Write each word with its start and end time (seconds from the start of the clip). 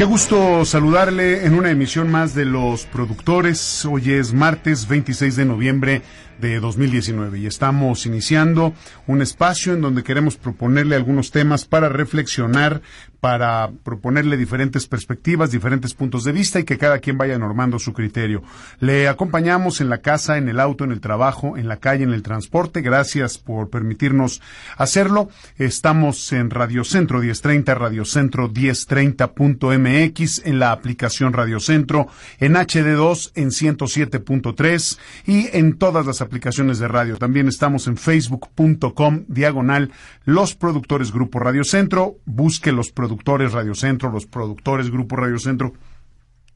Qué 0.00 0.06
gusto 0.06 0.64
saludarle 0.64 1.44
en 1.44 1.52
una 1.52 1.70
emisión 1.70 2.10
más 2.10 2.34
de 2.34 2.46
Los 2.46 2.86
Productores. 2.86 3.84
Hoy 3.84 4.12
es 4.12 4.32
martes 4.32 4.88
26 4.88 5.36
de 5.36 5.44
noviembre 5.44 6.02
de 6.40 6.60
2019 6.60 7.38
y 7.38 7.46
estamos 7.46 8.06
iniciando 8.06 8.72
un 9.06 9.22
espacio 9.22 9.74
en 9.74 9.80
donde 9.80 10.02
queremos 10.02 10.36
proponerle 10.36 10.96
algunos 10.96 11.30
temas 11.30 11.64
para 11.64 11.88
reflexionar, 11.88 12.82
para 13.20 13.70
proponerle 13.84 14.36
diferentes 14.36 14.86
perspectivas, 14.86 15.50
diferentes 15.50 15.92
puntos 15.94 16.24
de 16.24 16.32
vista 16.32 16.58
y 16.58 16.64
que 16.64 16.78
cada 16.78 16.98
quien 17.00 17.18
vaya 17.18 17.38
normando 17.38 17.78
su 17.78 17.92
criterio. 17.92 18.42
Le 18.80 19.08
acompañamos 19.08 19.80
en 19.80 19.90
la 19.90 19.98
casa, 19.98 20.38
en 20.38 20.48
el 20.48 20.58
auto, 20.58 20.84
en 20.84 20.92
el 20.92 21.00
trabajo, 21.00 21.58
en 21.58 21.68
la 21.68 21.76
calle, 21.76 22.04
en 22.04 22.12
el 22.12 22.22
transporte. 22.22 22.80
Gracias 22.80 23.36
por 23.36 23.68
permitirnos 23.68 24.40
hacerlo. 24.76 25.28
Estamos 25.58 26.32
en 26.32 26.48
Radio 26.50 26.84
Centro 26.84 27.20
1030, 27.20 27.74
Radio 27.74 28.06
Centro 28.06 28.50
1030.mx, 28.50 30.46
en 30.46 30.58
la 30.58 30.72
aplicación 30.72 31.34
Radio 31.34 31.60
Centro, 31.60 32.08
en 32.38 32.54
HD2 32.54 33.32
en 33.34 33.50
107.3 33.50 34.98
y 35.26 35.48
en 35.56 35.76
todas 35.76 36.06
las 36.06 36.22
aplicaciones 36.22 36.29
de 36.30 36.88
radio. 36.88 37.16
También 37.16 37.48
estamos 37.48 37.86
en 37.86 37.96
facebook.com 37.96 39.24
diagonal 39.28 39.90
los 40.24 40.54
productores 40.54 41.12
Grupo 41.12 41.38
Radio 41.38 41.64
Centro. 41.64 42.16
Busque 42.24 42.72
los 42.72 42.90
productores 42.90 43.52
Radio 43.52 43.74
Centro, 43.74 44.10
los 44.10 44.26
productores 44.26 44.90
Grupo 44.90 45.16
Radio 45.16 45.38
Centro 45.38 45.72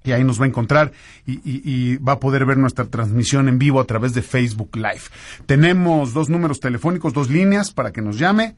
y 0.04 0.12
ahí 0.12 0.22
nos 0.22 0.38
va 0.38 0.44
a 0.44 0.48
encontrar 0.48 0.92
y, 1.26 1.40
y, 1.44 1.96
va 1.96 2.12
a 2.12 2.20
poder 2.20 2.44
ver 2.44 2.58
nuestra 2.58 2.84
transmisión 2.84 3.48
en 3.48 3.58
vivo 3.58 3.80
a 3.80 3.86
través 3.86 4.12
de 4.12 4.20
Facebook 4.20 4.76
Live. 4.76 5.04
Tenemos 5.46 6.12
dos 6.12 6.28
números 6.28 6.60
telefónicos, 6.60 7.14
dos 7.14 7.30
líneas 7.30 7.72
para 7.72 7.90
que 7.90 8.02
nos 8.02 8.18
llame. 8.18 8.54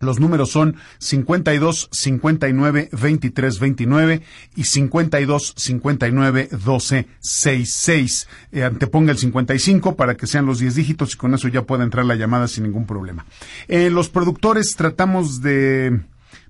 Los 0.00 0.20
números 0.20 0.50
son 0.50 0.76
52 0.98 1.88
59 1.90 2.88
23 2.92 3.58
29 3.60 4.22
y 4.56 4.64
52 4.64 5.54
59 5.56 6.48
12 6.64 7.08
66. 7.20 8.28
Eh, 8.52 8.64
anteponga 8.64 9.12
el 9.12 9.18
55 9.18 9.96
para 9.96 10.16
que 10.16 10.26
sean 10.26 10.46
los 10.46 10.58
10 10.58 10.74
dígitos 10.74 11.14
y 11.14 11.16
con 11.16 11.34
eso 11.34 11.48
ya 11.48 11.62
pueda 11.62 11.84
entrar 11.84 12.04
la 12.04 12.16
llamada 12.16 12.48
sin 12.48 12.64
ningún 12.64 12.86
problema. 12.86 13.24
Eh, 13.68 13.90
los 13.90 14.08
productores 14.08 14.74
tratamos 14.76 15.40
de 15.42 16.00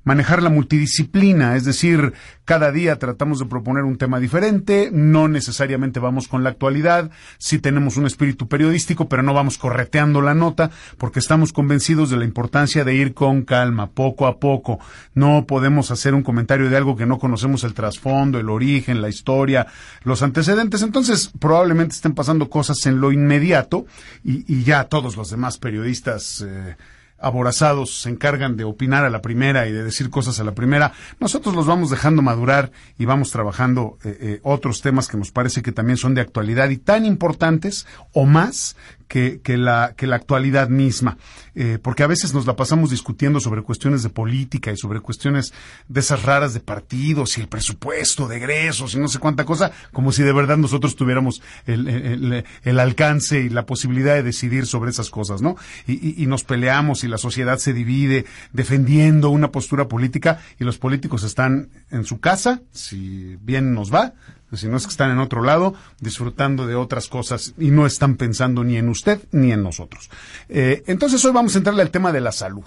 manejar 0.05 0.43
la 0.43 0.51
multidisciplina, 0.51 1.57
es 1.57 1.65
decir, 1.65 2.13
cada 2.45 2.71
día 2.71 2.99
tratamos 2.99 3.39
de 3.39 3.47
proponer 3.47 3.85
un 3.85 3.97
tema 3.97 4.21
diferente, 4.21 4.91
no 4.93 5.29
necesariamente 5.29 5.99
vamos 5.99 6.29
con 6.29 6.45
la 6.45 6.51
actualidad, 6.51 7.11
sí 7.39 7.59
tenemos 7.59 7.97
un 7.97 8.07
espíritu 8.07 8.47
periodístico, 8.47 9.09
pero 9.09 9.23
no 9.23 9.35
vamos 9.35 9.59
correteando 9.59 10.21
la 10.21 10.35
nota, 10.35 10.71
porque 10.99 11.19
estamos 11.19 11.53
convencidos 11.53 12.11
de 12.11 12.19
la 12.19 12.25
importancia 12.25 12.85
de 12.85 12.95
ir 12.95 13.15
con 13.15 13.43
calma, 13.43 13.91
poco 13.91 14.27
a 14.27 14.39
poco. 14.39 14.79
No 15.15 15.47
podemos 15.47 15.91
hacer 15.91 16.15
un 16.15 16.23
comentario 16.23 16.69
de 16.69 16.77
algo 16.77 16.97
que 16.97 17.07
no 17.07 17.19
conocemos 17.19 17.65
el 17.65 17.75
trasfondo, 17.75 18.39
el 18.39 18.51
origen, 18.51 19.01
la 19.01 19.09
historia, 19.09 19.67
los 20.03 20.23
antecedentes, 20.23 20.83
entonces 20.83 21.31
probablemente 21.39 21.95
estén 21.95 22.15
pasando 22.15 22.51
cosas 22.51 22.85
en 22.87 23.01
lo 23.01 23.11
inmediato 23.11 23.87
y, 24.23 24.45
y 24.53 24.65
ya 24.65 24.85
todos 24.85 25.17
los 25.17 25.31
demás 25.31 25.59
periodistas 25.59 26.45
eh, 26.47 26.77
aborazados 27.19 28.03
se 28.03 28.11
encargan 28.11 28.57
de 28.57 28.65
opinar 28.65 29.05
a 29.05 29.11
la 29.11 29.23
primera 29.23 29.67
y 29.67 29.73
de 29.73 29.83
decir 29.83 30.11
cosas 30.11 30.41
a 30.41 30.45
la 30.45 30.55
primera, 30.55 30.93
nosotros 31.21 31.55
los 31.55 31.67
vamos 31.67 31.91
dejando 31.91 32.23
madurar 32.23 32.71
y 32.99 33.05
vamos 33.05 33.31
trabajando 33.31 33.99
eh, 34.05 34.19
eh, 34.21 34.41
otros 34.43 34.83
temas 34.83 35.09
que 35.09 35.17
nos 35.17 35.31
parece 35.31 35.63
que 35.63 35.73
también 35.73 35.97
son 35.97 36.15
de 36.15 36.21
actualidad 36.21 36.71
y 36.71 36.77
tan 36.77 37.05
importantes 37.07 37.87
o 38.13 38.27
más 38.27 38.77
que, 39.15 39.41
que, 39.41 39.57
la, 39.57 39.95
que 39.97 40.09
la 40.09 40.17
actualidad 40.17 40.69
misma. 40.69 41.19
Eh, 41.55 41.79
porque 41.81 42.03
a 42.03 42.09
veces 42.09 42.35
nos 42.35 42.47
la 42.47 42.57
pasamos 42.57 42.91
discutiendo 42.91 43.39
sobre 43.39 43.63
cuestiones 43.63 44.03
de 44.03 44.09
política 44.09 44.73
y 44.73 44.77
sobre 44.77 44.99
cuestiones 44.99 45.53
de 45.87 46.01
esas 46.01 46.25
raras 46.25 46.53
de 46.53 46.59
partidos 46.59 47.39
y 47.39 47.41
el 47.41 47.47
presupuesto 47.47 48.27
de 48.27 48.39
egresos 48.39 48.93
y 48.95 48.99
no 48.99 49.07
sé 49.07 49.21
cuánta 49.21 49.45
cosa, 49.45 49.71
como 49.93 50.11
si 50.11 50.25
de 50.25 50.33
verdad 50.33 50.57
nosotros 50.57 50.97
tuviéramos 50.97 51.43
el, 51.65 51.87
el, 51.87 52.45
el 52.65 52.81
alcance 52.81 53.39
y 53.39 53.51
la 53.51 53.67
posibilidad 53.67 54.17
de 54.17 54.25
decidir 54.25 54.67
sobre 54.67 54.91
esas 54.91 55.11
cosas, 55.11 55.43
¿no? 55.43 55.55
Y, 55.87 55.93
y, 55.93 56.25
y 56.25 56.27
nos 56.27 56.43
peleamos 56.43 57.05
y 57.05 57.07
la 57.07 57.19
sociedad 57.19 57.59
se 57.59 57.73
divide 57.73 58.25
defendiendo 58.53 59.31
una 59.31 59.53
postura 59.53 59.87
política 59.87 60.41
y 60.59 60.65
los 60.65 60.79
políticos 60.79 61.23
están 61.23 61.69
en 61.93 62.05
su 62.05 62.19
casa, 62.19 62.63
si 62.73 63.37
bien 63.41 63.75
nos 63.75 63.95
va, 63.95 64.15
si 64.57 64.69
no 64.69 64.77
es 64.77 64.85
que 64.85 64.91
están 64.91 65.11
en 65.11 65.19
otro 65.19 65.43
lado, 65.43 65.75
disfrutando 66.01 66.67
de 66.67 66.75
otras 66.75 67.09
cosas 67.09 67.55
y 67.59 67.71
no 67.71 67.87
están 67.87 68.17
pensando 68.17 68.65
ni 68.65 68.77
en 68.77 68.89
usted 68.89 69.21
ni 69.33 69.53
en 69.53 69.63
nosotros. 69.63 70.11
Eh, 70.49 70.83
entonces 70.87 71.25
hoy 71.25 71.33
vamos 71.33 71.55
a 71.55 71.59
entrarle 71.59 71.83
al 71.83 71.91
tema 71.91 72.13
de 72.13 72.21
la 72.21 72.33
salud. 72.33 72.65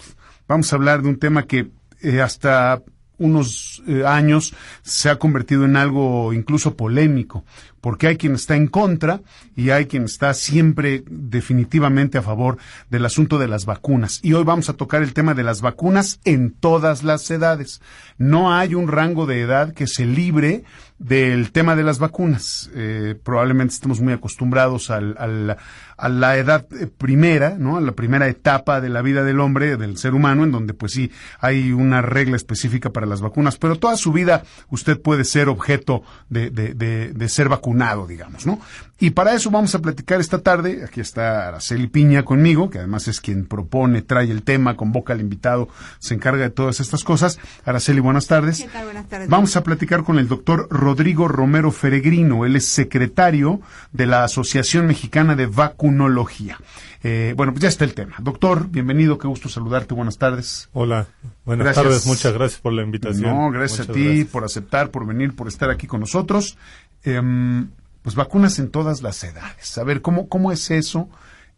Vamos 0.48 0.72
a 0.72 0.76
hablar 0.76 1.02
de 1.02 1.10
un 1.10 1.20
tema 1.20 1.44
que 1.44 1.70
eh, 2.02 2.22
hasta 2.22 2.82
unos 3.18 3.84
eh, 3.88 4.06
años 4.06 4.54
se 4.84 5.10
ha 5.10 5.18
convertido 5.18 5.66
en 5.66 5.76
algo 5.76 6.34
incluso 6.34 6.76
polémico, 6.76 7.44
porque 7.88 8.08
hay 8.08 8.18
quien 8.18 8.36
está 8.36 8.58
en 8.58 8.68
contra 8.68 9.22
y 9.56 9.70
hay 9.70 9.86
quien 9.86 10.04
está 10.04 10.34
siempre 10.34 11.06
definitivamente 11.10 12.18
a 12.18 12.22
favor 12.22 12.58
del 12.90 13.06
asunto 13.06 13.40
de 13.40 13.48
las 13.48 13.66
vacunas. 13.66 14.20
Y 14.24 14.34
hoy 14.34 14.44
vamos 14.44 14.68
a 14.68 14.74
tocar 14.74 15.04
el 15.04 15.14
tema 15.14 15.34
de 15.34 15.44
las 15.44 15.62
vacunas 15.62 16.20
en 16.26 16.52
todas 16.52 17.04
las 17.04 17.32
edades. 17.32 17.82
No 18.18 18.54
hay 18.54 18.76
un 18.76 18.90
rango 18.90 19.26
de 19.26 19.40
edad 19.40 19.74
que 19.74 19.88
se 19.88 20.06
libre 20.06 20.66
del 21.00 21.52
tema 21.52 21.76
de 21.76 21.84
las 21.84 22.00
vacunas. 22.00 22.70
Eh, 22.74 23.16
probablemente 23.24 23.76
estemos 23.76 24.02
muy 24.02 24.14
acostumbrados 24.14 24.90
a 24.90 25.00
la 25.00 26.38
edad 26.38 26.66
eh, 26.74 26.88
primera, 26.88 27.56
¿no? 27.58 27.78
A 27.78 27.82
la 27.82 27.92
primera 27.92 28.28
etapa 28.28 28.82
de 28.82 28.90
la 28.90 29.02
vida 29.02 29.24
del 29.24 29.40
hombre, 29.40 29.78
del 29.78 29.98
ser 29.98 30.16
humano, 30.16 30.44
en 30.44 30.52
donde 30.52 30.74
pues 30.74 30.94
sí 30.94 31.12
hay 31.40 31.72
una 31.72 32.02
regla 32.02 32.36
específica 32.36 32.90
para 32.90 33.06
las 33.06 33.22
vacunas, 33.22 33.58
pero 33.58 33.78
toda 33.78 33.96
su 33.96 34.12
vida 34.12 34.44
usted 34.70 35.00
puede 35.00 35.24
ser 35.24 35.50
objeto 35.50 36.02
de, 36.30 36.50
de 36.50 37.30
ser 37.30 37.48
vacunado, 37.48 37.77
digamos, 38.08 38.46
¿no? 38.46 38.60
Y 39.00 39.12
para 39.12 39.34
eso 39.34 39.52
vamos 39.52 39.76
a 39.76 39.80
platicar 39.80 40.20
esta 40.20 40.40
tarde. 40.40 40.84
Aquí 40.84 41.02
está 41.02 41.48
Araceli 41.48 41.88
Piña 41.88 42.24
conmigo, 42.26 42.70
que 42.72 42.80
además 42.80 43.08
es 43.08 43.22
quien 43.22 43.46
propone, 43.46 44.02
trae 44.02 44.32
el 44.32 44.42
tema, 44.42 44.76
convoca 44.76 45.14
al 45.14 45.22
invitado, 45.22 45.70
se 46.00 46.16
encarga 46.16 46.44
de 46.44 46.50
todas 46.50 46.80
estas 46.80 47.04
cosas. 47.04 47.38
Araceli, 47.64 48.00
buenas 48.00 48.26
tardes. 48.28 48.62
¿Qué 48.62 48.68
tal? 48.70 48.86
Buenas 48.86 49.08
tardes. 49.08 49.30
Vamos 49.30 49.56
a 49.56 49.64
platicar 49.64 50.04
con 50.04 50.18
el 50.18 50.28
doctor 50.28 50.68
Rodrigo 50.72 51.28
Romero 51.28 51.72
Feregrino. 51.72 52.46
Él 52.46 52.56
es 52.56 52.66
secretario 52.68 53.62
de 53.92 54.08
la 54.08 54.24
Asociación 54.24 54.88
Mexicana 54.88 55.36
de 55.36 55.46
Vacunología. 55.46 56.58
Eh, 57.04 57.36
bueno, 57.38 57.54
pues 57.54 57.62
ya 57.62 57.70
está 57.70 57.86
el 57.86 57.94
tema. 57.94 58.16
Doctor, 58.20 58.68
bienvenido, 58.70 59.20
qué 59.20 59.28
gusto 59.28 59.48
saludarte, 59.50 59.94
buenas 59.94 60.18
tardes. 60.18 60.70
Hola, 60.74 61.08
buenas 61.46 61.66
Gracias. 61.66 61.86
tardes, 61.86 62.08
muchas 62.08 62.34
gracias 62.34 62.60
por 62.60 62.74
la 62.74 62.82
invitación. 62.82 63.32
No, 63.36 63.52
gracias 63.52 63.88
Muchas 63.88 63.90
a 63.90 63.94
ti 63.94 64.06
gracias. 64.06 64.28
por 64.30 64.44
aceptar, 64.44 64.90
por 64.90 65.06
venir, 65.06 65.36
por 65.36 65.48
estar 65.48 65.70
aquí 65.70 65.86
con 65.86 66.00
nosotros. 66.00 66.58
Em, 67.04 67.70
pues 68.02 68.16
vacunas 68.16 68.60
en 68.60 68.70
todas 68.72 69.02
las 69.02 69.24
edades. 69.24 69.78
A 69.78 69.84
ver, 69.84 70.02
¿cómo, 70.02 70.28
cómo 70.30 70.52
es 70.52 70.72
eso? 70.72 71.10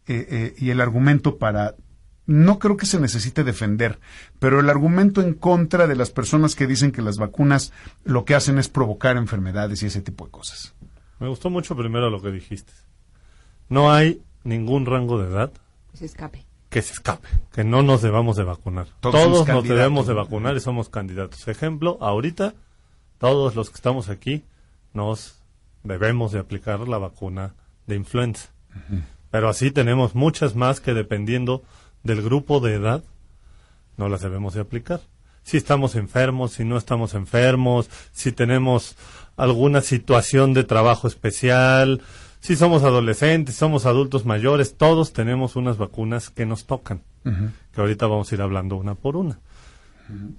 Eh, 0.06 0.26
eh, 0.30 0.54
y 0.58 0.70
el 0.70 0.80
argumento 0.80 1.38
para... 1.38 1.74
No 2.26 2.58
creo 2.60 2.76
que 2.76 2.86
se 2.86 3.00
necesite 3.00 3.42
defender, 3.42 3.98
pero 4.38 4.60
el 4.60 4.70
argumento 4.70 5.20
en 5.20 5.34
contra 5.34 5.86
de 5.88 5.96
las 5.96 6.10
personas 6.10 6.54
que 6.54 6.68
dicen 6.68 6.92
que 6.92 7.02
las 7.02 7.16
vacunas 7.18 7.72
lo 8.04 8.24
que 8.24 8.36
hacen 8.36 8.58
es 8.58 8.68
provocar 8.68 9.16
enfermedades 9.16 9.82
y 9.82 9.86
ese 9.86 10.00
tipo 10.00 10.26
de 10.26 10.30
cosas. 10.30 10.74
Me 11.18 11.28
gustó 11.28 11.50
mucho 11.50 11.76
primero 11.76 12.08
lo 12.08 12.22
que 12.22 12.30
dijiste. 12.30 12.72
No 13.68 13.92
hay 13.92 14.22
ningún 14.44 14.86
rango 14.86 15.20
de 15.20 15.28
edad 15.28 15.50
Se 15.92 16.04
escape. 16.04 16.46
que 16.68 16.82
se 16.82 16.92
escape, 16.92 17.26
que 17.52 17.64
no 17.64 17.82
nos 17.82 18.00
debamos 18.02 18.36
de 18.36 18.44
vacunar. 18.44 18.86
Todos 19.00 19.14
Todos, 19.16 19.38
nos 19.38 19.46
candidatos. 19.46 19.68
debemos 19.68 20.06
de 20.06 20.14
vacunar 20.14 20.56
y 20.56 20.60
somos 20.60 20.88
candidatos. 20.88 21.48
Ejemplo, 21.48 21.98
ahorita 22.00 22.54
todos 23.18 23.56
los 23.56 23.70
que 23.70 23.76
estamos 23.76 24.08
aquí 24.08 24.44
nos 24.92 25.42
debemos 25.82 26.32
de 26.32 26.38
aplicar 26.38 26.86
la 26.88 26.98
vacuna 26.98 27.54
de 27.86 27.96
influenza. 27.96 28.50
Pero 29.30 29.48
así 29.48 29.70
tenemos 29.70 30.14
muchas 30.14 30.54
más 30.54 30.80
que 30.80 30.94
dependiendo 30.94 31.62
del 32.02 32.22
grupo 32.22 32.60
de 32.60 32.74
edad 32.74 33.04
no 33.96 34.08
las 34.08 34.22
debemos 34.22 34.54
de 34.54 34.60
aplicar. 34.60 35.00
Si 35.42 35.56
estamos 35.56 35.94
enfermos, 35.94 36.52
si 36.52 36.64
no 36.64 36.76
estamos 36.76 37.14
enfermos, 37.14 37.90
si 38.12 38.32
tenemos 38.32 38.96
alguna 39.36 39.80
situación 39.80 40.54
de 40.54 40.64
trabajo 40.64 41.06
especial, 41.06 42.02
si 42.40 42.56
somos 42.56 42.82
adolescentes, 42.82 43.54
somos 43.54 43.86
adultos 43.86 44.24
mayores, 44.24 44.76
todos 44.76 45.12
tenemos 45.12 45.56
unas 45.56 45.76
vacunas 45.76 46.30
que 46.30 46.46
nos 46.46 46.66
tocan, 46.66 47.02
que 47.22 47.80
ahorita 47.80 48.06
vamos 48.06 48.30
a 48.30 48.34
ir 48.34 48.42
hablando 48.42 48.76
una 48.76 48.94
por 48.94 49.16
una. 49.16 49.38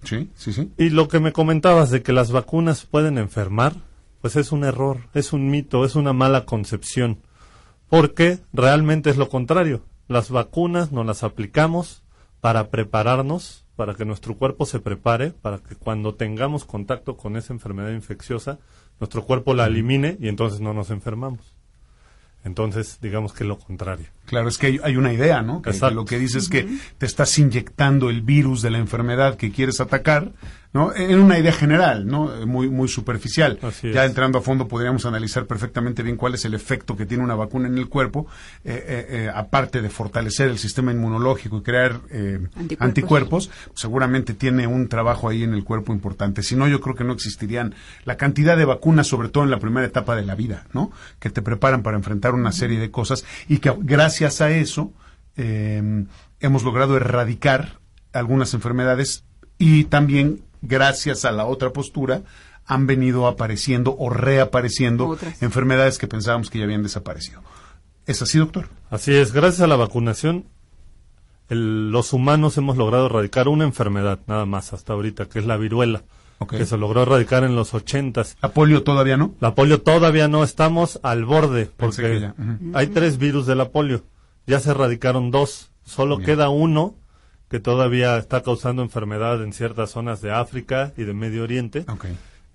Sí, 0.03 0.30
sí, 0.36 0.51
sí. 0.51 0.71
Y 0.77 0.89
lo 0.89 1.07
que 1.07 1.19
me 1.19 1.31
comentabas 1.31 1.92
de 1.92 2.01
que 2.01 2.12
las 2.12 2.31
vacunas 2.31 2.86
pueden 2.86 3.18
enfermar, 3.18 3.75
pues 4.21 4.35
es 4.35 4.51
un 4.51 4.63
error, 4.63 5.09
es 5.13 5.33
un 5.33 5.50
mito, 5.50 5.83
es 5.83 5.95
una 5.95 6.13
mala 6.13 6.45
concepción, 6.45 7.19
porque 7.89 8.39
realmente 8.53 9.09
es 9.09 9.18
lo 9.18 9.29
contrario. 9.29 9.83
Las 10.07 10.29
vacunas 10.29 10.91
nos 10.91 11.06
las 11.06 11.23
aplicamos 11.23 12.03
para 12.39 12.69
prepararnos, 12.69 13.65
para 13.75 13.95
que 13.95 14.06
nuestro 14.06 14.35
cuerpo 14.38 14.65
se 14.65 14.79
prepare, 14.79 15.31
para 15.31 15.57
que 15.57 15.75
cuando 15.75 16.15
tengamos 16.15 16.65
contacto 16.65 17.18
con 17.18 17.35
esa 17.35 17.53
enfermedad 17.53 17.91
infecciosa, 17.91 18.59
nuestro 19.00 19.25
cuerpo 19.25 19.53
la 19.53 19.65
elimine 19.65 20.18
y 20.19 20.27
entonces 20.27 20.62
no 20.62 20.74
nos 20.74 20.91
enfermamos. 20.91 21.56
Entonces, 22.44 23.00
digamos 23.01 23.33
que 23.33 23.44
lo 23.44 23.57
contrario. 23.59 24.07
Claro, 24.31 24.47
es 24.47 24.57
que 24.57 24.79
hay, 24.81 24.95
una 24.95 25.11
idea, 25.11 25.41
¿no? 25.41 25.61
Que, 25.61 25.73
lo 25.91 26.05
que 26.05 26.17
dice 26.17 26.37
es 26.37 26.47
que 26.47 26.65
te 26.97 27.05
estás 27.05 27.37
inyectando 27.37 28.09
el 28.09 28.21
virus 28.21 28.61
de 28.61 28.69
la 28.69 28.77
enfermedad 28.77 29.35
que 29.35 29.51
quieres 29.51 29.81
atacar 29.81 30.31
¿no? 30.73 30.95
En 30.95 31.19
una 31.19 31.37
idea 31.37 31.51
general, 31.51 32.07
¿no? 32.07 32.29
Muy, 32.45 32.69
muy 32.69 32.87
superficial. 32.87 33.59
ya 33.83 34.05
entrando 34.05 34.39
a 34.39 34.41
fondo 34.41 34.67
podríamos 34.67 35.05
analizar 35.05 35.45
perfectamente 35.45 36.01
bien 36.01 36.15
cuál 36.15 36.35
es 36.35 36.45
el 36.45 36.53
efecto 36.53 36.95
que 36.95 37.05
tiene 37.05 37.23
una 37.23 37.35
vacuna 37.35 37.67
en 37.67 37.77
el 37.77 37.89
cuerpo, 37.89 38.27
eh, 38.63 38.83
eh, 38.87 39.05
eh, 39.09 39.31
aparte 39.33 39.81
de 39.81 39.89
fortalecer 39.89 40.49
el 40.49 40.57
sistema 40.57 40.91
inmunológico 40.91 41.57
y 41.57 41.61
crear 41.61 41.99
anticuerpos. 42.79 43.49
seguramente 43.73 44.33
tiene 44.33 44.65
un 44.65 44.87
trabajo 44.87 45.27
ahí 45.27 45.43
en 45.43 45.53
el 45.53 45.63
cuerpo 45.63 45.91
importante. 45.91 46.41
Si 46.41 46.55
no, 46.55 46.67
yo 46.67 46.79
creo 46.79 46.95
que 46.95 47.03
no 47.03 47.13
existirían 47.13 47.75
la 48.05 48.15
cantidad 48.15 48.55
de 48.55 48.65
vacunas, 48.65 49.07
sobre 49.07 49.29
todo 49.29 49.43
en 49.43 49.51
la 49.51 49.59
primera 49.59 49.85
etapa 49.85 50.15
de 50.15 50.23
la 50.23 50.35
vida, 50.35 50.67
¿no? 50.73 50.91
Que 51.19 51.29
te 51.29 51.41
preparan 51.41 51.83
para 51.83 51.97
enfrentar 51.97 52.33
una 52.33 52.51
serie 52.51 52.79
de 52.79 52.91
cosas 52.91 53.25
y 53.49 53.57
que 53.57 53.73
gracias 53.79 54.20
a 54.25 54.51
eso 54.51 54.94
hemos 55.35 56.63
logrado 56.63 56.97
erradicar 56.97 57.79
algunas 58.13 58.53
enfermedades 58.53 59.23
y 59.57 59.85
también 59.85 60.44
gracias 60.62 61.25
a 61.25 61.31
la 61.31 61.45
otra 61.45 61.73
postura, 61.73 62.21
han 62.65 62.88
venido 62.88 63.27
apareciendo 63.27 63.95
o 63.97 64.09
reapareciendo 64.09 65.18
enfermedades 65.41 65.97
que 65.97 66.07
pensábamos 66.07 66.50
que 66.50 66.59
ya 66.59 66.65
habían 66.65 66.83
desaparecido. 66.83 67.41
¿Es 68.06 68.21
así, 68.21 68.38
doctor? 68.38 68.69
Así 68.89 69.13
es. 69.13 69.33
Gracias 69.33 69.62
a 69.62 69.68
la 69.68 69.75
vacunación, 69.75 70.45
los 71.50 72.13
humanos 72.13 72.57
hemos 72.57 72.77
logrado 72.77 73.07
erradicar 73.07 73.47
una 73.47 73.63
enfermedad, 73.63 74.19
nada 74.27 74.45
más, 74.45 74.74
hasta 74.74 74.94
ahorita, 74.94 75.25
que 75.25 75.39
es 75.39 75.45
la 75.45 75.57
viruela. 75.57 76.03
Que 76.49 76.65
se 76.65 76.77
logró 76.77 77.03
erradicar 77.03 77.43
en 77.43 77.55
los 77.55 77.73
ochentas. 77.73 78.38
¿La 78.41 78.49
polio 78.49 78.83
todavía 78.83 79.17
no? 79.17 79.33
La 79.39 79.55
polio 79.55 79.81
todavía 79.81 80.27
no, 80.27 80.43
estamos 80.43 80.99
al 81.03 81.25
borde, 81.25 81.69
porque 81.77 82.31
hay 82.73 82.88
tres 82.88 83.17
virus 83.17 83.45
de 83.45 83.55
la 83.55 83.69
polio. 83.69 84.03
Ya 84.47 84.59
se 84.59 84.71
erradicaron 84.71 85.31
dos, 85.31 85.71
solo 85.83 86.19
queda 86.19 86.49
uno 86.49 86.95
que 87.49 87.59
todavía 87.59 88.17
está 88.17 88.41
causando 88.41 88.81
enfermedad 88.81 89.43
en 89.43 89.51
ciertas 89.51 89.91
zonas 89.91 90.21
de 90.21 90.31
África 90.31 90.93
y 90.95 91.03
de 91.03 91.13
Medio 91.13 91.43
Oriente. 91.43 91.85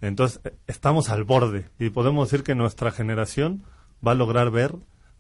Entonces, 0.01 0.41
eh, 0.45 0.55
estamos 0.67 1.11
al 1.11 1.25
borde 1.25 1.67
y 1.79 1.91
podemos 1.91 2.31
decir 2.31 2.45
que 2.45 2.55
nuestra 2.55 2.91
generación 2.91 3.65
va 4.07 4.13
a 4.13 4.15
lograr 4.15 4.51
ver 4.51 4.75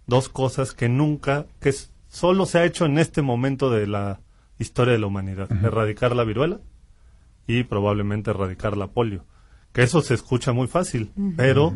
dos 0.06 0.28
cosas 0.28 0.72
que 0.72 0.88
nunca, 0.88 1.46
que 1.60 1.74
solo 2.08 2.46
se 2.46 2.58
ha 2.58 2.64
hecho 2.64 2.86
en 2.86 2.98
este 2.98 3.22
momento 3.22 3.70
de 3.70 3.86
la 3.86 4.20
historia 4.58 4.92
de 4.92 4.98
la 4.98 5.06
humanidad. 5.06 5.50
Erradicar 5.50 6.14
la 6.16 6.24
viruela 6.24 6.60
y 7.46 7.64
probablemente 7.64 8.30
erradicar 8.30 8.76
la 8.76 8.88
polio. 8.88 9.24
Que 9.72 9.82
eso 9.82 10.00
se 10.02 10.14
escucha 10.14 10.52
muy 10.52 10.68
fácil, 10.68 11.12
pero 11.36 11.74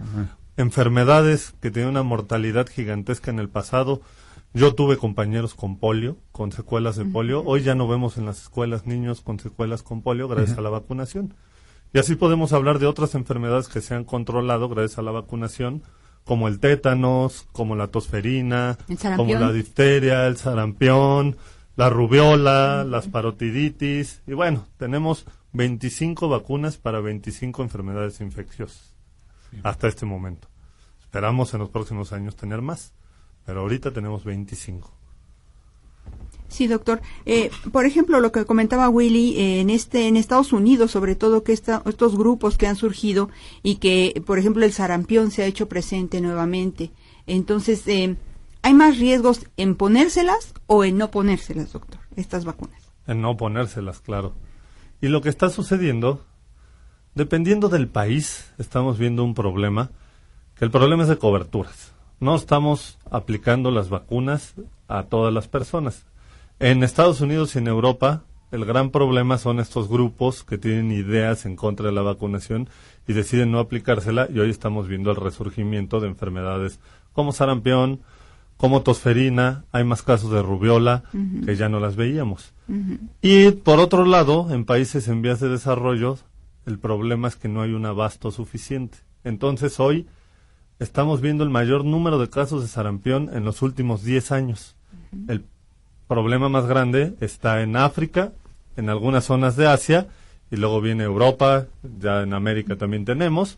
enfermedades 0.56 1.54
que 1.60 1.70
tienen 1.70 1.90
una 1.90 2.02
mortalidad 2.02 2.66
gigantesca 2.66 3.30
en 3.30 3.38
el 3.38 3.48
pasado, 3.48 4.00
yo 4.52 4.74
tuve 4.74 4.96
compañeros 4.96 5.54
con 5.54 5.78
polio, 5.78 6.16
con 6.32 6.50
secuelas 6.50 6.96
de 6.96 7.04
polio. 7.04 7.42
Hoy 7.44 7.62
ya 7.62 7.74
no 7.74 7.86
vemos 7.86 8.18
en 8.18 8.26
las 8.26 8.42
escuelas 8.42 8.86
niños 8.86 9.20
con 9.20 9.38
secuelas 9.38 9.82
con 9.82 10.02
polio 10.02 10.28
gracias 10.28 10.58
a 10.58 10.62
la 10.62 10.70
vacunación. 10.70 11.34
Y 11.92 11.98
así 11.98 12.14
podemos 12.14 12.52
hablar 12.52 12.78
de 12.78 12.86
otras 12.86 13.14
enfermedades 13.14 13.68
que 13.68 13.80
se 13.80 13.94
han 13.94 14.04
controlado 14.04 14.68
gracias 14.68 14.98
a 14.98 15.02
la 15.02 15.10
vacunación, 15.10 15.82
como 16.24 16.48
el 16.48 16.60
tétanos, 16.60 17.46
como 17.52 17.76
la 17.76 17.88
tosferina, 17.88 18.78
como 19.16 19.34
la 19.34 19.52
difteria, 19.52 20.26
el 20.26 20.36
sarampión, 20.36 21.36
la 21.76 21.90
rubiola, 21.90 22.84
las 22.84 23.08
parotiditis. 23.08 24.22
Y 24.26 24.34
bueno, 24.34 24.66
tenemos 24.76 25.26
25 25.52 26.28
vacunas 26.28 26.76
para 26.76 27.00
25 27.00 27.62
enfermedades 27.62 28.20
infecciosas 28.20 28.94
hasta 29.62 29.88
este 29.88 30.06
momento. 30.06 30.48
Esperamos 31.00 31.52
en 31.54 31.60
los 31.60 31.70
próximos 31.70 32.12
años 32.12 32.36
tener 32.36 32.62
más 32.62 32.92
pero 33.50 33.62
ahorita 33.62 33.92
tenemos 33.92 34.24
25. 34.24 34.92
Sí, 36.48 36.66
doctor. 36.66 37.00
Eh, 37.26 37.50
por 37.72 37.84
ejemplo, 37.84 38.20
lo 38.20 38.32
que 38.32 38.44
comentaba 38.44 38.88
Willy, 38.88 39.36
eh, 39.38 39.60
en 39.60 39.70
este, 39.70 40.08
en 40.08 40.16
Estados 40.16 40.52
Unidos, 40.52 40.90
sobre 40.90 41.14
todo 41.14 41.44
que 41.44 41.52
estos 41.52 42.16
grupos 42.16 42.58
que 42.58 42.66
han 42.66 42.76
surgido 42.76 43.30
y 43.62 43.76
que, 43.76 44.22
por 44.26 44.38
ejemplo, 44.38 44.64
el 44.64 44.72
sarampión 44.72 45.30
se 45.30 45.42
ha 45.42 45.46
hecho 45.46 45.68
presente 45.68 46.20
nuevamente. 46.20 46.90
Entonces, 47.26 47.86
eh, 47.86 48.16
¿hay 48.62 48.74
más 48.74 48.98
riesgos 48.98 49.46
en 49.56 49.76
ponérselas 49.76 50.54
o 50.66 50.84
en 50.84 50.98
no 50.98 51.10
ponérselas, 51.10 51.72
doctor, 51.72 52.00
estas 52.16 52.44
vacunas? 52.44 52.80
En 53.06 53.20
no 53.20 53.36
ponérselas, 53.36 54.00
claro. 54.00 54.34
Y 55.00 55.08
lo 55.08 55.20
que 55.22 55.28
está 55.28 55.50
sucediendo, 55.50 56.24
dependiendo 57.14 57.68
del 57.68 57.88
país, 57.88 58.52
estamos 58.58 58.98
viendo 58.98 59.24
un 59.24 59.34
problema, 59.34 59.90
que 60.56 60.64
el 60.64 60.70
problema 60.70 61.04
es 61.04 61.08
de 61.08 61.18
coberturas 61.18 61.92
no 62.20 62.36
estamos 62.36 62.98
aplicando 63.10 63.70
las 63.70 63.88
vacunas 63.88 64.54
a 64.88 65.04
todas 65.04 65.32
las 65.32 65.48
personas. 65.48 66.04
En 66.58 66.84
Estados 66.84 67.22
Unidos 67.22 67.54
y 67.54 67.58
en 67.58 67.66
Europa, 67.66 68.24
el 68.52 68.66
gran 68.66 68.90
problema 68.90 69.38
son 69.38 69.58
estos 69.58 69.88
grupos 69.88 70.44
que 70.44 70.58
tienen 70.58 70.92
ideas 70.92 71.46
en 71.46 71.56
contra 71.56 71.86
de 71.86 71.92
la 71.92 72.02
vacunación 72.02 72.68
y 73.08 73.14
deciden 73.14 73.50
no 73.50 73.58
aplicársela 73.58 74.28
y 74.30 74.38
hoy 74.38 74.50
estamos 74.50 74.86
viendo 74.86 75.10
el 75.10 75.16
resurgimiento 75.16 75.98
de 75.98 76.08
enfermedades 76.08 76.78
como 77.14 77.32
sarampión, 77.32 78.00
como 78.60 78.82
tosferina, 78.82 79.64
hay 79.72 79.84
más 79.84 80.02
casos 80.02 80.30
de 80.30 80.42
rubiola 80.42 81.04
que 81.46 81.56
ya 81.56 81.70
no 81.70 81.80
las 81.80 81.96
veíamos. 81.96 82.52
Y 83.22 83.52
por 83.52 83.80
otro 83.80 84.04
lado, 84.04 84.48
en 84.50 84.66
países 84.66 85.08
en 85.08 85.22
vías 85.22 85.40
de 85.40 85.48
desarrollo, 85.48 86.18
el 86.66 86.78
problema 86.78 87.28
es 87.28 87.36
que 87.36 87.48
no 87.48 87.62
hay 87.62 87.72
un 87.72 87.86
abasto 87.86 88.30
suficiente. 88.30 88.98
Entonces 89.24 89.80
hoy 89.80 90.06
estamos 90.78 91.22
viendo 91.22 91.42
el 91.42 91.48
mayor 91.48 91.86
número 91.86 92.18
de 92.18 92.28
casos 92.28 92.60
de 92.60 92.68
sarampión 92.68 93.30
en 93.32 93.46
los 93.46 93.62
últimos 93.62 94.04
10 94.04 94.30
años. 94.30 94.76
El 95.26 95.42
problema 96.06 96.50
más 96.50 96.66
grande 96.66 97.14
está 97.20 97.62
en 97.62 97.76
África, 97.76 98.32
en 98.76 98.90
algunas 98.90 99.24
zonas 99.24 99.56
de 99.56 99.68
Asia, 99.68 100.08
y 100.50 100.56
luego 100.56 100.82
viene 100.82 101.04
Europa, 101.04 101.64
ya 101.98 102.20
en 102.20 102.34
América 102.34 102.76
también 102.76 103.06
tenemos. 103.06 103.56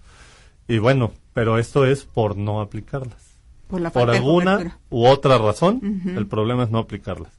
Y 0.68 0.78
bueno, 0.78 1.10
pero 1.34 1.58
esto 1.58 1.86
es 1.86 2.04
por 2.04 2.36
no 2.36 2.60
aplicarlas. 2.60 3.31
Por, 3.72 4.10
alguna 4.10 4.78
u 4.90 5.06
otra 5.06 5.38
razón, 5.38 6.02
el 6.14 6.26
problema 6.26 6.64
es 6.64 6.70
no 6.70 6.78
aplicarlas. 6.78 7.32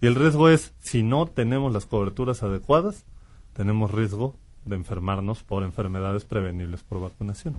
Y 0.00 0.06
el 0.06 0.14
riesgo 0.14 0.48
es, 0.48 0.72
si 0.78 1.02
no 1.02 1.26
tenemos 1.26 1.72
las 1.72 1.84
coberturas 1.84 2.42
adecuadas, 2.42 3.04
tenemos 3.54 3.90
riesgo 3.90 4.36
de 4.64 4.76
enfermarnos 4.76 5.42
por 5.42 5.62
enfermedades 5.64 6.24
prevenibles 6.24 6.82
por 6.82 7.00
vacunación. 7.00 7.56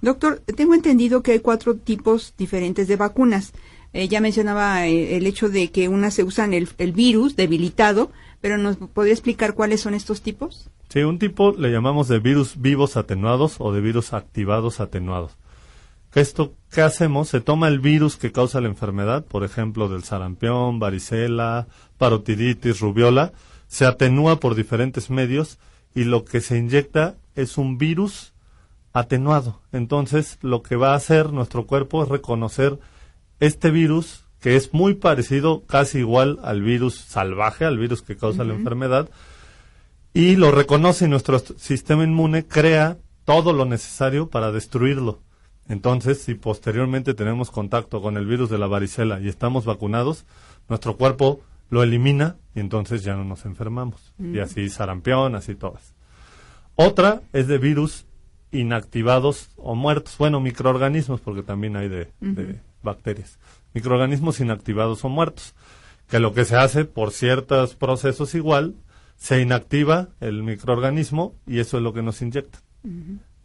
Doctor, 0.00 0.40
tengo 0.56 0.74
entendido 0.74 1.22
que 1.22 1.32
hay 1.32 1.40
cuatro 1.40 1.76
tipos 1.76 2.34
diferentes 2.38 2.88
de 2.88 2.96
vacunas. 2.96 3.52
Eh, 3.92 4.08
ya 4.08 4.20
mencionaba 4.22 4.86
eh, 4.86 5.16
el 5.16 5.26
hecho 5.26 5.50
de 5.50 5.70
que 5.70 5.88
unas 5.88 6.14
se 6.14 6.24
usan 6.24 6.54
el, 6.54 6.68
el, 6.78 6.92
virus 6.92 7.36
debilitado, 7.36 8.10
pero 8.40 8.56
¿nos 8.56 8.76
podría 8.78 9.12
explicar 9.12 9.54
cuáles 9.54 9.82
son 9.82 9.92
estos 9.92 10.22
tipos? 10.22 10.70
Sí, 10.88 11.00
un 11.00 11.18
tipo 11.18 11.52
le 11.52 11.70
llamamos 11.70 12.08
de 12.08 12.18
virus 12.18 12.60
vivos 12.60 12.96
atenuados 12.96 13.56
o 13.58 13.72
de 13.72 13.82
virus 13.82 14.14
activados 14.14 14.80
atenuados. 14.80 15.36
¿Qué 16.12 16.20
esto 16.20 16.54
qué 16.70 16.82
hacemos? 16.82 17.30
Se 17.30 17.40
toma 17.40 17.68
el 17.68 17.80
virus 17.80 18.18
que 18.18 18.32
causa 18.32 18.60
la 18.60 18.68
enfermedad, 18.68 19.24
por 19.24 19.44
ejemplo, 19.44 19.88
del 19.88 20.04
sarampión, 20.04 20.78
varicela, 20.78 21.68
parotiditis, 21.96 22.80
rubiola, 22.80 23.32
se 23.66 23.86
atenúa 23.86 24.38
por 24.38 24.54
diferentes 24.54 25.08
medios 25.08 25.58
y 25.94 26.04
lo 26.04 26.26
que 26.26 26.42
se 26.42 26.58
inyecta 26.58 27.16
es 27.34 27.56
un 27.56 27.78
virus 27.78 28.34
atenuado. 28.92 29.62
Entonces, 29.72 30.38
lo 30.42 30.62
que 30.62 30.76
va 30.76 30.92
a 30.92 30.96
hacer 30.96 31.32
nuestro 31.32 31.66
cuerpo 31.66 32.02
es 32.02 32.10
reconocer 32.10 32.78
este 33.40 33.70
virus 33.70 34.26
que 34.38 34.56
es 34.56 34.74
muy 34.74 34.94
parecido, 34.94 35.64
casi 35.64 36.00
igual 36.00 36.40
al 36.42 36.60
virus 36.60 36.96
salvaje, 36.96 37.64
al 37.64 37.78
virus 37.78 38.02
que 38.02 38.18
causa 38.18 38.44
la 38.44 38.52
enfermedad, 38.52 39.08
y 40.12 40.36
lo 40.36 40.50
reconoce 40.50 41.06
y 41.06 41.08
nuestro 41.08 41.38
sistema 41.38 42.04
inmune 42.04 42.46
crea 42.46 42.98
todo 43.24 43.54
lo 43.54 43.64
necesario 43.64 44.28
para 44.28 44.52
destruirlo. 44.52 45.20
Entonces, 45.68 46.20
si 46.22 46.34
posteriormente 46.34 47.14
tenemos 47.14 47.50
contacto 47.50 48.02
con 48.02 48.16
el 48.16 48.26
virus 48.26 48.50
de 48.50 48.58
la 48.58 48.66
varicela 48.66 49.20
y 49.20 49.28
estamos 49.28 49.64
vacunados, 49.64 50.26
nuestro 50.68 50.96
cuerpo 50.96 51.40
lo 51.70 51.82
elimina 51.82 52.36
y 52.54 52.60
entonces 52.60 53.02
ya 53.02 53.14
no 53.14 53.24
nos 53.24 53.44
enfermamos. 53.46 54.12
Y 54.18 54.38
así 54.40 54.68
sarampión, 54.68 55.34
así 55.34 55.54
todas. 55.54 55.94
Otra 56.74 57.22
es 57.32 57.46
de 57.46 57.58
virus 57.58 58.06
inactivados 58.50 59.50
o 59.56 59.74
muertos, 59.74 60.16
bueno, 60.18 60.40
microorganismos, 60.40 61.20
porque 61.20 61.42
también 61.42 61.76
hay 61.76 61.88
de, 61.88 62.08
de 62.20 62.60
bacterias. 62.82 63.38
Microorganismos 63.72 64.40
inactivados 64.40 65.04
o 65.04 65.08
muertos, 65.08 65.54
que 66.08 66.18
lo 66.18 66.34
que 66.34 66.44
se 66.44 66.56
hace 66.56 66.84
por 66.84 67.12
ciertos 67.12 67.74
procesos 67.74 68.34
igual, 68.34 68.74
se 69.16 69.40
inactiva 69.40 70.08
el 70.20 70.42
microorganismo 70.42 71.34
y 71.46 71.60
eso 71.60 71.76
es 71.76 71.82
lo 71.82 71.92
que 71.92 72.02
nos 72.02 72.20
inyecta. 72.20 72.58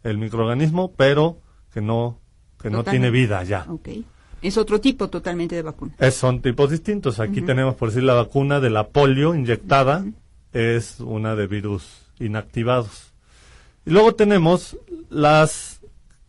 El 0.02 0.18
microorganismo, 0.18 0.92
pero 0.96 1.38
que 1.72 1.80
no 1.80 2.18
que 2.60 2.70
no 2.70 2.82
tiene 2.84 3.10
vida 3.10 3.42
ya. 3.44 3.66
Ok. 3.68 3.88
Es 4.42 4.56
otro 4.56 4.80
tipo 4.80 5.08
totalmente 5.08 5.54
de 5.56 5.62
vacuna. 5.62 5.94
Es- 5.98 6.14
son 6.14 6.42
tipos 6.42 6.70
distintos. 6.70 7.20
Aquí 7.20 7.42
tenemos, 7.42 7.74
por 7.76 7.88
decir, 7.90 8.02
la 8.04 8.14
vacuna 8.14 8.60
de 8.60 8.70
la 8.70 8.88
polio 8.88 9.34
inyectada, 9.34 10.04
es 10.52 11.00
una 11.00 11.34
de 11.36 11.46
virus 11.46 12.06
inactivados. 12.18 13.12
Y 13.86 13.90
luego 13.90 14.14
tenemos 14.14 14.76
las 15.10 15.80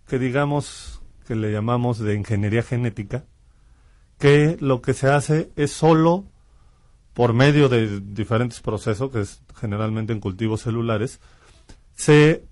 que 0.07 0.17
digamos 0.19 1.01
que 1.27 1.35
le 1.35 1.51
llamamos 1.51 1.99
de 1.99 2.15
ingeniería 2.15 2.63
genética, 2.63 3.25
que 4.17 4.57
lo 4.59 4.81
que 4.81 4.93
se 4.93 5.07
hace 5.07 5.49
es 5.55 5.71
solo 5.71 6.25
por 7.13 7.33
medio 7.33 7.69
de 7.69 7.99
diferentes 8.01 8.59
procesos, 8.61 9.11
que 9.11 9.21
es 9.21 9.41
generalmente 9.59 10.13
en 10.13 10.19
cultivos 10.19 10.61
celulares, 10.61 11.19
se 11.95 12.43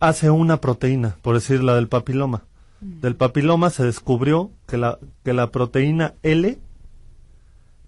hace 0.00 0.30
una 0.30 0.60
proteína, 0.60 1.16
por 1.22 1.34
decir 1.34 1.62
la 1.62 1.74
del 1.74 1.88
papiloma. 1.88 2.42
Del 2.80 3.16
papiloma 3.16 3.70
se 3.70 3.84
descubrió 3.84 4.50
que 4.66 4.76
la, 4.76 4.98
que 5.24 5.32
la 5.32 5.50
proteína 5.50 6.14
L 6.22 6.58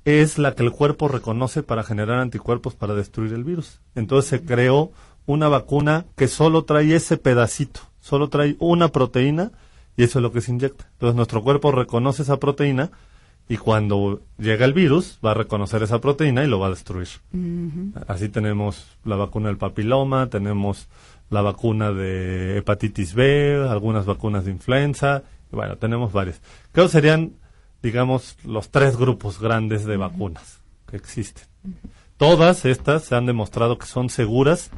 es 0.04 0.38
la 0.38 0.54
que 0.54 0.62
el 0.62 0.72
cuerpo 0.72 1.08
reconoce 1.08 1.62
para 1.62 1.82
generar 1.84 2.18
anticuerpos 2.18 2.74
para 2.74 2.94
destruir 2.94 3.34
el 3.34 3.44
virus. 3.44 3.80
Entonces 3.94 4.30
se 4.30 4.42
creó 4.42 4.90
una 5.26 5.48
vacuna 5.48 6.06
que 6.16 6.26
solo 6.26 6.64
trae 6.64 6.94
ese 6.94 7.18
pedacito, 7.18 7.80
solo 8.00 8.28
trae 8.28 8.56
una 8.58 8.88
proteína 8.88 9.52
y 9.96 10.04
eso 10.04 10.18
es 10.18 10.22
lo 10.22 10.32
que 10.32 10.40
se 10.40 10.52
inyecta. 10.52 10.88
Entonces 10.92 11.16
nuestro 11.16 11.42
cuerpo 11.42 11.70
reconoce 11.70 12.22
esa 12.22 12.38
proteína 12.38 12.90
y 13.50 13.58
cuando 13.58 14.22
llega 14.38 14.64
el 14.64 14.72
virus 14.72 15.18
va 15.24 15.32
a 15.32 15.34
reconocer 15.34 15.82
esa 15.82 16.00
proteína 16.00 16.44
y 16.44 16.46
lo 16.46 16.58
va 16.58 16.68
a 16.68 16.70
destruir. 16.70 17.08
Así 18.06 18.30
tenemos 18.30 18.86
la 19.04 19.16
vacuna 19.16 19.48
del 19.48 19.58
papiloma, 19.58 20.28
tenemos 20.28 20.88
la 21.30 21.42
vacuna 21.42 21.92
de 21.92 22.58
hepatitis 22.58 23.14
B, 23.14 23.66
algunas 23.68 24.06
vacunas 24.06 24.44
de 24.44 24.50
influenza, 24.50 25.25
y 25.52 25.56
bueno, 25.56 25.76
tenemos 25.76 26.12
varias. 26.12 26.40
Creo 26.73 26.88
serían, 26.88 27.32
digamos, 27.82 28.37
los 28.44 28.70
tres 28.70 28.97
grupos 28.97 29.40
grandes 29.40 29.85
de 29.85 29.97
vacunas 29.97 30.61
que 30.90 30.97
existen. 30.97 31.47
Todas 32.16 32.64
estas 32.64 33.04
se 33.04 33.14
han 33.14 33.26
demostrado 33.26 33.78
que 33.78 33.87
son 33.87 34.11
seguras 34.11 34.70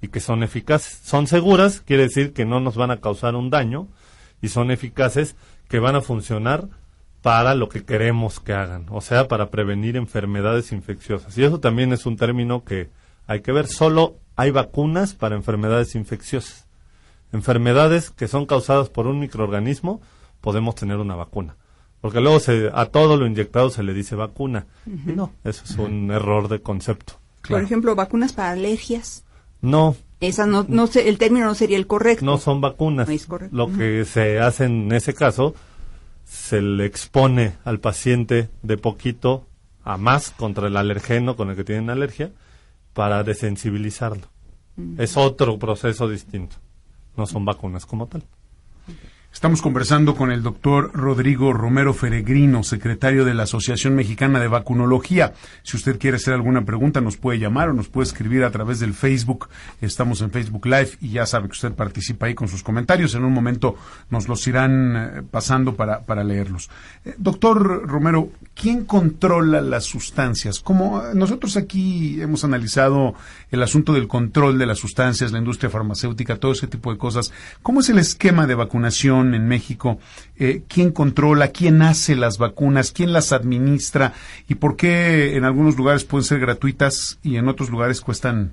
y 0.00 0.08
que 0.08 0.20
son 0.20 0.42
eficaces. 0.42 1.00
Son 1.04 1.26
seguras, 1.26 1.80
quiere 1.80 2.04
decir 2.04 2.32
que 2.32 2.44
no 2.44 2.60
nos 2.60 2.76
van 2.76 2.90
a 2.90 3.00
causar 3.00 3.34
un 3.34 3.50
daño, 3.50 3.88
y 4.40 4.48
son 4.48 4.70
eficaces 4.70 5.36
que 5.68 5.78
van 5.78 5.96
a 5.96 6.00
funcionar 6.00 6.68
para 7.22 7.54
lo 7.54 7.68
que 7.68 7.84
queremos 7.84 8.40
que 8.40 8.52
hagan, 8.52 8.86
o 8.90 9.00
sea, 9.00 9.28
para 9.28 9.50
prevenir 9.50 9.96
enfermedades 9.96 10.72
infecciosas. 10.72 11.36
Y 11.36 11.44
eso 11.44 11.58
también 11.58 11.92
es 11.92 12.06
un 12.06 12.16
término 12.16 12.64
que 12.64 12.90
hay 13.28 13.42
que 13.42 13.52
ver. 13.52 13.68
Solo 13.68 14.16
hay 14.34 14.50
vacunas 14.50 15.14
para 15.14 15.36
enfermedades 15.36 15.94
infecciosas. 15.94 16.66
Enfermedades 17.32 18.10
que 18.10 18.26
son 18.26 18.46
causadas 18.46 18.88
por 18.88 19.06
un 19.06 19.20
microorganismo, 19.20 20.00
podemos 20.40 20.74
tener 20.74 20.96
una 20.96 21.14
vacuna. 21.14 21.56
Porque 22.00 22.20
luego 22.20 22.40
se, 22.40 22.70
a 22.72 22.86
todo 22.86 23.16
lo 23.16 23.26
inyectado 23.26 23.70
se 23.70 23.82
le 23.82 23.92
dice 23.92 24.16
vacuna. 24.16 24.66
Y 24.86 25.12
no, 25.12 25.32
eso 25.44 25.62
es 25.64 25.76
un 25.76 26.10
error 26.10 26.48
de 26.48 26.60
concepto. 26.60 27.14
Por 27.48 27.62
ejemplo, 27.62 27.94
vacunas 27.94 28.32
para 28.32 28.52
alergias. 28.52 29.24
No, 29.60 29.96
Esa 30.20 30.46
no, 30.46 30.64
no 30.68 30.86
sé, 30.86 31.08
el 31.08 31.18
término 31.18 31.46
no 31.46 31.54
sería 31.54 31.76
el 31.76 31.86
correcto. 31.86 32.24
no 32.24 32.38
son 32.38 32.60
vacunas. 32.60 33.08
No 33.08 33.14
es 33.14 33.26
correcto. 33.26 33.54
Lo 33.54 33.72
que 33.72 34.04
se 34.04 34.38
hace 34.38 34.64
en 34.64 34.92
ese 34.92 35.12
caso, 35.14 35.54
se 36.24 36.62
le 36.62 36.86
expone 36.86 37.54
al 37.64 37.80
paciente 37.80 38.48
de 38.62 38.78
poquito 38.78 39.46
a 39.82 39.96
más 39.96 40.30
contra 40.30 40.68
el 40.68 40.76
alergeno 40.76 41.36
con 41.36 41.50
el 41.50 41.56
que 41.56 41.64
tienen 41.64 41.90
alergia 41.90 42.30
para 42.98 43.22
desensibilizarlo. 43.22 44.26
Es 44.96 45.16
otro 45.16 45.56
proceso 45.56 46.08
distinto. 46.08 46.56
No 47.16 47.26
son 47.26 47.44
vacunas 47.44 47.86
como 47.86 48.08
tal. 48.08 48.24
Estamos 49.32 49.62
conversando 49.62 50.16
con 50.16 50.32
el 50.32 50.42
doctor 50.42 50.90
Rodrigo 50.94 51.52
Romero 51.52 51.94
Feregrino, 51.94 52.64
secretario 52.64 53.24
de 53.24 53.34
la 53.34 53.44
Asociación 53.44 53.94
Mexicana 53.94 54.40
de 54.40 54.48
Vacunología. 54.48 55.34
Si 55.62 55.76
usted 55.76 55.98
quiere 55.98 56.16
hacer 56.16 56.34
alguna 56.34 56.64
pregunta, 56.64 57.00
nos 57.00 57.18
puede 57.18 57.38
llamar 57.38 57.68
o 57.68 57.72
nos 57.72 57.88
puede 57.88 58.08
escribir 58.08 58.42
a 58.42 58.50
través 58.50 58.80
del 58.80 58.94
Facebook. 58.94 59.48
Estamos 59.80 60.22
en 60.22 60.32
Facebook 60.32 60.66
Live 60.66 60.92
y 61.00 61.10
ya 61.10 61.26
sabe 61.26 61.46
que 61.46 61.52
usted 61.52 61.72
participa 61.72 62.26
ahí 62.26 62.34
con 62.34 62.48
sus 62.48 62.64
comentarios. 62.64 63.14
En 63.14 63.22
un 63.22 63.32
momento 63.32 63.76
nos 64.10 64.26
los 64.26 64.44
irán 64.48 64.96
eh, 64.96 65.22
pasando 65.30 65.76
para, 65.76 66.00
para 66.00 66.24
leerlos. 66.24 66.68
Eh, 67.04 67.14
doctor 67.18 67.86
Romero, 67.86 68.30
¿quién 68.54 68.86
controla 68.86 69.60
las 69.60 69.84
sustancias? 69.84 70.58
Como 70.58 71.00
eh, 71.00 71.14
nosotros 71.14 71.56
aquí 71.56 72.20
hemos 72.20 72.42
analizado 72.42 73.14
el 73.52 73.62
asunto 73.62 73.92
del 73.92 74.08
control 74.08 74.58
de 74.58 74.66
las 74.66 74.78
sustancias, 74.78 75.30
la 75.30 75.38
industria 75.38 75.70
farmacéutica, 75.70 76.36
todo 76.36 76.52
ese 76.52 76.66
tipo 76.66 76.90
de 76.92 76.98
cosas, 76.98 77.32
¿cómo 77.62 77.80
es 77.80 77.88
el 77.88 77.98
esquema 77.98 78.46
de 78.48 78.56
vacunación 78.56 79.17
en 79.22 79.46
México? 79.48 79.98
Eh, 80.36 80.62
¿Quién 80.68 80.92
controla? 80.92 81.48
¿Quién 81.48 81.82
hace 81.82 82.16
las 82.16 82.38
vacunas? 82.38 82.92
¿Quién 82.92 83.12
las 83.12 83.32
administra? 83.32 84.12
¿Y 84.48 84.54
por 84.56 84.76
qué 84.76 85.36
en 85.36 85.44
algunos 85.44 85.76
lugares 85.76 86.04
pueden 86.04 86.24
ser 86.24 86.38
gratuitas 86.40 87.18
y 87.22 87.36
en 87.36 87.48
otros 87.48 87.70
lugares 87.70 88.00
cuestan 88.00 88.52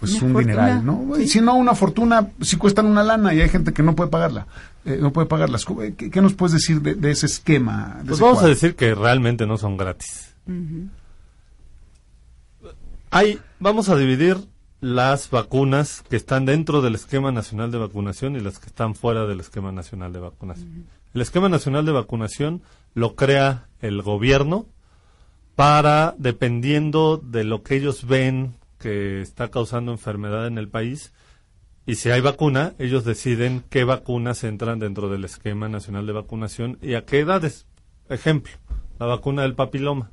pues 0.00 0.14
Una 0.14 0.24
un 0.26 0.32
fortuna, 0.32 0.52
dineral, 0.66 0.84
¿no? 0.84 1.12
sí. 1.16 1.28
Si 1.28 1.40
no 1.40 1.54
una 1.54 1.74
fortuna, 1.74 2.28
si 2.40 2.56
cuestan 2.56 2.86
una 2.86 3.02
lana 3.04 3.32
y 3.32 3.40
hay 3.40 3.48
gente 3.48 3.72
que 3.72 3.82
no 3.82 3.94
puede 3.94 4.10
pagarla, 4.10 4.46
eh, 4.84 4.98
no 5.00 5.12
puede 5.12 5.28
pagarlas. 5.28 5.64
¿Cómo- 5.64 5.80
¿Qué, 5.96 6.10
qué 6.10 6.20
nos 6.20 6.34
puedes 6.34 6.52
decir 6.52 6.82
de, 6.82 6.94
de 6.96 7.10
ese 7.12 7.26
esquema? 7.26 7.98
de 8.00 8.06
Pues 8.06 8.18
ese 8.18 8.22
vamos 8.24 8.42
a 8.42 8.48
decir 8.48 8.74
que 8.74 8.94
realmente 8.94 9.46
no 9.46 9.56
son 9.56 9.76
gratis. 9.76 10.34
Hay, 13.10 13.38
vamos 13.60 13.88
a 13.88 13.96
dividir 13.96 14.36
las 14.84 15.30
vacunas 15.30 16.02
que 16.10 16.16
están 16.16 16.44
dentro 16.44 16.82
del 16.82 16.94
esquema 16.94 17.32
nacional 17.32 17.70
de 17.70 17.78
vacunación 17.78 18.36
y 18.36 18.40
las 18.40 18.58
que 18.58 18.66
están 18.66 18.94
fuera 18.94 19.24
del 19.24 19.40
esquema 19.40 19.72
nacional 19.72 20.12
de 20.12 20.20
vacunación. 20.20 20.84
El 21.14 21.22
esquema 21.22 21.48
nacional 21.48 21.86
de 21.86 21.92
vacunación 21.92 22.60
lo 22.92 23.14
crea 23.14 23.68
el 23.80 24.02
gobierno 24.02 24.66
para, 25.56 26.14
dependiendo 26.18 27.16
de 27.16 27.44
lo 27.44 27.62
que 27.62 27.76
ellos 27.76 28.06
ven 28.06 28.56
que 28.78 29.22
está 29.22 29.48
causando 29.48 29.90
enfermedad 29.90 30.46
en 30.46 30.58
el 30.58 30.68
país, 30.68 31.14
y 31.86 31.94
si 31.94 32.10
hay 32.10 32.20
vacuna, 32.20 32.74
ellos 32.78 33.04
deciden 33.04 33.64
qué 33.70 33.84
vacunas 33.84 34.44
entran 34.44 34.80
dentro 34.80 35.08
del 35.08 35.24
esquema 35.24 35.66
nacional 35.66 36.06
de 36.06 36.12
vacunación 36.12 36.78
y 36.82 36.92
a 36.92 37.06
qué 37.06 37.20
edades. 37.20 37.66
Ejemplo, 38.10 38.52
la 38.98 39.06
vacuna 39.06 39.42
del 39.42 39.54
papiloma. 39.54 40.10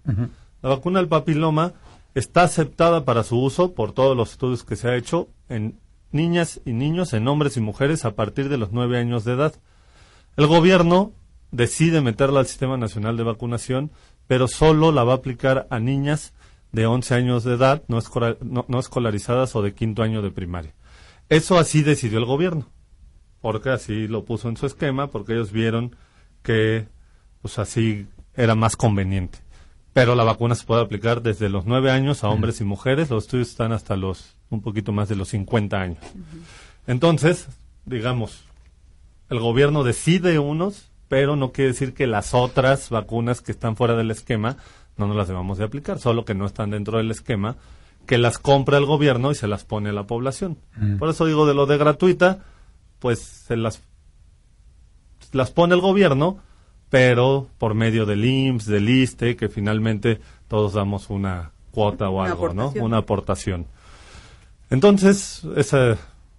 La 0.62 0.70
vacuna 0.70 1.00
del 1.00 1.10
papiloma 1.10 1.74
está 2.16 2.44
aceptada 2.44 3.06
para 3.06 3.24
su 3.24 3.40
uso 3.42 3.74
por 3.74 3.94
todos 3.94 4.16
los 4.18 4.32
estudios 4.32 4.64
que 4.64 4.76
se 4.76 4.90
ha 4.90 4.96
hecho 4.96 5.30
en 5.50 5.80
niñas 6.12 6.60
y 6.66 6.74
niños, 6.74 7.14
en 7.14 7.28
hombres 7.28 7.56
y 7.58 7.62
mujeres 7.62 8.04
a 8.06 8.16
partir 8.16 8.50
de 8.50 8.58
los 8.58 8.72
nueve 8.72 8.98
años 8.98 9.24
de 9.24 9.34
edad. 9.34 9.54
El 10.36 10.48
gobierno 10.48 11.14
decide 11.52 12.02
meterla 12.02 12.40
al 12.42 12.48
Sistema 12.48 12.78
Nacional 12.78 13.18
de 13.18 13.24
Vacunación, 13.24 13.92
pero 14.28 14.48
solo 14.48 14.92
la 14.92 15.04
va 15.04 15.14
a 15.14 15.18
aplicar 15.18 15.68
a 15.70 15.80
niñas 15.80 16.34
de 16.72 16.86
11 16.86 17.16
años 17.16 17.44
de 17.44 17.56
edad, 17.56 17.84
no, 17.88 17.98
escola- 17.98 18.38
no- 18.42 18.66
no 18.70 18.80
escolarizadas 18.80 19.56
o 19.56 19.62
de 19.62 19.74
quinto 19.74 20.04
año 20.04 20.22
de 20.22 20.32
primaria. 20.32 20.74
Eso 21.30 21.58
así 21.58 21.82
decidió 21.84 22.18
el 22.20 22.26
gobierno, 22.26 22.70
porque 23.42 23.70
así 23.70 24.08
lo 24.08 24.24
puso 24.26 24.48
en 24.50 24.56
su 24.58 24.66
esquema, 24.66 25.08
porque 25.08 25.34
ellos 25.34 25.52
vieron 25.52 25.96
que 26.44 26.88
pues 27.42 27.58
así 27.60 28.08
era 28.36 28.56
más 28.56 28.76
conveniente. 28.78 29.40
Pero 29.94 30.16
la 30.16 30.24
vacuna 30.24 30.56
se 30.56 30.66
puede 30.66 30.82
aplicar 30.82 31.22
desde 31.22 31.50
los 31.50 31.66
9 31.66 31.92
años 31.92 32.24
a 32.24 32.30
hombres 32.30 32.62
y 32.62 32.64
mujeres, 32.64 33.10
los 33.10 33.26
estudios 33.26 33.50
están 33.50 33.74
hasta 33.74 33.96
los 33.96 34.36
un 34.50 34.62
poquito 34.62 34.92
más 34.92 35.10
de 35.10 35.16
los 35.16 35.30
50 35.30 35.80
años. 35.80 36.04
Entonces, 36.88 37.48
digamos, 37.86 38.44
el 39.30 39.40
gobierno 39.40 39.84
decide 39.84 40.40
unos, 40.40 40.92
pero 41.08 41.36
no 41.36 41.52
quiere 41.52 41.72
decir 41.72 41.94
que 41.94 42.08
las 42.08 42.34
otras 42.34 42.90
vacunas 42.90 43.42
que 43.42 43.52
están 43.52 43.76
fuera 43.76 43.96
del 43.96 44.12
esquema 44.12 44.58
no 44.98 45.08
nos 45.08 45.16
las 45.16 45.28
debamos 45.28 45.58
de 45.58 45.66
aplicar, 45.66 46.00
solo 46.00 46.26
que 46.26 46.36
no 46.36 46.46
están 46.46 46.70
dentro 46.70 46.98
del 46.98 47.12
esquema, 47.12 47.56
que 48.06 48.18
las 48.18 48.40
compra 48.40 48.78
el 48.78 48.86
gobierno 48.86 49.32
y 49.32 49.36
se 49.36 49.48
las 49.48 49.64
pone 49.64 49.90
a 49.90 49.94
la 49.94 50.08
población. 50.08 50.58
Por 51.00 51.10
eso 51.10 51.26
digo 51.26 51.46
de 51.46 51.54
lo 51.54 51.66
de 51.66 51.78
gratuita, 51.78 52.40
pues 53.00 53.20
se 53.20 53.56
las 53.56 53.82
las 55.32 55.52
pone 55.52 55.76
el 55.76 55.82
gobierno, 55.82 56.40
pero 56.92 57.48
por 57.58 57.74
medio 57.74 58.06
del 58.06 58.24
IMSS, 58.24 58.68
del 58.68 58.90
ISTE, 58.90 59.36
que 59.36 59.50
finalmente 59.50 60.20
todos 60.48 60.74
damos 60.74 61.10
una 61.10 61.52
cuota 61.72 62.10
o 62.10 62.20
Una 62.20 62.30
algo, 62.30 62.54
¿no? 62.54 62.74
Una 62.76 62.98
aportación. 62.98 63.66
Entonces, 64.70 65.42
esa, 65.56 65.98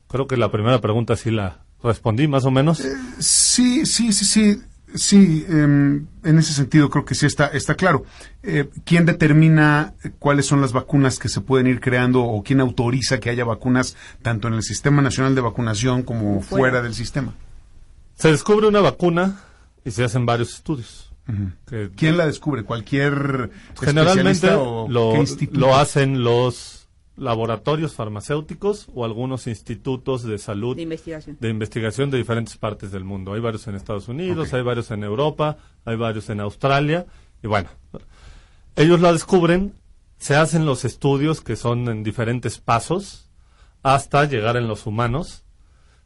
creo 0.08 0.28
que 0.28 0.36
la 0.36 0.52
primera 0.52 0.80
pregunta 0.80 1.16
sí 1.16 1.32
la 1.32 1.62
¿Respondí 1.82 2.28
más 2.28 2.44
o 2.44 2.50
menos? 2.50 2.80
Eh, 2.80 2.94
sí, 3.18 3.84
sí, 3.86 4.12
sí, 4.12 4.24
sí. 4.24 4.62
Sí, 4.94 5.46
em, 5.48 6.06
en 6.22 6.38
ese 6.38 6.52
sentido 6.52 6.90
creo 6.90 7.06
que 7.06 7.14
sí 7.14 7.24
está, 7.24 7.46
está 7.46 7.76
claro. 7.76 8.04
Eh, 8.42 8.68
¿Quién 8.84 9.06
determina 9.06 9.94
cuáles 10.18 10.44
son 10.44 10.60
las 10.60 10.74
vacunas 10.74 11.18
que 11.18 11.30
se 11.30 11.40
pueden 11.40 11.66
ir 11.66 11.80
creando 11.80 12.22
o 12.22 12.42
quién 12.42 12.60
autoriza 12.60 13.18
que 13.18 13.30
haya 13.30 13.42
vacunas 13.42 13.96
tanto 14.20 14.48
en 14.48 14.54
el 14.54 14.62
Sistema 14.62 15.00
Nacional 15.00 15.34
de 15.34 15.40
Vacunación 15.40 16.02
como 16.02 16.42
fuera, 16.42 16.82
del 16.82 16.92
sistema? 16.92 17.32
Se 18.16 18.30
descubre 18.30 18.66
una 18.66 18.82
vacuna 18.82 19.40
y 19.84 19.90
se 19.90 20.04
hacen 20.04 20.26
varios 20.26 20.54
estudios. 20.54 21.12
¿Quién 21.96 22.16
la 22.16 22.26
descubre? 22.26 22.64
¿Cualquier 22.64 23.50
Generalmente 23.80 24.52
o 24.54 24.88
lo, 24.88 25.14
lo 25.52 25.76
hacen 25.76 26.24
los 26.24 26.82
laboratorios 27.16 27.94
farmacéuticos 27.94 28.88
o 28.94 29.04
algunos 29.04 29.46
institutos 29.46 30.24
de 30.24 30.38
salud 30.38 30.76
de 30.76 30.82
investigación. 30.82 31.36
de 31.40 31.48
investigación 31.48 32.10
de 32.10 32.18
diferentes 32.18 32.56
partes 32.56 32.90
del 32.90 33.04
mundo. 33.04 33.34
Hay 33.34 33.40
varios 33.40 33.66
en 33.68 33.74
Estados 33.74 34.08
Unidos, 34.08 34.52
hay 34.54 34.62
varios 34.62 34.90
en 34.90 35.04
Europa, 35.04 35.58
hay 35.84 35.96
varios 35.96 36.30
en 36.30 36.40
Australia 36.40 37.06
y 37.42 37.46
bueno, 37.46 37.68
ellos 38.76 39.00
la 39.00 39.12
descubren, 39.12 39.74
se 40.18 40.36
hacen 40.36 40.64
los 40.64 40.84
estudios 40.84 41.40
que 41.40 41.56
son 41.56 41.88
en 41.88 42.02
diferentes 42.02 42.58
pasos 42.58 43.30
hasta 43.82 44.24
llegar 44.24 44.56
en 44.56 44.68
los 44.68 44.86
humanos. 44.86 45.44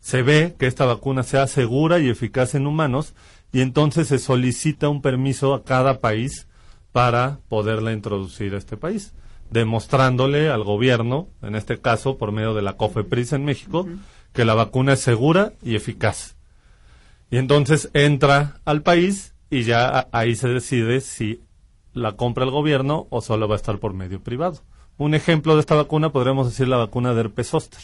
Se 0.00 0.22
ve 0.22 0.54
que 0.58 0.66
esta 0.66 0.84
vacuna 0.84 1.22
sea 1.22 1.46
segura 1.46 1.98
y 1.98 2.08
eficaz 2.08 2.54
en 2.54 2.66
humanos 2.66 3.14
y 3.52 3.60
entonces 3.60 4.08
se 4.08 4.18
solicita 4.18 4.88
un 4.88 5.02
permiso 5.02 5.54
a 5.54 5.64
cada 5.64 6.00
país 6.00 6.48
para 6.92 7.40
poderla 7.48 7.92
introducir 7.92 8.54
a 8.54 8.58
este 8.58 8.76
país 8.76 9.14
demostrándole 9.50 10.50
al 10.50 10.64
gobierno, 10.64 11.28
en 11.42 11.54
este 11.54 11.80
caso 11.80 12.18
por 12.18 12.32
medio 12.32 12.54
de 12.54 12.62
la 12.62 12.74
COFEPRIS 12.74 13.32
en 13.32 13.44
México, 13.44 13.86
que 14.32 14.44
la 14.44 14.54
vacuna 14.54 14.94
es 14.94 15.00
segura 15.00 15.52
y 15.62 15.76
eficaz. 15.76 16.36
Y 17.30 17.38
entonces 17.38 17.90
entra 17.92 18.60
al 18.64 18.82
país 18.82 19.34
y 19.50 19.62
ya 19.62 20.08
ahí 20.12 20.34
se 20.34 20.48
decide 20.48 21.00
si 21.00 21.42
la 21.92 22.12
compra 22.12 22.44
el 22.44 22.50
gobierno 22.50 23.06
o 23.10 23.20
solo 23.20 23.48
va 23.48 23.54
a 23.54 23.56
estar 23.56 23.78
por 23.78 23.94
medio 23.94 24.20
privado. 24.22 24.62
Un 24.98 25.14
ejemplo 25.14 25.54
de 25.54 25.60
esta 25.60 25.74
vacuna 25.74 26.10
podríamos 26.10 26.46
decir 26.46 26.68
la 26.68 26.76
vacuna 26.76 27.14
de 27.14 27.20
herpes 27.20 27.48
zóster. 27.48 27.80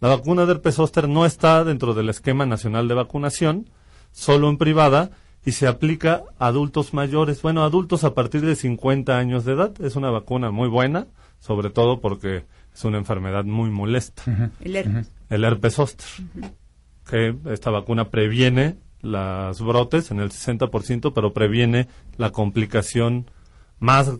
La 0.00 0.08
vacuna 0.08 0.46
de 0.46 0.52
herpes 0.52 0.76
zóster 0.76 1.08
no 1.08 1.26
está 1.26 1.64
dentro 1.64 1.94
del 1.94 2.08
esquema 2.08 2.46
nacional 2.46 2.88
de 2.88 2.94
vacunación, 2.94 3.70
solo 4.12 4.48
en 4.48 4.58
privada 4.58 5.10
y 5.44 5.52
se 5.52 5.66
aplica 5.66 6.24
a 6.38 6.48
adultos 6.48 6.92
mayores, 6.92 7.40
bueno, 7.42 7.64
adultos 7.64 8.04
a 8.04 8.14
partir 8.14 8.42
de 8.42 8.56
50 8.56 9.16
años 9.16 9.44
de 9.44 9.54
edad. 9.54 9.72
Es 9.80 9.96
una 9.96 10.10
vacuna 10.10 10.50
muy 10.50 10.68
buena, 10.68 11.06
sobre 11.38 11.70
todo 11.70 12.00
porque 12.00 12.44
es 12.74 12.84
una 12.84 12.98
enfermedad 12.98 13.44
muy 13.44 13.70
molesta. 13.70 14.22
El 14.60 14.76
herpes. 14.76 15.10
El 15.28 15.44
herpes 15.44 15.74
zóster. 15.74 16.06
Que 17.08 17.34
esta 17.46 17.70
vacuna 17.70 18.10
previene 18.10 18.76
las 19.00 19.60
brotes 19.60 20.10
en 20.10 20.20
el 20.20 20.30
60%, 20.30 21.12
pero 21.14 21.32
previene 21.32 21.88
la 22.18 22.30
complicación 22.30 23.30
más 23.78 24.12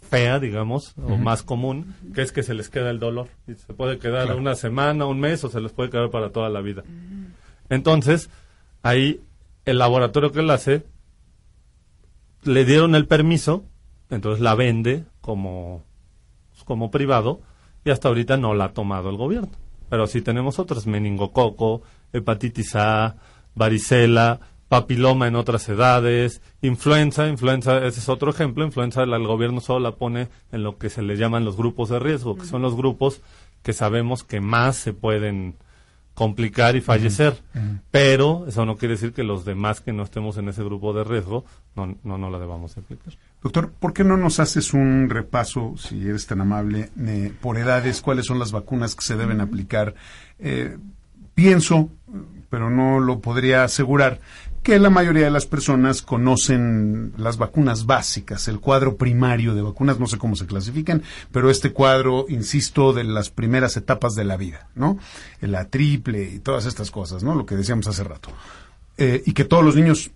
fea, 0.00 0.38
digamos, 0.38 0.94
o 0.96 1.16
más 1.16 1.42
común, 1.42 1.94
que 2.14 2.22
es 2.22 2.32
que 2.32 2.42
se 2.42 2.54
les 2.54 2.68
queda 2.68 2.90
el 2.90 2.98
dolor. 2.98 3.28
Y 3.46 3.54
se 3.54 3.72
puede 3.74 3.98
quedar 3.98 4.34
una 4.34 4.54
semana, 4.54 5.06
un 5.06 5.20
mes, 5.20 5.44
o 5.44 5.48
se 5.48 5.60
les 5.60 5.72
puede 5.72 5.90
quedar 5.90 6.10
para 6.10 6.30
toda 6.30 6.48
la 6.48 6.60
vida. 6.60 6.82
Entonces, 7.68 8.28
ahí 8.82 9.20
el 9.64 9.78
laboratorio 9.78 10.32
que 10.32 10.42
la 10.42 10.54
hace 10.54 10.84
le 12.42 12.64
dieron 12.64 12.94
el 12.94 13.06
permiso, 13.06 13.64
entonces 14.10 14.42
la 14.42 14.54
vende 14.54 15.04
como, 15.20 15.84
como 16.64 16.90
privado 16.90 17.40
y 17.84 17.90
hasta 17.90 18.08
ahorita 18.08 18.36
no 18.36 18.54
la 18.54 18.66
ha 18.66 18.72
tomado 18.72 19.10
el 19.10 19.16
gobierno. 19.16 19.50
Pero 19.88 20.06
sí 20.06 20.22
tenemos 20.22 20.58
otras, 20.58 20.86
meningococo, 20.86 21.82
hepatitis 22.12 22.74
A, 22.76 23.16
varicela, 23.54 24.40
papiloma 24.68 25.28
en 25.28 25.36
otras 25.36 25.68
edades, 25.68 26.40
influenza, 26.62 27.28
influenza, 27.28 27.84
ese 27.84 28.00
es 28.00 28.08
otro 28.08 28.30
ejemplo, 28.30 28.64
influenza 28.64 29.02
el, 29.02 29.12
el 29.12 29.26
gobierno 29.26 29.60
solo 29.60 29.80
la 29.80 29.96
pone 29.96 30.28
en 30.50 30.62
lo 30.62 30.78
que 30.78 30.88
se 30.88 31.02
le 31.02 31.16
llaman 31.16 31.44
los 31.44 31.56
grupos 31.56 31.90
de 31.90 31.98
riesgo, 31.98 32.36
que 32.36 32.46
son 32.46 32.62
los 32.62 32.74
grupos 32.74 33.20
que 33.62 33.74
sabemos 33.74 34.24
que 34.24 34.40
más 34.40 34.76
se 34.76 34.94
pueden 34.94 35.56
complicar 36.14 36.76
y 36.76 36.80
fallecer. 36.80 37.42
Pero 37.90 38.46
eso 38.46 38.66
no 38.66 38.76
quiere 38.76 38.94
decir 38.94 39.12
que 39.12 39.22
los 39.22 39.44
demás 39.44 39.80
que 39.80 39.92
no 39.92 40.02
estemos 40.02 40.36
en 40.36 40.48
ese 40.48 40.62
grupo 40.62 40.92
de 40.92 41.04
riesgo 41.04 41.44
no, 41.74 41.96
no, 42.04 42.18
no 42.18 42.30
la 42.30 42.38
debamos 42.38 42.76
aplicar. 42.76 43.14
Doctor, 43.42 43.72
¿por 43.72 43.92
qué 43.92 44.04
no 44.04 44.16
nos 44.16 44.38
haces 44.38 44.72
un 44.72 45.08
repaso, 45.10 45.74
si 45.76 46.06
eres 46.06 46.26
tan 46.26 46.40
amable, 46.40 46.90
eh, 47.00 47.32
por 47.40 47.58
edades, 47.58 48.00
cuáles 48.00 48.26
son 48.26 48.38
las 48.38 48.52
vacunas 48.52 48.94
que 48.94 49.02
se 49.02 49.16
deben 49.16 49.40
aplicar? 49.40 49.94
Eh, 50.38 50.76
pienso, 51.34 51.90
pero 52.50 52.70
no 52.70 53.00
lo 53.00 53.20
podría 53.20 53.64
asegurar, 53.64 54.20
que 54.62 54.78
la 54.78 54.90
mayoría 54.90 55.24
de 55.24 55.30
las 55.30 55.46
personas 55.46 56.02
conocen 56.02 57.12
las 57.16 57.36
vacunas 57.36 57.84
básicas, 57.84 58.46
el 58.46 58.60
cuadro 58.60 58.96
primario 58.96 59.54
de 59.54 59.62
vacunas, 59.62 59.98
no 59.98 60.06
sé 60.06 60.18
cómo 60.18 60.36
se 60.36 60.46
clasifican, 60.46 61.02
pero 61.32 61.50
este 61.50 61.72
cuadro, 61.72 62.26
insisto, 62.28 62.92
de 62.92 63.04
las 63.04 63.30
primeras 63.30 63.76
etapas 63.76 64.14
de 64.14 64.24
la 64.24 64.36
vida, 64.36 64.68
¿no? 64.74 64.98
La 65.40 65.68
triple 65.68 66.30
y 66.34 66.38
todas 66.38 66.66
estas 66.66 66.90
cosas, 66.90 67.24
¿no? 67.24 67.34
Lo 67.34 67.44
que 67.44 67.56
decíamos 67.56 67.88
hace 67.88 68.04
rato. 68.04 68.30
Eh, 68.98 69.22
y 69.26 69.32
que 69.32 69.44
todos 69.44 69.64
los 69.64 69.74
niños 69.74 70.10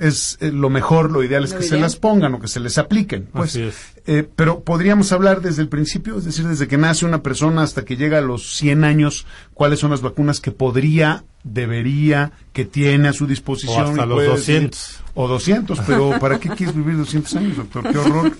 es 0.00 0.38
eh, 0.40 0.50
lo 0.50 0.70
mejor, 0.70 1.10
lo 1.10 1.22
ideal 1.22 1.44
es 1.44 1.54
que 1.54 1.62
se 1.62 1.78
las 1.78 1.96
pongan 1.96 2.34
o 2.34 2.40
que 2.40 2.48
se 2.48 2.60
les 2.60 2.78
apliquen. 2.78 3.28
Pues, 3.32 3.58
eh, 4.06 4.28
pero 4.36 4.60
podríamos 4.60 5.12
hablar 5.12 5.40
desde 5.40 5.62
el 5.62 5.68
principio, 5.68 6.18
es 6.18 6.24
decir, 6.24 6.46
desde 6.46 6.68
que 6.68 6.78
nace 6.78 7.04
una 7.04 7.22
persona 7.22 7.62
hasta 7.62 7.84
que 7.84 7.96
llega 7.96 8.18
a 8.18 8.22
los 8.22 8.56
100 8.56 8.84
años, 8.84 9.26
cuáles 9.54 9.80
son 9.80 9.90
las 9.90 10.00
vacunas 10.00 10.40
que 10.40 10.52
podría, 10.52 11.24
debería, 11.44 12.32
que 12.52 12.64
tiene 12.64 13.08
a 13.08 13.12
su 13.12 13.26
disposición. 13.26 13.86
O 13.86 13.90
hasta 13.90 14.06
los 14.06 14.24
200. 14.24 15.00
o 15.14 15.28
200, 15.28 15.80
pero 15.86 16.18
¿para 16.20 16.38
qué 16.38 16.50
quieres 16.50 16.74
vivir 16.74 16.96
200 16.96 17.36
años, 17.36 17.56
doctor? 17.56 17.90
Qué 17.90 17.98
horror. 17.98 18.32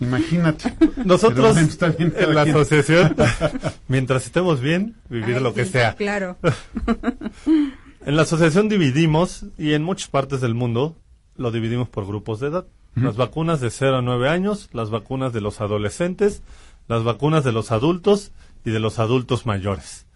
Imagínate. 0.00 0.74
Nosotros 1.04 1.56
en 1.56 2.34
la 2.34 2.42
asociación, 2.42 3.14
mientras 3.88 4.26
estemos 4.26 4.60
bien, 4.60 4.96
vivir 5.08 5.40
lo 5.40 5.54
que 5.54 5.64
sea. 5.64 5.94
Claro. 5.94 6.36
En 8.04 8.16
la 8.16 8.22
asociación 8.22 8.68
dividimos, 8.68 9.46
y 9.58 9.72
en 9.72 9.82
muchas 9.82 10.08
partes 10.08 10.40
del 10.40 10.54
mundo, 10.54 10.96
lo 11.36 11.50
dividimos 11.50 11.88
por 11.88 12.06
grupos 12.06 12.40
de 12.40 12.48
edad. 12.48 12.66
Las 12.94 13.16
vacunas 13.16 13.60
de 13.60 13.70
0 13.70 13.96
a 13.96 14.02
9 14.02 14.28
años, 14.28 14.68
las 14.72 14.90
vacunas 14.90 15.32
de 15.32 15.40
los 15.40 15.60
adolescentes, 15.60 16.42
las 16.86 17.02
vacunas 17.02 17.42
de 17.42 17.50
los 17.50 17.72
adultos 17.72 18.30
y 18.64 18.70
de 18.70 18.78
los 18.78 19.00
adultos 19.00 19.46
mayores. 19.46 20.06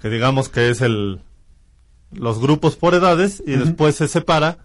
Que 0.00 0.08
digamos 0.08 0.48
que 0.48 0.70
es 0.70 0.80
el 0.80 1.20
los 2.12 2.40
grupos 2.40 2.76
por 2.76 2.94
edades 2.94 3.42
y 3.46 3.52
después 3.52 3.94
se 3.94 4.08
separa 4.08 4.58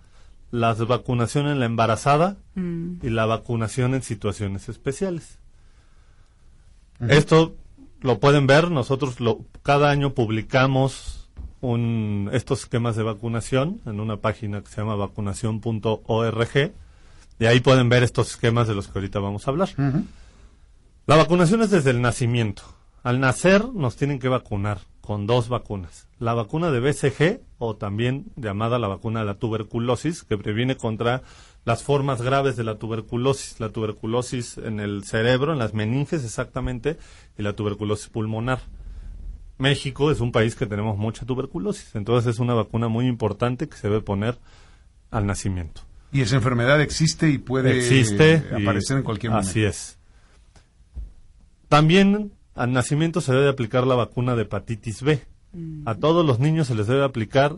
las 0.52 0.80
vacunación 0.86 1.48
en 1.48 1.60
la 1.60 1.66
embarazada 1.66 2.38
mm. 2.56 3.06
y 3.06 3.10
la 3.10 3.26
vacunación 3.26 3.94
en 3.94 4.02
situaciones 4.02 4.70
especiales. 4.70 5.38
Esto 7.08 7.56
lo 8.02 8.20
pueden 8.20 8.48
ver, 8.48 8.72
nosotros 8.72 9.20
lo, 9.20 9.42
cada 9.64 9.92
año 9.92 10.14
publicamos 10.14 11.25
un, 11.72 12.30
estos 12.34 12.62
esquemas 12.62 12.96
de 12.96 13.04
vacunación 13.04 13.82
en 13.86 14.00
una 14.00 14.18
página 14.18 14.62
que 14.62 14.70
se 14.70 14.82
llama 14.82 14.96
vacunación.org. 14.96 16.74
Y 17.38 17.46
ahí 17.46 17.60
pueden 17.60 17.90
ver 17.90 18.04
estos 18.04 18.32
esquemas 18.32 18.68
de 18.68 18.76
los 18.76 18.88
que 18.88 18.98
ahorita 19.00 19.20
vamos 19.20 19.48
a 19.48 19.52
hablar. 19.52 19.70
La 21.06 21.18
vacunación 21.18 21.62
es 21.62 21.70
desde 21.70 21.92
el 21.92 22.02
nacimiento. 22.02 22.64
Al 23.04 23.20
nacer 23.20 23.66
nos 23.74 23.96
tienen 23.96 24.20
que 24.20 24.30
vacunar 24.30 24.80
con 25.02 25.28
dos 25.28 25.50
vacunas. 25.50 26.08
La 26.18 26.34
vacuna 26.34 26.72
de 26.72 26.80
BCG, 26.80 27.42
o 27.60 27.76
también 27.76 28.26
llamada 28.36 28.80
la 28.80 28.88
vacuna 28.88 29.20
de 29.20 29.28
la 29.28 29.36
tuberculosis, 29.36 30.24
que 30.24 30.38
previene 30.38 30.76
contra 30.76 31.22
las 31.64 31.84
formas 31.84 32.22
graves 32.22 32.56
de 32.56 32.64
la 32.64 32.80
tuberculosis, 32.80 33.60
la 33.60 33.70
tuberculosis 33.70 34.58
en 34.58 34.80
el 34.80 35.04
cerebro, 35.04 35.54
en 35.54 35.60
las 35.60 35.74
meninges 35.74 36.24
exactamente, 36.24 36.98
y 37.38 37.44
la 37.44 37.54
tuberculosis 37.54 38.10
pulmonar. 38.10 38.62
México 39.58 40.12
es 40.12 40.20
un 40.20 40.32
país 40.32 40.56
que 40.56 40.66
tenemos 40.66 40.98
mucha 40.98 41.26
tuberculosis, 41.26 41.96
entonces 41.96 42.36
es 42.36 42.40
una 42.40 42.54
vacuna 42.54 42.88
muy 42.88 43.08
importante 43.08 43.70
que 43.70 43.78
se 43.78 43.88
debe 43.88 44.02
poner 44.02 44.38
al 45.12 45.26
nacimiento. 45.26 45.82
Y 46.12 46.22
esa 46.22 46.36
enfermedad 46.36 46.82
existe 46.82 47.30
y 47.30 47.38
puede 47.38 47.78
existe 47.78 48.44
aparecer 48.54 48.98
en 48.98 49.04
cualquier 49.04 49.32
momento. 49.32 49.50
Así 49.50 49.64
es. 49.64 49.98
También 51.68 52.32
al 52.54 52.72
nacimiento 52.72 53.22
se 53.22 53.34
debe 53.34 53.50
aplicar 53.50 53.86
la 53.86 53.96
vacuna 53.96 54.36
de 54.36 54.44
hepatitis 54.44 55.02
B. 55.02 55.22
A 55.86 55.96
todos 55.96 56.26
los 56.26 56.40
niños 56.40 56.68
se 56.68 56.76
les 56.76 56.88
debe 56.88 57.04
aplicar 57.04 57.58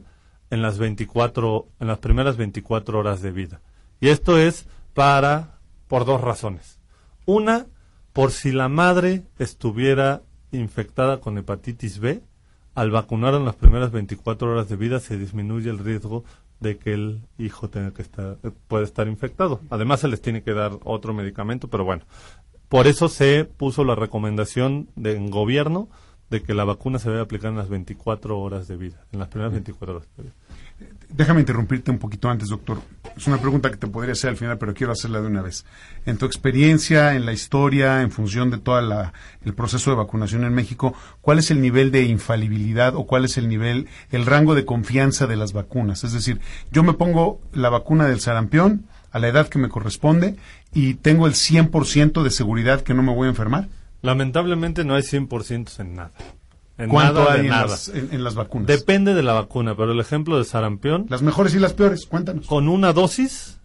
en 0.49 0.61
las 0.61 0.77
24 0.77 1.67
en 1.79 1.87
las 1.87 1.97
primeras 1.97 2.37
24 2.37 2.99
horas 2.99 3.21
de 3.21 3.31
vida. 3.31 3.61
Y 3.99 4.09
esto 4.09 4.37
es 4.37 4.67
para 4.93 5.59
por 5.87 6.05
dos 6.05 6.21
razones. 6.21 6.79
Una, 7.25 7.67
por 8.13 8.31
si 8.31 8.51
la 8.51 8.69
madre 8.69 9.23
estuviera 9.39 10.21
infectada 10.51 11.19
con 11.19 11.37
hepatitis 11.37 11.99
B, 11.99 12.21
al 12.75 12.91
vacunar 12.91 13.33
en 13.33 13.45
las 13.45 13.55
primeras 13.55 13.91
24 13.91 14.51
horas 14.51 14.69
de 14.69 14.75
vida 14.75 14.99
se 14.99 15.17
disminuye 15.17 15.69
el 15.69 15.79
riesgo 15.79 16.23
de 16.59 16.77
que 16.77 16.93
el 16.93 17.21
hijo 17.37 17.69
tenga 17.69 17.91
que 17.91 18.01
estar, 18.01 18.37
puede 18.67 18.83
estar 18.83 19.07
infectado. 19.07 19.61
Además 19.69 20.01
se 20.01 20.07
les 20.07 20.21
tiene 20.21 20.43
que 20.43 20.53
dar 20.53 20.73
otro 20.83 21.13
medicamento, 21.13 21.67
pero 21.67 21.85
bueno, 21.85 22.03
por 22.69 22.87
eso 22.87 23.09
se 23.09 23.45
puso 23.45 23.83
la 23.83 23.95
recomendación 23.95 24.89
del 24.95 25.29
gobierno 25.29 25.89
de 26.29 26.41
que 26.41 26.53
la 26.53 26.65
vacuna 26.65 26.99
se 26.99 27.09
debe 27.09 27.21
aplicar 27.21 27.51
en 27.51 27.57
las 27.57 27.69
24 27.69 28.37
horas 28.37 28.67
de 28.67 28.77
vida, 28.77 28.97
en 29.11 29.19
las 29.19 29.29
primeras 29.29 29.53
24 29.53 29.95
horas 29.95 30.07
de 30.17 30.23
vida. 30.23 30.33
Déjame 31.09 31.39
interrumpirte 31.39 31.89
un 31.89 31.97
poquito 31.97 32.29
antes, 32.29 32.49
doctor. 32.49 32.79
Es 33.15 33.25
una 33.27 33.37
pregunta 33.37 33.71
que 33.71 33.77
te 33.77 33.87
podría 33.87 34.11
hacer 34.11 34.29
al 34.29 34.37
final, 34.37 34.57
pero 34.57 34.73
quiero 34.73 34.91
hacerla 34.91 35.21
de 35.21 35.27
una 35.27 35.41
vez. 35.41 35.65
En 36.05 36.17
tu 36.17 36.25
experiencia, 36.25 37.15
en 37.15 37.25
la 37.25 37.31
historia, 37.31 38.01
en 38.01 38.11
función 38.11 38.51
de 38.51 38.57
todo 38.57 38.77
el 38.79 39.53
proceso 39.55 39.89
de 39.89 39.97
vacunación 39.97 40.43
en 40.43 40.53
México, 40.53 40.93
¿cuál 41.21 41.39
es 41.39 41.49
el 41.49 41.61
nivel 41.61 41.91
de 41.91 42.03
infalibilidad 42.03 42.93
o 42.95 43.07
cuál 43.07 43.25
es 43.25 43.37
el 43.37 43.47
nivel, 43.47 43.87
el 44.11 44.25
rango 44.25 44.53
de 44.53 44.65
confianza 44.65 45.25
de 45.27 45.37
las 45.37 45.53
vacunas? 45.53 46.03
Es 46.03 46.11
decir, 46.11 46.41
yo 46.71 46.83
me 46.83 46.93
pongo 46.93 47.41
la 47.53 47.69
vacuna 47.69 48.05
del 48.05 48.19
sarampión 48.19 48.85
a 49.11 49.19
la 49.19 49.29
edad 49.29 49.47
que 49.47 49.59
me 49.59 49.69
corresponde 49.69 50.35
y 50.73 50.95
tengo 50.95 51.25
el 51.25 51.33
100% 51.33 52.21
de 52.21 52.29
seguridad 52.29 52.81
que 52.81 52.93
no 52.93 53.01
me 53.01 53.15
voy 53.15 53.27
a 53.27 53.29
enfermar. 53.29 53.69
Lamentablemente 54.07 54.85
no 54.85 54.95
hay 54.95 55.01
100% 55.01 55.81
en 55.81 55.95
nada. 55.95 56.13
En 56.77 56.89
¿Cuánto 56.89 57.29
hay 57.29 57.41
en, 57.41 57.49
Las, 58.23 58.35
vacunas? 58.35 58.65
Depende 58.65 59.13
de 59.13 59.21
la 59.21 59.33
vacuna, 59.33 59.75
pero 59.75 59.91
el 59.91 59.99
ejemplo 59.99 60.37
de 60.37 60.45
sarampión. 60.45 61.07
Las 61.09 61.21
mejores 61.21 61.53
y 61.55 61.59
las 61.59 61.73
peores, 61.73 62.05
cuéntanos. 62.05 62.47
Con 62.47 62.69
una 62.69 62.93
dosis, 62.93 63.59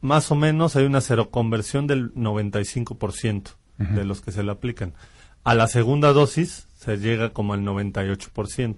más 0.00 0.30
o 0.30 0.36
menos 0.36 0.76
hay 0.76 0.84
una 0.84 1.00
seroconversión 1.00 1.88
del 1.88 2.14
95% 2.14 3.56
de 3.78 4.04
los 4.04 4.20
que 4.20 4.30
se 4.30 4.44
le 4.44 4.52
aplican. 4.52 4.94
A 5.42 5.56
la 5.56 5.66
segunda 5.66 6.12
dosis 6.12 6.68
se 6.78 6.96
llega 6.98 7.30
como 7.30 7.54
al 7.54 7.62
98%. 7.62 8.76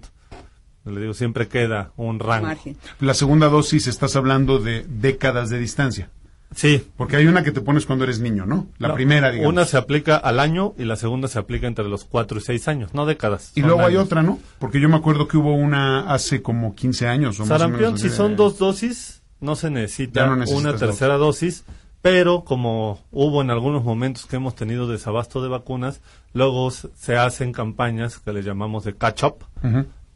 Le 0.83 1.01
digo, 1.01 1.13
siempre 1.13 1.47
queda 1.47 1.91
un 1.95 2.19
rango. 2.19 2.59
La 3.01 3.13
segunda 3.13 3.49
dosis 3.49 3.85
estás 3.85 4.15
hablando 4.15 4.57
de 4.57 4.83
décadas 4.89 5.51
de 5.51 5.59
distancia. 5.59 6.09
Sí. 6.55 6.87
Porque 6.95 7.17
hay 7.17 7.27
una 7.27 7.43
que 7.43 7.51
te 7.51 7.61
pones 7.61 7.85
cuando 7.85 8.05
eres 8.05 8.19
niño, 8.19 8.45
¿no? 8.45 8.67
La 8.77 8.93
primera, 8.93 9.31
digamos. 9.31 9.51
Una 9.51 9.65
se 9.65 9.77
aplica 9.77 10.15
al 10.17 10.39
año 10.39 10.73
y 10.77 10.85
la 10.85 10.95
segunda 10.95 11.27
se 11.27 11.39
aplica 11.39 11.67
entre 11.67 11.87
los 11.87 12.05
4 12.05 12.39
y 12.39 12.41
6 12.41 12.67
años, 12.67 12.93
no 12.93 13.05
décadas. 13.05 13.51
Y 13.55 13.61
luego 13.61 13.85
hay 13.85 13.97
otra, 13.97 14.23
¿no? 14.23 14.39
Porque 14.59 14.79
yo 14.79 14.89
me 14.89 14.95
acuerdo 14.95 15.27
que 15.27 15.37
hubo 15.37 15.53
una 15.53 16.11
hace 16.11 16.41
como 16.41 16.73
15 16.73 17.07
años. 17.07 17.39
O 17.39 17.45
Sarampión, 17.45 17.97
si 17.97 18.09
son 18.09 18.35
dos 18.35 18.57
dosis, 18.57 19.21
no 19.39 19.55
se 19.55 19.69
necesita 19.69 20.31
una 20.31 20.75
tercera 20.75 21.17
dosis, 21.17 21.63
pero 22.01 22.43
como 22.43 23.01
hubo 23.11 23.41
en 23.41 23.51
algunos 23.51 23.83
momentos 23.83 24.25
que 24.25 24.37
hemos 24.37 24.55
tenido 24.55 24.87
desabasto 24.87 25.41
de 25.41 25.49
vacunas, 25.49 26.01
luego 26.33 26.71
se 26.71 27.17
hacen 27.17 27.51
campañas 27.51 28.19
que 28.19 28.33
le 28.33 28.43
llamamos 28.43 28.83
de 28.83 28.95
catch-up 28.95 29.45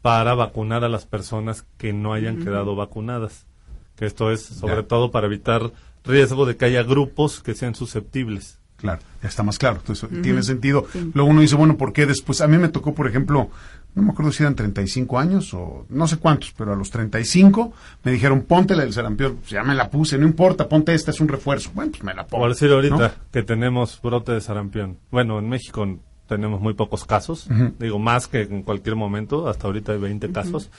para 0.00 0.34
vacunar 0.34 0.82
a 0.82 0.88
las 0.88 1.06
personas 1.06 1.64
que 1.76 1.92
no 1.92 2.12
hayan 2.14 2.42
quedado 2.42 2.74
vacunadas. 2.74 3.46
Que 3.94 4.06
esto 4.06 4.32
es 4.32 4.42
sobre 4.42 4.82
todo 4.82 5.10
para 5.10 5.26
evitar 5.26 5.70
riesgo 6.04 6.46
de 6.46 6.56
que 6.56 6.64
haya 6.64 6.82
grupos 6.82 7.40
que 7.40 7.54
sean 7.54 7.74
susceptibles. 7.74 8.58
Claro, 8.76 9.00
ya 9.22 9.28
está 9.28 9.44
más 9.44 9.58
claro. 9.58 9.76
Entonces, 9.76 10.10
tiene 10.22 10.42
sentido. 10.42 10.86
Luego 11.14 11.30
uno 11.30 11.40
dice, 11.40 11.54
bueno, 11.54 11.76
¿por 11.76 11.92
qué 11.92 12.04
después? 12.04 12.40
A 12.40 12.48
mí 12.48 12.58
me 12.58 12.68
tocó, 12.68 12.94
por 12.94 13.06
ejemplo, 13.06 13.48
no 13.94 14.02
me 14.02 14.10
acuerdo 14.10 14.32
si 14.32 14.42
eran 14.42 14.56
35 14.56 15.20
años 15.20 15.54
o 15.54 15.86
no 15.88 16.08
sé 16.08 16.16
cuántos, 16.16 16.52
pero 16.56 16.72
a 16.72 16.76
los 16.76 16.90
35 16.90 17.72
me 18.02 18.10
dijeron, 18.10 18.42
ponte 18.42 18.74
la 18.74 18.82
del 18.82 18.92
sarampión. 18.92 19.36
Pues 19.36 19.50
ya 19.50 19.62
me 19.62 19.76
la 19.76 19.88
puse, 19.88 20.18
no 20.18 20.26
importa, 20.26 20.68
ponte 20.68 20.94
esta, 20.94 21.12
es 21.12 21.20
un 21.20 21.28
refuerzo. 21.28 21.70
Bueno, 21.74 21.92
pues 21.92 22.02
me 22.02 22.12
la 22.12 22.26
pongo. 22.26 22.42
Por 22.42 22.50
decir 22.50 22.72
ahorita 22.72 23.14
que 23.30 23.44
tenemos 23.44 24.00
brote 24.02 24.32
de 24.32 24.40
sarampión. 24.40 24.98
Bueno, 25.12 25.38
en 25.38 25.48
México 25.48 25.86
tenemos 26.26 26.60
muy 26.60 26.74
pocos 26.74 27.04
casos. 27.04 27.48
Digo, 27.78 28.00
más 28.00 28.26
que 28.26 28.42
en 28.42 28.62
cualquier 28.62 28.96
momento. 28.96 29.48
Hasta 29.48 29.68
ahorita 29.68 29.92
hay 29.92 29.98
20 29.98 30.32
casos. 30.32 30.70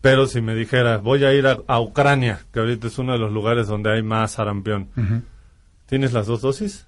Pero 0.00 0.26
si 0.26 0.40
me 0.40 0.54
dijera, 0.54 0.98
voy 0.98 1.24
a 1.24 1.34
ir 1.34 1.46
a, 1.46 1.80
Ucrania, 1.80 2.40
que 2.52 2.60
ahorita 2.60 2.86
es 2.86 2.98
uno 2.98 3.12
de 3.12 3.18
los 3.18 3.32
lugares 3.32 3.66
donde 3.66 3.92
hay 3.92 4.02
más 4.02 4.32
sarampión, 4.32 4.88
¿tienes 5.86 6.12
las 6.12 6.26
dos 6.26 6.40
dosis? 6.40 6.86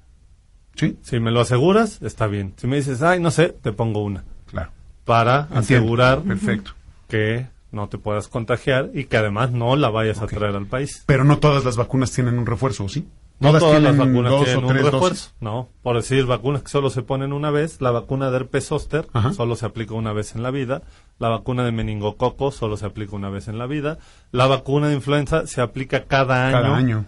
Sí. 0.77 0.97
Si 1.03 1.19
me 1.19 1.31
lo 1.31 1.41
aseguras, 1.41 2.01
está 2.03 2.27
bien. 2.27 2.55
Si 2.57 2.67
me 2.67 2.77
dices, 2.77 3.03
ay, 3.03 3.21
no 3.21 3.31
sé, 3.31 3.49
te 3.49 3.73
pongo 3.73 4.05
una. 4.05 4.25
Claro. 4.47 4.71
Para 5.05 5.49
asegurar 5.53 6.23
Perfecto. 6.23 6.73
que 7.09 7.47
no 7.73 7.89
te 7.89 7.99
puedas 7.99 8.29
contagiar 8.29 8.91
y 8.95 9.05
que 9.05 9.17
además 9.17 9.51
no 9.51 9.77
la 9.77 9.91
vayas 9.91 10.23
a 10.23 10.27
traer 10.27 10.55
al 10.55 10.67
país. 10.67 11.03
Pero 11.07 11.25
no 11.25 11.39
todas 11.39 11.65
las 11.65 11.77
vacunas 11.77 12.13
tienen 12.13 12.39
un 12.39 12.47
refuerzo, 12.47 12.89
¿sí? 12.89 13.07
No 13.41 13.59
todas 13.59 13.83
las 13.83 13.97
vacunas 13.97 14.45
tienen 14.45 14.65
un 14.65 14.75
refuerzo. 14.75 15.31
No, 15.41 15.69
por 15.83 15.97
decir 15.97 16.27
vacunas 16.27 16.63
que 16.63 16.69
solo 16.69 16.91
se 16.91 17.03
ponen 17.03 17.33
una 17.33 17.51
vez, 17.51 17.81
la 17.81 17.91
vacuna 17.91 18.31
de 18.31 18.37
herpes 18.37 18.67
zóster 18.67 19.09
solo 19.35 19.57
se 19.57 19.67
aplica 19.67 19.95
una 19.95 20.13
vez 20.13 20.35
en 20.35 20.43
la 20.43 20.51
vida, 20.51 20.83
la 21.19 21.31
vacuna 21.31 21.65
de 21.65 21.73
meningococo 21.73 22.53
solo 22.53 22.77
se 22.77 22.87
aplica 22.87 23.17
una 23.17 23.31
vez 23.31 23.49
en 23.49 23.59
la 23.59 23.67
vida, 23.67 23.99
la 24.31 24.47
vacuna 24.47 24.89
de 24.89 24.95
influenza 24.95 25.47
se 25.47 25.63
aplica 25.63 26.05
cada 26.05 26.47
año. 26.47 26.61
Cada 26.61 26.77
año. 26.77 27.05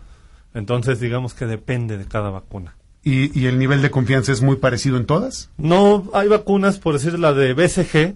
Entonces 0.55 1.01
digamos 1.01 1.35
que 1.35 1.47
depende 1.47 1.99
de 1.99 2.07
cada 2.07 2.31
vacuna. 2.31 2.77
¿Y, 3.05 3.47
el 3.47 3.59
nivel 3.59 3.83
de 3.83 3.90
confianza 3.90 4.31
es 4.31 4.42
muy 4.42 4.57
parecido 4.57 4.97
en 4.97 5.07
todas? 5.07 5.51
No, 5.59 6.09
hay 6.14 6.29
vacunas, 6.29 6.79
por 6.79 6.95
decir 6.95 7.18
la 7.18 7.33
de 7.33 7.53
BCG, 7.53 8.14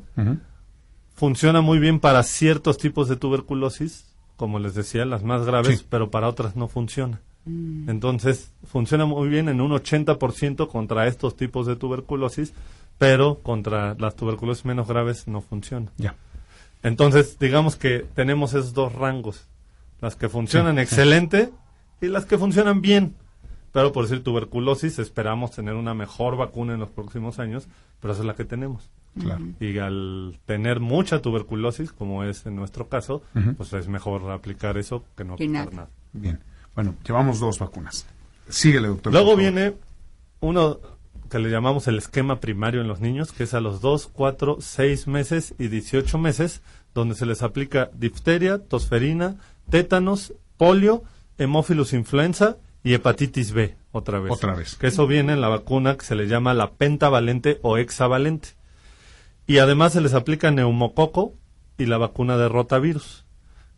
funciona 1.14 1.60
muy 1.60 1.80
bien 1.80 1.98
para 1.98 2.22
ciertos 2.22 2.78
tipos 2.78 3.08
de 3.08 3.16
tuberculosis, 3.16 4.14
como 4.36 4.60
les 4.60 4.74
decía, 4.74 5.04
las 5.04 5.24
más 5.24 5.44
graves, 5.44 5.84
pero 5.88 6.10
para 6.10 6.28
otras 6.28 6.54
no 6.54 6.68
funciona. 6.68 7.20
Mm. 7.46 7.88
Entonces, 7.88 8.52
funciona 8.64 9.06
muy 9.06 9.28
bien 9.28 9.48
en 9.48 9.60
un 9.60 9.70
80% 9.72 10.68
contra 10.68 11.06
estos 11.06 11.36
tipos 11.36 11.66
de 11.66 11.76
tuberculosis, 11.76 12.52
pero 12.98 13.38
contra 13.38 13.94
las 13.98 14.16
tuberculosis 14.16 14.64
menos 14.64 14.88
graves 14.88 15.26
no 15.28 15.40
funciona. 15.40 15.90
Ya. 15.96 16.14
Entonces, 16.82 17.38
digamos 17.38 17.76
que 17.76 18.06
tenemos 18.14 18.54
esos 18.54 18.74
dos 18.74 18.92
rangos, 18.94 19.48
las 20.00 20.16
que 20.16 20.28
funcionan 20.28 20.78
excelente 20.78 21.50
y 22.00 22.06
las 22.06 22.26
que 22.26 22.38
funcionan 22.38 22.80
bien. 22.80 23.14
Pero 23.72 23.92
por 23.92 24.04
decir 24.04 24.22
tuberculosis, 24.22 24.98
esperamos 24.98 25.50
tener 25.50 25.74
una 25.74 25.94
mejor 25.94 26.36
vacuna 26.36 26.74
en 26.74 26.80
los 26.80 26.88
próximos 26.88 27.38
años, 27.38 27.68
pero 28.00 28.12
esa 28.12 28.22
es 28.22 28.26
la 28.26 28.34
que 28.34 28.44
tenemos. 28.44 28.88
Y 29.60 29.78
al 29.78 30.38
tener 30.46 30.80
mucha 30.80 31.22
tuberculosis, 31.22 31.92
como 31.92 32.24
es 32.24 32.46
en 32.46 32.56
nuestro 32.56 32.88
caso, 32.88 33.22
pues 33.56 33.72
es 33.72 33.88
mejor 33.88 34.30
aplicar 34.30 34.78
eso 34.78 35.04
que 35.16 35.24
no 35.24 35.34
aplicar 35.34 35.72
nada. 35.72 35.88
Bien. 36.12 36.40
Bueno, 36.76 36.94
llevamos 37.04 37.40
dos 37.40 37.58
vacunas. 37.58 38.06
Síguele, 38.48 38.88
doctor. 38.88 39.12
Luego 39.12 39.34
viene 39.34 39.74
uno 40.40 40.78
que 41.30 41.38
le 41.38 41.50
llamamos 41.50 41.88
el 41.88 41.96
esquema 41.96 42.38
primario 42.38 42.82
en 42.82 42.86
los 42.86 43.00
niños, 43.00 43.32
que 43.32 43.44
es 43.44 43.54
a 43.54 43.60
los 43.60 43.80
2, 43.80 44.10
4, 44.12 44.58
6 44.60 45.08
meses 45.08 45.54
y 45.58 45.68
18 45.68 46.18
meses, 46.18 46.60
donde 46.94 47.14
se 47.14 47.26
les 47.26 47.42
aplica 47.42 47.90
difteria, 47.94 48.58
tosferina, 48.58 49.36
tétanos, 49.70 50.34
polio, 50.58 51.02
hemófilos 51.38 51.94
influenza 51.94 52.58
y 52.84 52.92
hepatitis 52.92 53.52
B, 53.52 53.74
otra 53.90 54.20
vez. 54.20 54.30
Otra 54.30 54.54
vez. 54.54 54.76
Que 54.76 54.88
eso 54.88 55.06
viene 55.06 55.32
en 55.32 55.40
la 55.40 55.48
vacuna 55.48 55.96
que 55.96 56.04
se 56.04 56.14
le 56.14 56.28
llama 56.28 56.54
la 56.54 56.72
pentavalente 56.72 57.58
o 57.62 57.78
hexavalente. 57.78 58.50
Y 59.46 59.58
además 59.58 59.94
se 59.94 60.02
les 60.02 60.12
aplica 60.12 60.50
neumococo 60.50 61.32
y 61.78 61.86
la 61.86 61.96
vacuna 61.96 62.36
de 62.36 62.50
rotavirus. 62.50 63.24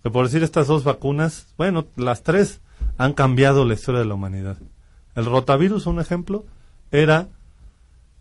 Que 0.02 0.11
por 0.11 0.26
decir 0.26 0.42
estas 0.42 0.66
dos 0.66 0.82
vacunas, 0.82 1.54
bueno, 1.56 1.87
las 1.96 2.24
tres 2.24 2.61
han 2.98 3.14
cambiado 3.14 3.64
la 3.64 3.74
historia 3.74 4.00
de 4.00 4.06
la 4.06 4.14
humanidad. 4.14 4.58
El 5.14 5.24
rotavirus, 5.24 5.87
un 5.87 6.00
ejemplo, 6.00 6.44
era 6.90 7.28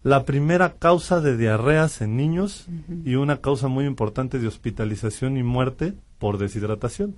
la 0.04 0.24
primera 0.24 0.76
causa 0.76 1.20
de 1.20 1.36
diarreas 1.36 2.02
en 2.02 2.16
niños 2.16 2.68
y 3.04 3.16
una 3.16 3.38
causa 3.38 3.68
muy 3.68 3.86
importante 3.86 4.40
de 4.40 4.48
hospitalización 4.48 5.36
y 5.36 5.44
muerte 5.44 5.96
por 6.20 6.38
deshidratación. 6.38 7.16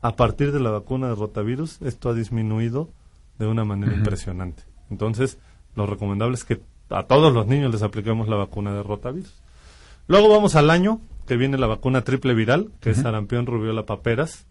A 0.00 0.16
partir 0.16 0.52
de 0.52 0.60
la 0.60 0.70
vacuna 0.70 1.08
de 1.08 1.14
rotavirus, 1.14 1.80
esto 1.82 2.08
ha 2.08 2.14
disminuido 2.14 2.88
de 3.38 3.46
una 3.46 3.64
manera 3.64 3.94
impresionante. 3.94 4.64
Entonces, 4.90 5.38
lo 5.76 5.86
recomendable 5.86 6.34
es 6.34 6.44
que 6.44 6.60
a 6.88 7.04
todos 7.04 7.32
los 7.32 7.46
niños 7.46 7.72
les 7.72 7.82
apliquemos 7.82 8.28
la 8.28 8.36
vacuna 8.36 8.72
de 8.72 8.82
rotavirus. 8.82 9.42
Luego 10.08 10.28
vamos 10.28 10.56
al 10.56 10.70
año, 10.70 11.00
que 11.26 11.36
viene 11.36 11.58
la 11.58 11.66
vacuna 11.66 12.02
triple 12.02 12.34
viral, 12.34 12.70
que 12.80 12.90
es 12.90 12.98
sarampión, 12.98 13.46
rubiola, 13.46 13.84
paperas, 13.84 14.46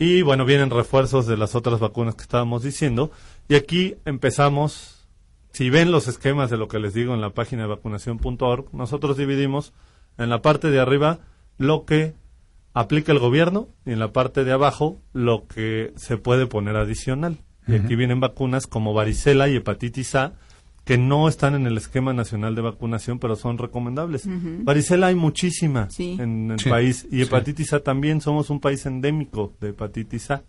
y 0.00 0.22
bueno, 0.22 0.46
vienen 0.46 0.70
refuerzos 0.70 1.26
de 1.26 1.36
las 1.36 1.54
otras 1.54 1.78
vacunas 1.78 2.14
que 2.14 2.22
estábamos 2.22 2.62
diciendo. 2.62 3.10
Y 3.48 3.54
aquí 3.54 3.96
empezamos, 4.06 5.06
si 5.52 5.68
ven 5.68 5.92
los 5.92 6.08
esquemas 6.08 6.48
de 6.48 6.56
lo 6.56 6.68
que 6.68 6.78
les 6.78 6.94
digo 6.94 7.12
en 7.12 7.20
la 7.20 7.34
página 7.34 7.62
de 7.62 7.68
vacunación.org, 7.68 8.72
nosotros 8.72 9.18
dividimos 9.18 9.74
en 10.16 10.30
la 10.30 10.40
parte 10.40 10.70
de 10.70 10.80
arriba 10.80 11.18
lo 11.58 11.84
que 11.84 12.14
aplica 12.72 13.12
el 13.12 13.18
gobierno 13.18 13.68
y 13.84 13.92
en 13.92 13.98
la 13.98 14.10
parte 14.10 14.42
de 14.42 14.52
abajo 14.52 15.02
lo 15.12 15.46
que 15.46 15.92
se 15.96 16.16
puede 16.16 16.46
poner 16.46 16.76
adicional. 16.76 17.36
Y 17.68 17.74
aquí 17.74 17.94
vienen 17.94 18.20
vacunas 18.20 18.66
como 18.66 18.94
varicela 18.94 19.50
y 19.50 19.56
hepatitis 19.56 20.14
A, 20.14 20.32
que 20.90 20.98
no 20.98 21.28
están 21.28 21.54
en 21.54 21.68
el 21.68 21.76
esquema 21.76 22.12
nacional 22.12 22.56
de 22.56 22.62
vacunación, 22.62 23.20
pero 23.20 23.36
son 23.36 23.58
recomendables. 23.58 24.24
Varicela 24.26 25.06
hay 25.06 25.14
muchísima 25.14 25.86
en 25.96 26.50
el 26.50 26.68
país 26.68 27.06
y 27.12 27.22
hepatitis 27.22 27.74
A 27.74 27.78
también. 27.78 28.20
Somos 28.20 28.50
un 28.50 28.58
país 28.58 28.84
endémico 28.86 29.52
de 29.60 29.68
hepatitis 29.68 30.32
A. 30.32 30.42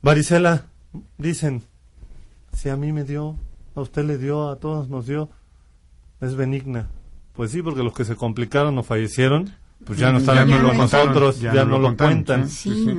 Varicela, 0.00 0.64
dicen, 1.18 1.64
si 2.54 2.70
a 2.70 2.78
mí 2.78 2.90
me 2.90 3.04
dio, 3.04 3.36
a 3.74 3.82
usted 3.82 4.02
le 4.02 4.16
dio, 4.16 4.48
a 4.48 4.56
todos 4.56 4.88
nos 4.88 5.06
dio, 5.06 5.28
es 6.22 6.34
benigna. 6.34 6.88
Pues 7.34 7.50
sí, 7.50 7.60
porque 7.60 7.82
los 7.82 7.92
que 7.92 8.06
se 8.06 8.16
complicaron 8.16 8.78
o 8.78 8.82
fallecieron, 8.82 9.50
pues 9.84 9.98
ya 9.98 10.10
no 10.10 10.20
están 10.20 10.50
con 10.50 10.74
nosotros, 10.74 11.38
ya, 11.38 11.66
no, 11.66 11.78
lo, 11.78 11.94
cuentan. 11.98 12.48
Sí, 12.48 12.96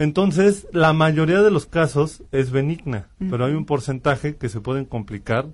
entonces, 0.00 0.66
la 0.72 0.92
mayoría 0.94 1.42
de 1.42 1.50
los 1.50 1.66
casos 1.66 2.22
es 2.32 2.50
benigna, 2.50 3.08
pero 3.30 3.44
hay 3.44 3.52
un 3.52 3.66
porcentaje 3.66 4.34
que 4.36 4.48
se 4.48 4.60
pueden 4.60 4.86
complicar 4.86 5.46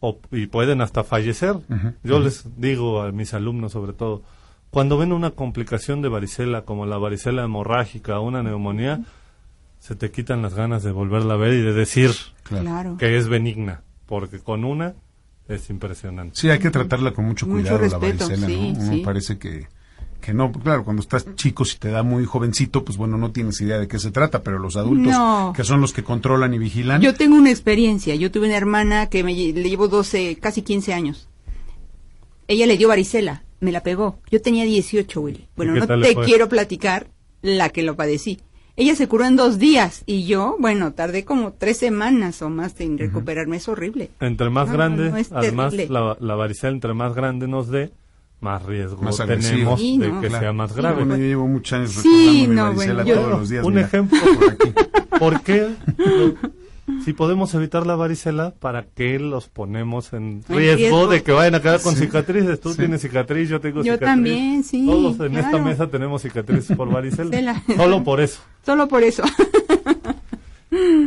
o, 0.00 0.18
y 0.30 0.46
pueden 0.46 0.80
hasta 0.80 1.02
fallecer. 1.02 1.56
Yo 2.04 2.20
les 2.20 2.46
digo 2.56 3.02
a 3.02 3.10
mis 3.10 3.34
alumnos 3.34 3.72
sobre 3.72 3.92
todo, 3.92 4.22
cuando 4.70 4.96
ven 4.98 5.12
una 5.12 5.32
complicación 5.32 6.00
de 6.00 6.08
varicela 6.08 6.62
como 6.62 6.86
la 6.86 6.96
varicela 6.96 7.42
hemorrágica 7.42 8.20
o 8.20 8.22
una 8.26 8.42
neumonía, 8.44 9.00
se 9.80 9.96
te 9.96 10.12
quitan 10.12 10.42
las 10.42 10.54
ganas 10.54 10.84
de 10.84 10.92
volverla 10.92 11.34
a 11.34 11.36
ver 11.36 11.54
y 11.54 11.60
de 11.62 11.72
decir 11.72 12.12
Claro. 12.44 12.96
que 12.98 13.16
es 13.16 13.26
benigna, 13.28 13.82
porque 14.06 14.38
con 14.38 14.64
una 14.64 14.94
es 15.48 15.70
impresionante. 15.70 16.36
Sí, 16.36 16.50
hay 16.50 16.60
que 16.60 16.70
tratarla 16.70 17.12
con 17.12 17.24
mucho 17.24 17.46
Mucho 17.46 17.62
cuidado 17.62 17.78
respeto, 17.78 18.28
la 18.28 18.36
varicela, 18.36 18.46
sí, 18.46 18.72
¿no? 18.76 18.84
Me 18.84 18.96
sí. 18.96 19.02
parece 19.04 19.38
que, 19.38 19.66
que 20.20 20.34
no, 20.34 20.50
claro, 20.52 20.84
cuando 20.84 21.00
estás 21.02 21.26
chico, 21.36 21.64
si 21.64 21.78
te 21.78 21.88
da 21.90 22.02
muy 22.02 22.24
jovencito, 22.24 22.84
pues 22.84 22.98
bueno, 22.98 23.16
no 23.18 23.30
tienes 23.30 23.60
idea 23.60 23.78
de 23.78 23.88
qué 23.88 23.98
se 23.98 24.10
trata, 24.10 24.42
pero 24.42 24.58
los 24.58 24.76
adultos, 24.76 25.12
No. 25.12 25.52
que 25.56 25.64
son 25.64 25.80
los 25.80 25.92
que 25.92 26.02
controlan 26.04 26.52
y 26.54 26.58
vigilan, 26.58 27.00
Yo 27.00 27.14
tengo 27.14 27.36
una 27.36 27.50
experiencia. 27.50 28.14
Yo 28.14 28.30
tuve 28.30 28.46
una 28.48 28.56
hermana 28.56 29.06
que 29.08 29.22
me, 29.24 29.32
le 29.34 29.68
llevo 29.68 29.88
12, 29.88 30.36
casi 30.36 30.62
15 30.62 30.92
años. 30.92 31.28
Ella 32.48 32.66
le 32.66 32.76
dio 32.76 32.88
varicela, 32.88 33.42
me 33.60 33.72
la 33.72 33.82
pegó. 33.82 34.18
Yo 34.30 34.40
tenía 34.42 34.64
18, 34.64 35.20
Willy. 35.20 35.48
Bueno, 35.56 35.74
no 35.74 35.86
te 35.86 36.14
quiero 36.24 36.48
platicar 36.48 37.08
la 37.42 37.68
que 37.68 37.82
lo 37.82 37.94
padecí. 37.96 38.40
Ella 38.76 38.94
se 38.94 39.08
curó 39.08 39.24
en 39.26 39.34
dos 39.36 39.58
días 39.58 40.04
y 40.06 40.24
yo, 40.26 40.56
bueno, 40.60 40.92
tardé 40.92 41.24
como 41.24 41.52
tres 41.52 41.78
semanas 41.78 42.42
o 42.42 42.48
más 42.48 42.80
en 42.80 42.96
recuperarme. 42.96 43.56
Es 43.56 43.68
horrible. 43.68 44.10
Entre 44.20 44.50
más 44.50 44.68
No, 44.68 44.74
grande, 44.74 45.10
no, 45.10 45.16
además 45.36 45.74
la 45.74 46.34
varicela 46.36 46.72
entre 46.72 46.94
más 46.94 47.12
grande 47.14 47.48
nos 47.48 47.68
dé, 47.68 47.90
más 48.40 48.62
riesgo 48.64 49.02
Más 49.02 49.16
tenemos 49.16 49.80
Sí, 49.80 49.98
de 49.98 50.08
no. 50.08 50.20
que 50.20 50.28
Claro. 50.28 50.42
sea 50.42 50.52
más 50.52 50.70
Sí, 50.70 50.76
grave. 50.76 50.96
bueno, 50.96 51.16
yo 51.16 51.24
llevo 51.24 51.48
muchos 51.48 51.72
años 51.78 51.90
Sí, 51.92 52.46
no, 52.48 52.64
varicela 52.64 53.02
bueno, 53.02 53.08
yo- 53.08 53.14
todos 53.16 53.30
los 53.40 53.48
días. 53.48 53.64
Un 53.64 53.74
mira, 53.74 53.86
ejemplo. 53.86 54.18
por 54.20 54.50
aquí. 54.52 54.72
¿Por 55.18 55.40
qué? 55.42 55.68
si 57.04 57.12
podemos 57.12 57.52
evitar 57.54 57.86
la 57.86 57.96
varicela, 57.96 58.54
¿para 58.58 58.84
qué 58.84 59.18
los 59.18 59.48
ponemos 59.48 60.12
en 60.12 60.42
riesgo, 60.48 61.06
de 61.08 61.22
que 61.22 61.32
vayan 61.32 61.54
a 61.56 61.60
quedar 61.62 61.80
con 61.82 61.94
Sí. 61.96 62.02
cicatrices? 62.06 62.60
Tú 62.60 62.70
Sí. 62.72 62.78
tienes 62.78 63.02
cicatriz, 63.02 63.48
yo 63.48 63.60
tengo 63.60 63.78
Yo 63.82 63.94
cicatriz. 63.94 64.08
también, 64.08 64.64
sí, 64.64 64.86
Todos 64.86 65.20
en 65.20 65.36
esta 65.36 65.58
mesa 65.58 65.88
tenemos 65.88 66.22
cicatrices 66.22 66.76
por 66.76 66.90
varicela. 66.90 67.62
Solo 67.76 68.02
por 68.04 68.20
eso. 68.20 68.40
Solo 68.64 68.86
por 68.88 69.02
eso. 69.02 69.22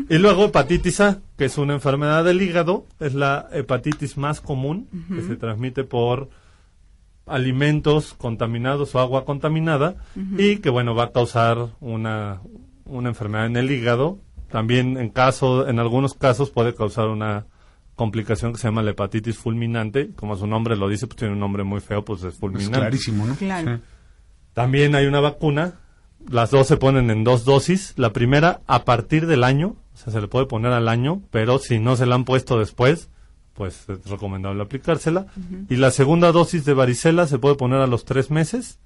Y 0.09 0.17
luego 0.17 0.45
hepatitis 0.45 0.99
A, 1.01 1.19
que 1.37 1.45
es 1.45 1.57
una 1.59 1.73
enfermedad 1.73 2.25
del 2.25 2.41
hígado, 2.41 2.85
es 2.99 3.13
la 3.13 3.47
hepatitis 3.53 4.17
más 4.17 4.41
común, 4.41 4.87
que 5.07 5.21
se 5.21 5.35
transmite 5.35 5.83
por 5.83 6.29
alimentos 7.33 8.13
contaminados 8.13 8.93
o 8.95 8.99
agua 8.99 9.25
contaminada 9.25 9.95
y 10.37 10.57
que 10.57 10.69
bueno 10.69 10.95
va 10.95 11.05
a 11.05 11.11
causar 11.11 11.69
una, 11.79 12.41
una 12.85 13.09
enfermedad 13.09 13.45
en 13.47 13.57
el 13.57 13.71
hígado. 13.71 14.19
También 14.49 14.97
en 14.97 15.09
caso, 15.09 15.67
en 15.67 15.79
algunos 15.79 16.13
casos 16.13 16.49
puede 16.49 16.75
causar 16.75 17.07
una 17.07 17.45
complicación 17.95 18.51
que 18.53 18.57
se 18.57 18.67
llama 18.67 18.81
la 18.81 18.91
hepatitis 18.91 19.37
fulminante, 19.37 20.09
como 20.15 20.35
su 20.35 20.47
nombre 20.47 20.75
lo 20.75 20.89
dice, 20.89 21.07
pues 21.07 21.17
tiene 21.17 21.33
un 21.33 21.39
nombre 21.39 21.63
muy 21.63 21.81
feo, 21.81 22.03
pues 22.03 22.21
es 22.23 22.33
Es 22.33 22.39
fulminante. 22.39 22.79
clarísimo, 22.79 23.25
¿no? 23.27 23.35
Claro. 23.35 23.77
Sí. 23.77 23.83
También 24.53 24.95
hay 24.95 25.05
una 25.05 25.19
vacuna, 25.19 25.75
las 26.29 26.49
dos 26.51 26.67
se 26.67 26.77
ponen 26.77 27.09
en 27.11 27.23
dos 27.23 27.45
dosis. 27.45 27.93
La 27.97 28.11
primera 28.11 28.61
a 28.67 28.83
partir 28.85 29.27
del 29.27 29.43
año, 29.43 29.75
o 29.93 29.97
sea, 29.97 30.11
se 30.11 30.19
le 30.19 30.27
puede 30.27 30.47
poner 30.47 30.73
al 30.73 30.87
año, 30.89 31.21
pero 31.31 31.59
si 31.59 31.79
no 31.79 31.95
se 31.95 32.05
la 32.05 32.15
han 32.15 32.25
puesto 32.25 32.57
después, 32.57 33.09
pues 33.61 33.87
es 33.89 34.09
recomendable 34.09 34.63
aplicársela. 34.63 35.27
Y 35.69 35.75
la 35.75 35.91
segunda 35.91 36.31
dosis 36.31 36.65
de 36.65 36.73
varicela 36.73 37.27
se 37.27 37.37
puede 37.37 37.53
poner 37.53 37.79
a 37.79 37.85
los 37.85 38.05
tres 38.05 38.31
meses 38.31 38.79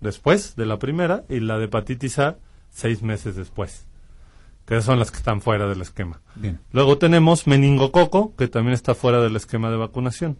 después 0.00 0.56
de 0.56 0.64
la 0.64 0.78
primera 0.78 1.26
y 1.28 1.40
la 1.40 1.58
de 1.58 1.66
hepatitis 1.66 2.18
A 2.18 2.38
seis 2.70 3.02
meses 3.02 3.36
después, 3.36 3.86
que 4.64 4.80
son 4.80 4.98
las 4.98 5.10
que 5.10 5.18
están 5.18 5.42
fuera 5.42 5.68
del 5.68 5.82
esquema. 5.82 6.22
Bien. 6.36 6.58
Luego 6.72 6.96
tenemos 6.96 7.46
meningococo, 7.46 8.34
que 8.34 8.48
también 8.48 8.72
está 8.72 8.94
fuera 8.94 9.20
del 9.20 9.36
esquema 9.36 9.70
de 9.70 9.76
vacunación. 9.76 10.38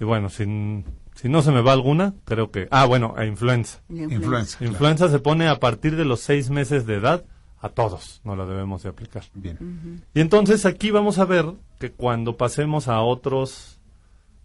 Y 0.00 0.04
bueno, 0.04 0.28
si, 0.28 0.82
si 1.14 1.28
no 1.28 1.42
se 1.42 1.52
me 1.52 1.60
va 1.60 1.74
alguna, 1.74 2.14
creo 2.24 2.50
que... 2.50 2.66
Ah, 2.72 2.86
bueno, 2.86 3.14
a 3.16 3.24
influenza. 3.24 3.82
Influenza. 3.88 4.58
claro. 4.58 4.72
Influenza 4.72 5.08
se 5.10 5.20
pone 5.20 5.46
a 5.46 5.60
partir 5.60 5.94
de 5.94 6.04
los 6.04 6.18
seis 6.18 6.50
meses 6.50 6.86
de 6.86 6.96
edad 6.96 7.24
a 7.60 7.68
todos, 7.70 8.20
no 8.24 8.36
la 8.36 8.44
debemos 8.46 8.82
de 8.82 8.90
aplicar. 8.90 9.24
Bien. 9.34 10.02
Y 10.14 10.20
entonces 10.20 10.66
aquí 10.66 10.90
vamos 10.90 11.18
a 11.18 11.24
ver 11.24 11.46
que 11.78 11.90
cuando 11.92 12.36
pasemos 12.36 12.88
a 12.88 13.00
otros 13.00 13.80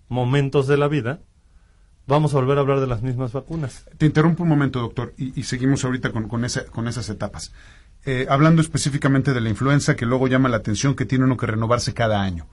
momentos 0.07 0.67
de 0.67 0.77
la 0.77 0.87
vida, 0.87 1.19
vamos 2.07 2.33
a 2.33 2.37
volver 2.37 2.57
a 2.57 2.61
hablar 2.61 2.79
de 2.79 2.87
las 2.87 3.01
mismas 3.01 3.31
vacunas. 3.33 3.85
Te 3.97 4.05
interrumpo 4.05 4.43
un 4.43 4.49
momento, 4.49 4.79
doctor, 4.79 5.13
y, 5.17 5.39
y 5.39 5.43
seguimos 5.43 5.83
ahorita 5.85 6.11
con, 6.11 6.27
con, 6.27 6.45
esa- 6.45 6.65
con 6.65 6.87
esas 6.87 7.09
etapas. 7.09 7.53
Eh, 8.05 8.25
hablando 8.29 8.61
específicamente 8.61 9.33
de 9.33 9.41
la 9.41 9.49
influenza, 9.49 9.95
que 9.95 10.05
luego 10.07 10.27
llama 10.27 10.49
la 10.49 10.57
atención 10.57 10.95
que 10.95 11.05
tiene 11.05 11.25
uno 11.25 11.37
que 11.37 11.45
renovarse 11.45 11.93
cada 11.93 12.21
año. 12.21 12.47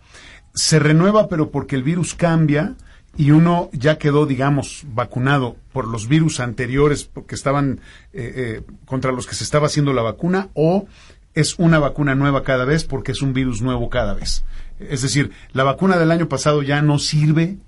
Se 0.54 0.78
renueva, 0.78 1.28
pero 1.28 1.50
porque 1.50 1.76
el 1.76 1.82
virus 1.82 2.14
cambia 2.14 2.74
y 3.16 3.30
uno 3.32 3.68
ya 3.72 3.98
quedó, 3.98 4.26
digamos, 4.26 4.84
vacunado 4.88 5.56
por 5.72 5.88
los 5.88 6.08
virus 6.08 6.40
anteriores 6.40 7.10
que 7.26 7.34
estaban 7.34 7.80
eh, 8.12 8.32
eh, 8.36 8.62
contra 8.84 9.12
los 9.12 9.26
que 9.26 9.34
se 9.34 9.44
estaba 9.44 9.66
haciendo 9.66 9.92
la 9.92 10.02
vacuna, 10.02 10.48
o 10.54 10.86
es 11.34 11.58
una 11.58 11.78
vacuna 11.78 12.14
nueva 12.14 12.42
cada 12.42 12.64
vez 12.64 12.84
porque 12.84 13.12
es 13.12 13.22
un 13.22 13.32
virus 13.32 13.62
nuevo 13.62 13.90
cada 13.90 14.14
vez. 14.14 14.44
Es 14.78 15.02
decir, 15.02 15.32
la 15.52 15.64
vacuna 15.64 15.96
del 15.96 16.10
año 16.10 16.28
pasado 16.28 16.62
ya 16.62 16.82
no 16.82 16.98
sirve 16.98 17.58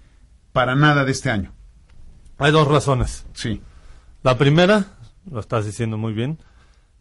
para 0.52 0.74
nada 0.74 1.04
de 1.04 1.12
este 1.12 1.30
año. 1.30 1.52
Hay 2.38 2.52
dos 2.52 2.66
razones. 2.66 3.26
Sí. 3.32 3.60
La 4.22 4.38
primera, 4.38 4.86
lo 5.30 5.40
estás 5.40 5.66
diciendo 5.66 5.98
muy 5.98 6.12
bien, 6.12 6.38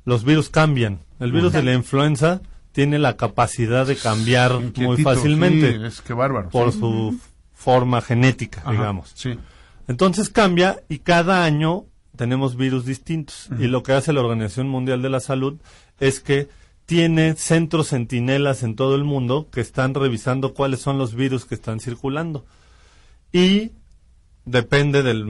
los 0.06 0.24
virus 0.24 0.50
cambian. 0.50 1.02
El 1.20 1.32
virus 1.32 1.54
de 1.54 1.64
la 1.64 1.74
influenza 1.74 2.42
tiene 2.72 3.00
la 3.00 3.18
capacidad 3.18 3.86
de 3.86 3.96
cambiar 3.96 4.54
muy 4.78 5.02
fácilmente 5.02 5.78
sí, 5.78 5.86
es 5.86 6.02
que 6.02 6.14
bárbaro. 6.14 6.50
por 6.50 6.72
sí. 6.72 6.80
su 6.80 7.20
forma 7.60 8.00
genética, 8.02 8.62
Ajá, 8.62 8.72
digamos. 8.72 9.12
Sí. 9.16 9.38
Entonces 9.88 10.30
cambia 10.30 10.80
y 10.88 11.00
cada 11.00 11.44
año 11.44 11.86
tenemos 12.16 12.56
virus 12.56 12.86
distintos. 12.86 13.50
Y 13.60 13.68
lo 13.68 13.84
que 13.84 13.92
hace 13.92 14.14
la 14.14 14.22
Organización 14.22 14.70
Mundial 14.70 15.02
de 15.02 15.10
la 15.10 15.20
Salud 15.20 15.60
es 16.00 16.22
que 16.22 16.48
tiene 16.86 17.36
centros 17.36 17.90
centinelas 17.90 18.64
en 18.64 18.76
todo 18.76 18.96
el 18.96 19.04
mundo 19.04 19.50
que 19.52 19.60
están 19.60 19.94
revisando 19.94 20.54
cuáles 20.54 20.80
son 20.80 20.98
los 20.98 21.16
virus 21.16 21.46
que 21.46 21.56
están 21.56 21.82
circulando. 21.82 22.46
Y 23.34 23.72
depende 24.46 25.04
del, 25.04 25.26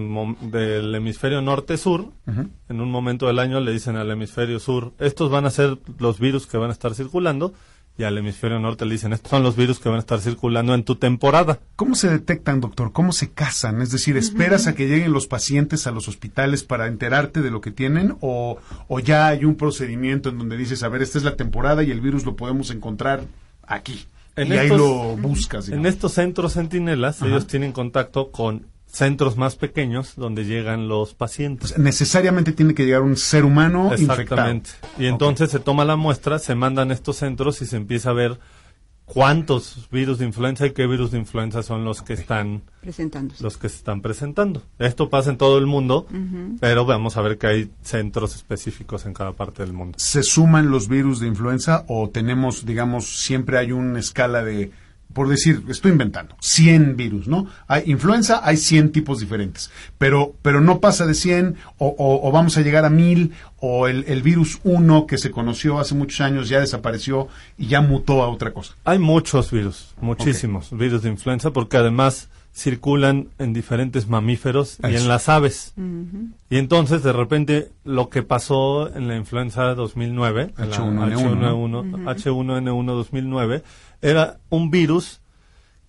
del 0.52 0.94
hemisferio 0.94 1.42
norte-sur. 1.42 2.12
En 2.28 2.82
un 2.82 2.92
momento 2.92 3.26
del 3.26 3.40
año 3.40 3.60
le 3.60 3.72
dicen 3.72 3.96
al 3.96 4.12
hemisferio 4.12 4.60
sur, 4.60 4.94
estos 5.00 5.32
van 5.32 5.46
a 5.46 5.50
ser 5.50 5.80
los 5.98 6.20
virus 6.20 6.46
que 6.46 6.58
van 6.58 6.70
a 6.70 6.74
estar 6.74 6.94
circulando. 6.94 7.54
Y 8.00 8.04
al 8.06 8.18
hemisferio 8.18 8.60
norte 8.60 8.86
le 8.86 8.94
dicen, 8.94 9.12
estos 9.12 9.30
son 9.30 9.44
los 9.44 9.58
virus 9.58 9.78
que 9.80 9.90
van 9.90 9.98
a 9.98 10.00
estar 10.00 10.22
circulando 10.22 10.74
en 10.74 10.84
tu 10.86 10.96
temporada. 10.96 11.60
¿Cómo 11.76 11.96
se 11.96 12.10
detectan, 12.10 12.62
doctor? 12.62 12.94
¿Cómo 12.94 13.12
se 13.12 13.32
casan? 13.32 13.82
Es 13.82 13.92
decir, 13.92 14.16
¿esperas 14.16 14.68
a 14.68 14.74
que 14.74 14.88
lleguen 14.88 15.12
los 15.12 15.28
pacientes 15.28 15.86
a 15.86 15.92
los 15.92 16.08
hospitales 16.08 16.64
para 16.64 16.88
enterarte 16.88 17.42
de 17.42 17.52
lo 17.52 17.60
que 17.60 17.72
tienen? 17.72 18.16
¿O, 18.22 18.58
o 18.88 19.00
ya 19.02 19.28
hay 19.28 19.44
un 19.44 19.56
procedimiento 19.56 20.30
en 20.30 20.38
donde 20.38 20.56
dices, 20.56 20.82
a 20.84 20.88
ver, 20.88 21.02
esta 21.02 21.18
es 21.18 21.26
la 21.26 21.36
temporada 21.36 21.84
y 21.84 21.92
el 21.92 22.00
virus 22.00 22.24
lo 22.26 22.38
podemos 22.38 22.72
encontrar 22.72 23.26
aquí? 23.64 24.06
En 24.38 24.48
y 24.48 24.52
ahí 24.54 24.68
estos- 24.68 24.80
lo 24.80 25.18
buscas. 25.18 25.68
En 25.68 25.86
estos 25.86 26.14
centros 26.14 26.54
centinelas, 26.54 27.22
ellos 27.22 27.48
tienen 27.48 27.74
contacto 27.74 28.32
con 28.32 28.66
centros 28.92 29.38
más 29.38 29.56
pequeños 29.56 30.14
donde 30.16 30.46
llegan 30.46 30.88
los 30.88 31.14
pacientes. 31.14 31.72
Pues, 31.74 31.80
necesariamente 31.84 32.52
tiene 32.52 32.74
que 32.74 32.86
llegar 32.86 33.02
un 33.02 33.18
ser 33.18 33.46
humano 33.46 33.94
Exactamente. 33.94 34.72
infectado. 34.72 35.04
Y 35.04 35.08
entonces 35.08 35.52
se 35.52 35.60
toma 35.60 35.86
la 35.86 35.96
muestra, 35.96 36.40
se 36.40 36.56
mandan 36.56 36.92
a 36.92 36.94
estos 36.94 37.18
centros 37.18 37.62
y 37.62 37.66
se 37.66 37.78
empieza 37.78 38.10
a 38.10 38.14
ver 38.14 38.40
cuántos 39.06 39.88
virus 39.92 40.20
de 40.20 40.26
influenza 40.26 40.68
y 40.68 40.72
qué 40.72 40.86
virus 40.86 41.12
de 41.12 41.18
influenza 41.18 41.64
son 41.64 41.84
los 41.84 42.02
que 42.04 42.14
están 42.14 42.62
Presentándose. 42.82 43.44
los 43.44 43.58
que 43.58 43.68
se 43.70 43.78
están 43.78 44.02
presentando. 44.02 44.62
Esto 44.78 45.10
pasa 45.10 45.32
en 45.32 45.38
todo 45.38 45.58
el 45.58 45.66
mundo, 45.66 46.06
pero 46.60 46.86
vamos 46.86 47.18
a 47.18 47.22
ver 47.22 47.38
que 47.38 47.48
hay 47.48 47.72
centros 47.82 48.36
específicos 48.36 49.06
en 49.06 49.14
cada 49.14 49.34
parte 49.34 49.64
del 49.64 49.74
mundo. 49.74 49.98
¿Se 50.00 50.22
suman 50.22 50.70
los 50.70 50.88
virus 50.88 51.20
de 51.20 51.28
influenza 51.28 51.86
o 51.88 52.10
tenemos, 52.10 52.66
digamos, 52.66 53.24
siempre 53.24 53.58
hay 53.58 53.72
una 53.72 54.00
escala 54.00 54.44
de, 54.44 54.72
por 55.14 55.28
decir, 55.28 55.64
estoy 55.70 55.92
inventando, 55.92 56.36
100 56.40 56.96
virus, 56.96 57.28
¿no? 57.28 57.48
Hay 57.68 57.84
influenza, 57.88 58.42
hay 58.44 58.58
100 58.58 58.92
tipos 58.92 59.20
diferentes, 59.20 59.72
pero, 59.98 60.34
pero 60.42 60.62
no 60.62 60.80
pasa 60.80 61.06
de 61.08 61.14
100 61.16 61.56
o, 61.80 61.88
o- 61.88 62.28
o 62.28 62.32
vamos 62.32 62.58
a 62.58 62.62
llegar 62.62 62.86
a 62.86 62.90
1000 62.90 63.32
o 63.60 63.88
el, 63.88 64.06
el 64.08 64.22
virus 64.22 64.60
1 64.64 65.08
que 65.08 65.18
se 65.18 65.32
conoció 65.32 65.80
hace 65.80 65.96
muchos 65.96 66.22
años 66.22 66.48
ya 66.48 66.60
desapareció 66.60 67.28
y 67.58 67.68
ya 67.68 67.82
mutó 67.82 68.22
a 68.24 68.30
otra 68.30 68.52
cosa. 68.54 68.76
Hay 68.86 69.00
muchos 69.00 69.52
virus, 69.52 69.96
muchísimos 70.00 70.70
virus 70.72 71.02
de 71.02 71.10
influenza, 71.10 71.52
porque 71.52 71.78
además 71.78 72.30
circulan 72.54 73.28
en 73.38 73.54
diferentes 73.54 74.08
mamíferos 74.08 74.78
y 74.84 74.88
Eso. 74.94 75.04
en 75.04 75.08
las 75.08 75.30
aves. 75.30 75.74
Y 76.50 76.58
entonces, 76.58 77.04
de 77.04 77.14
repente, 77.14 77.70
lo 77.86 78.10
que 78.10 78.22
pasó 78.24 78.94
en 78.94 79.08
la 79.08 79.16
influenza 79.16 79.76
2009, 79.76 80.54
en 80.58 80.70
la 80.70 80.78
H1N1, 80.78 81.92
H1N1, 81.94 82.16
H1N1 82.16 82.86
2009, 82.86 83.64
era 84.02 84.40
un 84.50 84.72
virus 84.72 85.22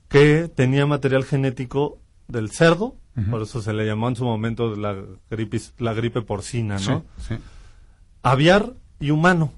que 0.09 0.49
tenía 0.55 0.87
material 0.87 1.25
genético 1.25 1.99
del 2.29 2.51
cerdo, 2.51 2.97
por 3.31 3.43
eso 3.43 3.61
se 3.61 3.73
le 3.75 3.85
llamó 3.85 4.09
en 4.09 4.17
su 4.17 4.25
momento 4.25 4.75
la 4.77 4.97
gripe, 5.31 5.61
la 5.79 5.93
gripe 5.93 6.23
porcina, 6.23 6.79
¿no? 6.79 7.05
Sí, 7.19 7.29
sí. 7.29 7.35
aviar 8.23 8.73
y 8.99 9.11
humano. 9.11 9.53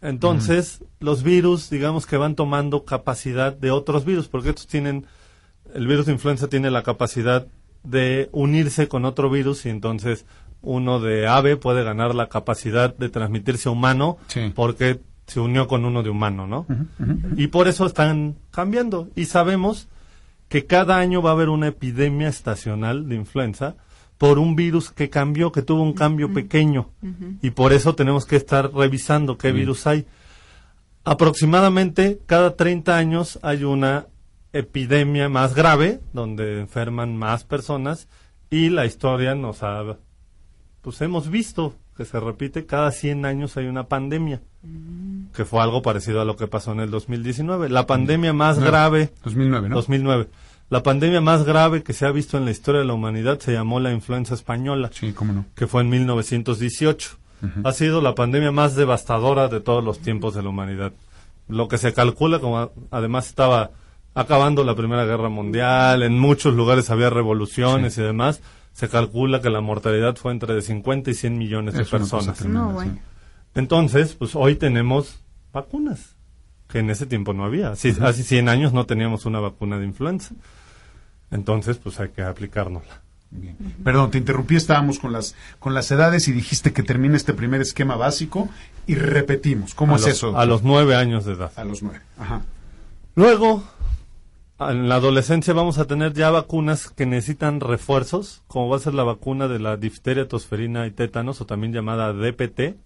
Entonces, 0.00 0.82
los 1.00 1.22
virus, 1.22 1.70
digamos 1.70 2.06
que 2.06 2.16
van 2.16 2.34
tomando 2.34 2.84
capacidad 2.84 3.52
de 3.52 3.70
otros 3.70 4.04
virus, 4.04 4.28
porque 4.28 4.50
estos 4.50 4.66
tienen, 4.66 5.06
el 5.74 5.86
virus 5.86 6.06
de 6.06 6.12
influenza 6.12 6.48
tiene 6.48 6.70
la 6.70 6.82
capacidad 6.82 7.46
de 7.84 8.28
unirse 8.32 8.88
con 8.88 9.04
otro 9.04 9.30
virus 9.30 9.64
y 9.66 9.70
entonces 9.70 10.24
uno 10.60 10.98
de 11.00 11.26
ave 11.28 11.56
puede 11.56 11.84
ganar 11.84 12.14
la 12.14 12.28
capacidad 12.28 12.94
de 12.96 13.08
transmitirse 13.08 13.68
a 13.68 13.72
humano 13.72 14.18
Sí. 14.26 14.52
porque 14.54 15.00
se 15.28 15.40
unió 15.40 15.68
con 15.68 15.84
uno 15.84 16.02
de 16.02 16.10
humano, 16.10 16.46
¿no? 16.46 16.66
Y 17.36 17.46
por 17.48 17.68
eso 17.68 17.86
están 17.86 18.36
cambiando. 18.50 19.08
Y 19.14 19.26
sabemos 19.26 19.88
que 20.48 20.66
cada 20.66 20.96
año 20.96 21.22
va 21.22 21.30
a 21.30 21.32
haber 21.34 21.50
una 21.50 21.68
epidemia 21.68 22.28
estacional 22.28 23.08
de 23.08 23.14
influenza 23.14 23.76
por 24.16 24.38
un 24.38 24.56
virus 24.56 24.90
que 24.90 25.10
cambió, 25.10 25.52
que 25.52 25.62
tuvo 25.62 25.82
un 25.82 25.92
cambio 25.92 26.32
pequeño. 26.32 26.90
Y 27.42 27.50
por 27.50 27.72
eso 27.72 27.94
tenemos 27.94 28.24
que 28.24 28.36
estar 28.36 28.72
revisando 28.72 29.38
qué 29.38 29.52
virus 29.52 29.86
hay. 29.86 30.06
Aproximadamente 31.04 32.20
cada 32.26 32.56
30 32.56 32.96
años 32.96 33.38
hay 33.42 33.64
una 33.64 34.06
epidemia 34.52 35.28
más 35.28 35.54
grave, 35.54 36.00
donde 36.14 36.58
enferman 36.58 37.16
más 37.16 37.44
personas, 37.44 38.08
y 38.50 38.70
la 38.70 38.86
historia 38.86 39.34
nos 39.34 39.62
ha, 39.62 39.98
pues 40.80 41.00
hemos 41.02 41.28
visto 41.28 41.74
que 41.96 42.06
se 42.06 42.18
repite, 42.18 42.64
cada 42.64 42.90
100 42.92 43.26
años 43.26 43.56
hay 43.56 43.66
una 43.66 43.88
pandemia, 43.88 44.40
que 45.34 45.44
fue 45.44 45.62
algo 45.62 45.82
parecido 45.82 46.20
a 46.20 46.24
lo 46.24 46.36
que 46.36 46.46
pasó 46.48 46.72
en 46.72 46.80
el 46.80 46.90
2019. 46.90 47.68
La 47.68 47.86
pandemia 47.86 48.32
más 48.32 48.58
grave 48.58 49.12
2009, 49.24 49.68
¿no? 49.68 49.76
2009. 49.76 50.28
La 50.70 50.82
pandemia 50.82 51.20
más 51.20 51.44
grave 51.44 51.82
que 51.82 51.92
se 51.92 52.04
ha 52.06 52.10
visto 52.10 52.36
en 52.36 52.44
la 52.44 52.50
historia 52.50 52.80
de 52.80 52.86
la 52.86 52.92
humanidad 52.94 53.38
se 53.38 53.52
llamó 53.52 53.80
la 53.80 53.92
influenza 53.92 54.34
española, 54.34 54.90
Sí, 54.92 55.12
cómo 55.12 55.32
no. 55.32 55.44
que 55.54 55.66
fue 55.66 55.82
en 55.82 55.88
1918. 55.90 57.10
Ha 57.62 57.72
sido 57.72 58.00
la 58.02 58.16
pandemia 58.16 58.50
más 58.50 58.74
devastadora 58.74 59.46
de 59.46 59.60
todos 59.60 59.82
los 59.84 60.00
tiempos 60.00 60.34
de 60.34 60.42
la 60.42 60.48
humanidad. 60.48 60.92
Lo 61.46 61.68
que 61.68 61.78
se 61.78 61.92
calcula, 61.94 62.40
como 62.40 62.72
además 62.90 63.28
estaba 63.28 63.70
acabando 64.14 64.64
la 64.64 64.74
Primera 64.74 65.04
Guerra 65.04 65.28
Mundial, 65.28 66.02
en 66.02 66.18
muchos 66.18 66.54
lugares 66.54 66.90
había 66.90 67.10
revoluciones 67.10 67.96
y 67.96 68.02
demás, 68.02 68.42
se 68.72 68.88
calcula 68.88 69.40
que 69.40 69.50
la 69.50 69.60
mortalidad 69.60 70.16
fue 70.16 70.32
entre 70.32 70.52
de 70.54 70.62
50 70.62 71.10
y 71.12 71.14
100 71.14 71.38
millones 71.38 71.74
de 71.74 71.84
personas. 71.84 72.44
No, 72.44 72.70
bueno. 72.72 72.98
Entonces, 73.54 74.14
pues 74.14 74.34
hoy 74.34 74.56
tenemos 74.56 75.20
vacunas, 75.52 76.16
que 76.68 76.80
en 76.80 76.90
ese 76.90 77.06
tiempo 77.06 77.32
no 77.32 77.44
había. 77.44 77.70
Así, 77.70 77.94
Hace 78.00 78.22
100 78.22 78.48
años 78.48 78.72
no 78.72 78.86
teníamos 78.86 79.26
una 79.26 79.40
vacuna 79.40 79.78
de 79.78 79.86
influenza. 79.86 80.34
Entonces, 81.30 81.78
pues 81.78 81.98
hay 82.00 82.10
que 82.10 82.22
aplicárnosla. 82.22 83.02
Bien. 83.30 83.56
Perdón, 83.84 84.10
te 84.10 84.18
interrumpí, 84.18 84.56
estábamos 84.56 84.98
con 84.98 85.12
las, 85.12 85.34
con 85.58 85.74
las 85.74 85.90
edades 85.90 86.28
y 86.28 86.32
dijiste 86.32 86.72
que 86.72 86.82
termina 86.82 87.16
este 87.16 87.34
primer 87.34 87.60
esquema 87.60 87.96
básico 87.96 88.48
y 88.86 88.94
repetimos. 88.94 89.74
¿Cómo 89.74 89.94
a 89.94 89.96
es 89.96 90.02
los, 90.02 90.10
eso? 90.10 90.38
A 90.38 90.46
los 90.46 90.62
nueve 90.62 90.96
años 90.96 91.26
de 91.26 91.34
edad. 91.34 91.52
A 91.56 91.64
los 91.64 91.82
nueve. 91.82 92.00
Ajá. 92.18 92.42
Luego, 93.16 93.64
en 94.60 94.88
la 94.88 94.96
adolescencia 94.96 95.52
vamos 95.52 95.78
a 95.78 95.84
tener 95.84 96.14
ya 96.14 96.30
vacunas 96.30 96.88
que 96.88 97.04
necesitan 97.04 97.60
refuerzos, 97.60 98.42
como 98.46 98.68
va 98.68 98.76
a 98.76 98.80
ser 98.80 98.94
la 98.94 99.04
vacuna 99.04 99.46
de 99.46 99.58
la 99.58 99.76
difteria, 99.76 100.26
tosferina 100.26 100.86
y 100.86 100.90
tétanos, 100.90 101.40
o 101.40 101.46
también 101.46 101.72
llamada 101.72 102.12
DPT, 102.12 102.76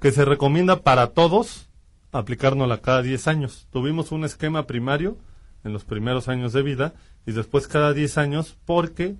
que 0.00 0.12
se 0.12 0.24
recomienda 0.24 0.82
para 0.82 1.08
todos 1.08 1.68
aplicárnosla 2.12 2.80
cada 2.80 3.02
10 3.02 3.28
años. 3.28 3.66
Tuvimos 3.70 4.12
un 4.12 4.24
esquema 4.24 4.66
primario 4.66 5.16
en 5.64 5.72
los 5.72 5.84
primeros 5.84 6.28
años 6.28 6.52
de 6.52 6.62
vida 6.62 6.94
y 7.26 7.32
después 7.32 7.68
cada 7.68 7.92
10 7.92 8.18
años 8.18 8.56
porque 8.64 9.16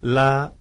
la 0.00 0.52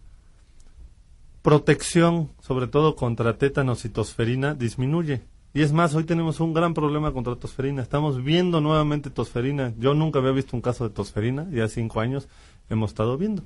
protección, 1.41 2.29
sobre 2.41 2.67
todo 2.67 2.95
contra 2.95 3.37
tétanos 3.37 3.85
y 3.85 3.89
tosferina, 3.89 4.53
disminuye. 4.53 5.21
Y 5.53 5.61
es 5.61 5.71
más, 5.71 5.95
hoy 5.95 6.03
tenemos 6.03 6.39
un 6.39 6.53
gran 6.53 6.73
problema 6.73 7.13
contra 7.13 7.35
tosferina. 7.35 7.81
Estamos 7.81 8.23
viendo 8.23 8.61
nuevamente 8.61 9.09
tosferina. 9.09 9.73
Yo 9.79 9.93
nunca 9.93 10.19
había 10.19 10.31
visto 10.31 10.55
un 10.55 10.61
caso 10.61 10.87
de 10.87 10.93
tosferina, 10.93 11.47
ya 11.51 11.67
cinco 11.67 11.99
años 11.99 12.27
hemos 12.69 12.91
estado 12.91 13.17
viendo. 13.17 13.43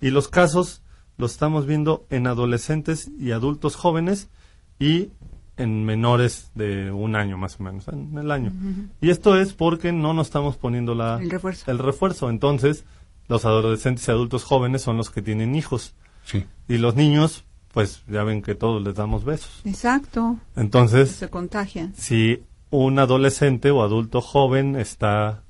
Y 0.00 0.10
los 0.10 0.28
casos 0.28 0.82
los 1.18 1.32
estamos 1.32 1.66
viendo 1.66 2.06
en 2.08 2.26
adolescentes 2.26 3.10
y 3.18 3.32
adultos 3.32 3.76
jóvenes 3.76 4.28
y 4.80 5.10
en 5.56 5.84
menores 5.84 6.50
de 6.54 6.90
un 6.90 7.14
año 7.14 7.36
más 7.38 7.60
o 7.60 7.62
menos, 7.62 7.86
en 7.88 8.16
el 8.18 8.30
año. 8.30 8.50
Y 9.00 9.10
esto 9.10 9.38
es 9.38 9.52
porque 9.52 9.92
no 9.92 10.14
nos 10.14 10.28
estamos 10.28 10.56
poniendo 10.56 10.94
la, 10.94 11.18
El 11.20 11.30
refuerzo. 11.30 11.70
el 11.70 11.78
refuerzo. 11.78 12.30
Entonces, 12.30 12.84
los 13.28 13.44
adolescentes 13.44 14.08
y 14.08 14.10
adultos 14.10 14.42
jóvenes 14.42 14.82
son 14.82 14.96
los 14.96 15.10
que 15.10 15.20
tienen 15.22 15.54
hijos. 15.54 15.94
Sí. 16.24 16.46
Y 16.66 16.78
los 16.78 16.96
niños, 16.96 17.44
pues 17.72 18.02
ya 18.08 18.24
ven 18.24 18.40
que 18.42 18.54
todos 18.54 18.82
les 18.82 18.94
damos 18.94 19.24
besos. 19.24 19.60
Exacto. 19.64 20.36
Entonces, 20.56 21.10
Se 21.10 21.28
contagian. 21.28 21.94
si 21.94 22.42
un 22.70 22.98
adolescente 22.98 23.70
o 23.70 23.82
adulto 23.82 24.20
joven 24.22 24.76
está 24.76 25.42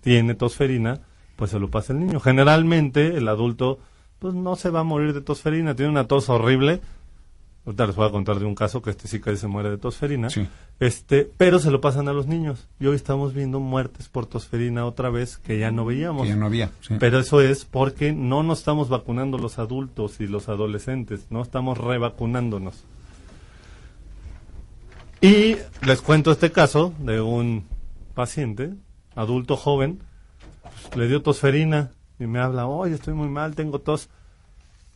tiene 0.00 0.34
tosferina, 0.34 1.00
pues 1.36 1.50
se 1.50 1.58
lo 1.58 1.70
pasa 1.70 1.92
el 1.92 2.00
niño. 2.00 2.20
Generalmente 2.20 3.16
el 3.16 3.26
adulto 3.28 3.80
pues 4.20 4.34
no 4.34 4.54
se 4.56 4.70
va 4.70 4.80
a 4.80 4.84
morir 4.84 5.12
de 5.14 5.22
tosferina, 5.22 5.74
tiene 5.74 5.90
una 5.90 6.06
tos 6.06 6.28
horrible. 6.28 6.80
Ahorita 7.66 7.86
les 7.86 7.94
voy 7.94 8.08
a 8.08 8.10
contar 8.10 8.38
de 8.38 8.46
un 8.46 8.54
caso 8.54 8.80
que 8.80 8.88
este 8.90 9.06
sí 9.06 9.20
casi 9.20 9.36
se 9.36 9.46
muere 9.46 9.70
de 9.70 9.76
tosferina. 9.76 10.30
Sí. 10.30 10.48
Este, 10.78 11.30
pero 11.36 11.58
se 11.58 11.70
lo 11.70 11.80
pasan 11.82 12.08
a 12.08 12.12
los 12.14 12.26
niños. 12.26 12.68
Y 12.80 12.86
hoy 12.86 12.96
estamos 12.96 13.34
viendo 13.34 13.60
muertes 13.60 14.08
por 14.08 14.24
tosferina 14.24 14.86
otra 14.86 15.10
vez 15.10 15.36
que 15.36 15.58
ya 15.58 15.70
no 15.70 15.84
veíamos. 15.84 16.22
Que 16.22 16.30
ya 16.30 16.36
no 16.36 16.46
había. 16.46 16.70
sí. 16.80 16.94
Pero 16.98 17.18
eso 17.18 17.42
es 17.42 17.66
porque 17.66 18.12
no 18.12 18.42
nos 18.42 18.60
estamos 18.60 18.88
vacunando 18.88 19.36
los 19.36 19.58
adultos 19.58 20.20
y 20.20 20.26
los 20.26 20.48
adolescentes, 20.48 21.26
no 21.28 21.42
estamos 21.42 21.76
revacunándonos. 21.76 22.84
Y 25.20 25.56
les 25.86 26.00
cuento 26.00 26.32
este 26.32 26.50
caso 26.50 26.94
de 26.98 27.20
un 27.20 27.66
paciente, 28.14 28.72
adulto 29.14 29.56
joven, 29.56 30.00
pues, 30.62 30.96
le 30.96 31.08
dio 31.08 31.20
tosferina 31.20 31.90
y 32.18 32.26
me 32.26 32.38
habla, 32.38 32.66
oye, 32.66 32.94
estoy 32.94 33.12
muy 33.12 33.28
mal, 33.28 33.54
tengo 33.54 33.80
tos. 33.80 34.08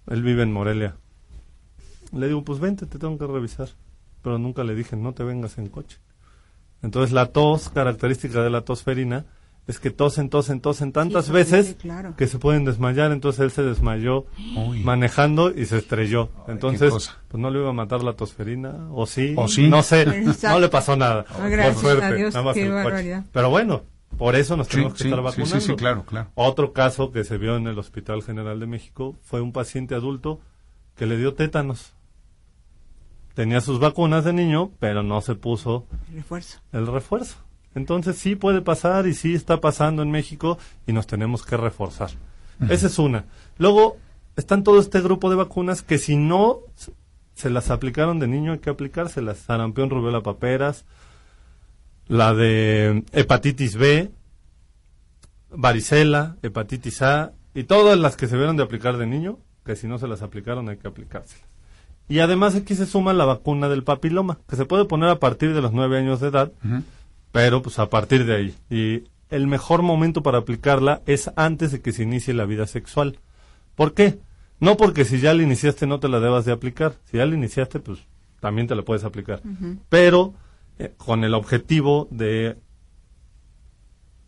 Él 0.06 0.22
vive 0.22 0.42
en 0.42 0.52
Morelia. 0.52 0.96
Le 2.14 2.28
digo, 2.28 2.44
pues 2.44 2.60
vente, 2.60 2.86
te 2.86 2.98
tengo 2.98 3.18
que 3.18 3.26
revisar. 3.26 3.68
Pero 4.22 4.38
nunca 4.38 4.64
le 4.64 4.74
dije, 4.74 4.96
no 4.96 5.12
te 5.12 5.22
vengas 5.24 5.58
en 5.58 5.68
coche. 5.68 5.98
Entonces 6.82 7.12
la 7.12 7.26
tos, 7.26 7.68
característica 7.70 8.42
de 8.42 8.50
la 8.50 8.60
tosferina, 8.62 9.24
es 9.66 9.78
que 9.78 9.90
tosen, 9.90 10.28
tosen, 10.28 10.60
tosen 10.60 10.92
tantas 10.92 11.26
Sí, 11.26 11.32
veces 11.32 11.76
claro. 11.80 12.14
que 12.16 12.26
se 12.26 12.38
pueden 12.38 12.64
desmayar. 12.66 13.12
Entonces 13.12 13.40
él 13.40 13.50
se 13.50 13.62
desmayó 13.62 14.26
Uy. 14.56 14.80
manejando 14.82 15.50
y 15.50 15.64
se 15.64 15.78
estrelló. 15.78 16.28
Entonces, 16.48 16.90
pues 17.28 17.40
no 17.40 17.50
le 17.50 17.60
iba 17.60 17.70
a 17.70 17.72
matar 17.72 18.02
la 18.02 18.12
tosferina, 18.12 18.88
o 18.92 19.06
sí, 19.06 19.34
¿O 19.38 19.48
sí? 19.48 19.68
no 19.68 19.82
sé, 19.82 20.02
Exacto. 20.02 20.48
no 20.50 20.60
le 20.60 20.68
pasó 20.68 20.96
nada. 20.96 21.24
Ah, 21.30 21.48
gracias 21.48 21.74
por 21.76 21.82
suerte, 21.84 22.04
a 22.04 22.12
Dios, 22.12 22.34
nada 22.34 22.44
más 22.46 22.54
qué 22.54 22.68
barbaridad. 22.68 23.24
Pero 23.32 23.48
bueno, 23.48 23.82
por 24.18 24.36
eso 24.36 24.54
nos 24.56 24.66
Sí, 24.66 24.72
tenemos 24.72 24.92
que 24.92 24.98
sí, 25.04 25.08
estar 25.08 25.22
vacunando. 25.22 25.60
sí, 25.60 25.66
sí, 25.66 25.74
claro, 25.76 26.04
claro. 26.04 26.28
Otro 26.34 26.72
caso 26.74 27.10
que 27.10 27.24
se 27.24 27.38
vio 27.38 27.56
en 27.56 27.66
el 27.66 27.78
Hospital 27.78 28.22
General 28.22 28.60
de 28.60 28.66
México 28.66 29.16
fue 29.22 29.40
un 29.40 29.52
paciente 29.52 29.94
adulto 29.94 30.40
que 30.94 31.06
le 31.06 31.16
dio 31.16 31.32
tétanos. 31.32 31.94
Tenía 33.34 33.60
sus 33.60 33.80
vacunas 33.80 34.24
de 34.24 34.32
niño, 34.32 34.70
pero 34.78 35.02
no 35.02 35.20
se 35.20 35.34
puso 35.34 35.86
Refuerzo. 36.14 36.58
el 36.72 36.86
refuerzo. 36.86 37.36
Entonces 37.74 38.16
sí 38.16 38.36
puede 38.36 38.60
pasar 38.60 39.06
y 39.08 39.14
sí 39.14 39.34
está 39.34 39.60
pasando 39.60 40.02
en 40.02 40.10
México 40.10 40.58
y 40.86 40.92
nos 40.92 41.06
tenemos 41.08 41.44
que 41.44 41.56
reforzar. 41.56 42.10
Esa 42.68 42.86
es 42.86 42.98
una. 43.00 43.24
Luego 43.58 43.96
están 44.36 44.62
todo 44.62 44.78
este 44.78 45.00
grupo 45.00 45.28
de 45.30 45.36
vacunas 45.36 45.82
que 45.82 45.98
si 45.98 46.16
no 46.16 46.60
se 47.34 47.50
las 47.50 47.70
aplicaron 47.70 48.20
de 48.20 48.28
niño 48.28 48.52
hay 48.52 48.58
que 48.60 48.70
aplicárselas. 48.70 49.38
Sarampión, 49.38 49.90
rubiola, 49.90 50.20
paperas, 50.22 50.84
la 52.06 52.32
de 52.32 53.02
hepatitis 53.12 53.76
B, 53.76 54.12
varicela, 55.50 56.36
hepatitis 56.42 57.02
A 57.02 57.32
y 57.54 57.64
todas 57.64 57.98
las 57.98 58.16
que 58.16 58.28
se 58.28 58.36
vieron 58.36 58.56
de 58.56 58.62
aplicar 58.62 58.96
de 58.96 59.06
niño, 59.06 59.38
que 59.64 59.74
si 59.74 59.88
no 59.88 59.98
se 59.98 60.06
las 60.06 60.22
aplicaron 60.22 60.68
hay 60.68 60.76
que 60.76 60.86
aplicárselas. 60.86 61.48
Y 62.08 62.18
además 62.18 62.54
aquí 62.54 62.74
se 62.74 62.86
suma 62.86 63.12
la 63.12 63.24
vacuna 63.24 63.68
del 63.68 63.82
papiloma, 63.82 64.38
que 64.48 64.56
se 64.56 64.66
puede 64.66 64.84
poner 64.84 65.08
a 65.08 65.18
partir 65.18 65.54
de 65.54 65.62
los 65.62 65.72
nueve 65.72 65.98
años 65.98 66.20
de 66.20 66.28
edad, 66.28 66.52
pero 67.32 67.62
pues 67.62 67.78
a 67.78 67.88
partir 67.88 68.26
de 68.26 68.36
ahí. 68.36 68.54
Y 68.70 69.04
el 69.30 69.46
mejor 69.46 69.82
momento 69.82 70.22
para 70.22 70.38
aplicarla 70.38 71.00
es 71.06 71.30
antes 71.36 71.72
de 71.72 71.80
que 71.80 71.92
se 71.92 72.02
inicie 72.02 72.34
la 72.34 72.44
vida 72.44 72.66
sexual. 72.66 73.18
¿Por 73.74 73.94
qué? 73.94 74.18
No 74.60 74.76
porque 74.76 75.04
si 75.04 75.18
ya 75.18 75.34
la 75.34 75.42
iniciaste 75.42 75.86
no 75.86 75.98
te 75.98 76.08
la 76.08 76.20
debas 76.20 76.44
de 76.44 76.52
aplicar. 76.52 76.94
Si 77.10 77.16
ya 77.16 77.26
la 77.26 77.34
iniciaste, 77.34 77.80
pues 77.80 78.00
también 78.40 78.66
te 78.66 78.74
la 78.74 78.82
puedes 78.82 79.04
aplicar. 79.04 79.40
Pero 79.88 80.34
eh, 80.78 80.92
con 80.96 81.24
el 81.24 81.34
objetivo 81.34 82.08
de 82.10 82.56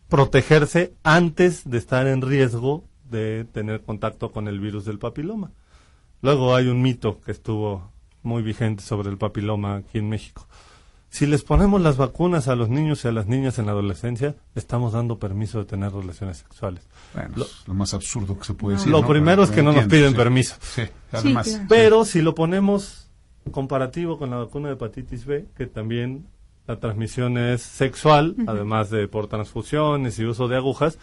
protegerse 0.09 0.93
antes 1.03 1.69
de 1.69 1.77
estar 1.77 2.07
en 2.07 2.21
riesgo 2.21 2.83
de 3.09 3.45
tener 3.51 3.81
contacto 3.81 4.31
con 4.31 4.47
el 4.47 4.59
virus 4.59 4.85
del 4.85 4.99
papiloma. 4.99 5.51
Luego 6.21 6.55
hay 6.55 6.67
un 6.67 6.81
mito 6.81 7.19
que 7.21 7.31
estuvo 7.31 7.91
muy 8.23 8.41
vigente 8.41 8.83
sobre 8.83 9.09
el 9.09 9.17
papiloma 9.17 9.77
aquí 9.77 9.99
en 9.99 10.09
México. 10.09 10.47
Si 11.09 11.25
les 11.25 11.43
ponemos 11.43 11.79
las 11.81 11.95
vacunas 11.95 12.47
a 12.49 12.55
los 12.55 12.67
niños 12.69 13.05
y 13.05 13.07
a 13.07 13.11
las 13.13 13.27
niñas 13.27 13.57
en 13.59 13.65
la 13.65 13.71
adolescencia, 13.71 14.35
estamos 14.55 14.91
dando 14.93 15.17
permiso 15.19 15.59
de 15.59 15.65
tener 15.65 15.93
relaciones 15.93 16.37
sexuales. 16.39 16.85
Bueno, 17.13 17.29
Lo- 17.37 17.45
es 17.45 17.63
lo 17.67 17.73
más 17.73 17.93
absurdo 17.93 18.37
que 18.37 18.43
se 18.43 18.53
puede 18.53 18.75
decir. 18.77 18.91
Lo 18.91 19.01
¿no? 19.01 19.07
primero 19.07 19.43
es 19.43 19.49
que 19.51 19.63
no 19.63 19.71
nos 19.71 19.85
piden 19.85 20.11
sí. 20.11 20.15
permiso. 20.17 20.55
Sí, 20.59 20.83
además. 21.11 21.47
claro. 21.47 21.65
Pero 21.69 22.05
si 22.05 22.21
lo 22.21 22.35
ponemos 22.35 23.09
comparativo 23.51 24.17
con 24.17 24.29
la 24.29 24.35
vacuna 24.37 24.67
de 24.67 24.73
hepatitis 24.73 25.25
B, 25.25 25.45
que 25.55 25.65
también 25.67 26.27
la 26.67 26.79
transmisión 26.81 27.37
es 27.37 27.61
sexual, 27.61 28.35
además 28.45 28.89
de 28.89 29.07
por 29.07 29.27
transfusiones 29.27 30.19
y 30.19 30.25
uso 30.25 30.49
de 30.49 30.57
agujas, 30.57 30.99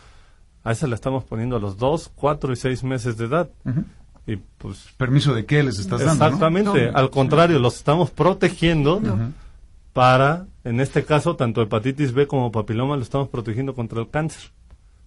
a 0.62 0.72
esa 0.72 0.86
la 0.86 0.94
estamos 0.94 1.24
poniendo 1.24 1.56
a 1.56 1.60
los 1.60 1.78
2, 1.78 2.12
4 2.14 2.52
y 2.52 2.56
6 2.56 2.84
meses 2.84 3.16
de 3.16 3.24
edad. 3.24 3.50
Y 4.26 4.36
pues 4.36 4.88
¿Permiso 4.96 5.34
de 5.34 5.44
qué 5.44 5.62
les 5.62 5.78
estás 5.78 6.00
dando? 6.00 6.14
no? 6.24 6.24
Exactamente, 6.26 6.88
al 6.94 7.10
contrario, 7.10 7.58
los 7.58 7.76
estamos 7.76 8.10
protegiendo 8.10 9.00
para, 9.92 10.46
en 10.64 10.80
este 10.80 11.04
caso, 11.04 11.36
tanto 11.36 11.62
hepatitis 11.62 12.12
B 12.12 12.26
como 12.26 12.50
papiloma 12.50 12.96
lo 12.96 13.02
estamos 13.02 13.28
protegiendo 13.28 13.74
contra 13.74 14.00
el 14.00 14.08
cáncer. 14.10 14.50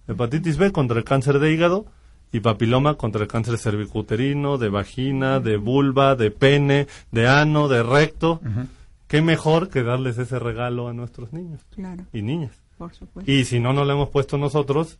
Hepatitis 0.06 0.56
B 0.56 0.72
contra 0.72 0.98
el 0.98 1.04
cáncer 1.04 1.38
de 1.38 1.52
hígado 1.52 1.86
y 2.32 2.40
papiloma 2.40 2.94
contra 2.94 3.22
el 3.22 3.28
cáncer 3.28 3.58
cervicuterino, 3.58 4.56
de 4.56 4.68
vagina, 4.68 5.40
de 5.40 5.56
vulva, 5.56 6.14
de 6.14 6.30
pene, 6.30 6.86
de 7.10 7.26
ano, 7.28 7.68
de 7.68 7.82
recto. 7.82 8.40
¿Qué 9.08 9.20
mejor 9.22 9.68
que 9.68 9.82
darles 9.82 10.18
ese 10.18 10.38
regalo 10.38 10.88
a 10.88 10.92
nuestros 10.92 11.32
niños 11.32 11.60
Claro, 11.74 12.04
y 12.12 12.22
niñas? 12.22 12.52
por 12.76 12.94
supuesto. 12.94 13.30
Y 13.30 13.44
si 13.46 13.58
no 13.58 13.72
nos 13.72 13.86
lo 13.86 13.92
hemos 13.94 14.08
puesto 14.10 14.38
nosotros, 14.38 14.98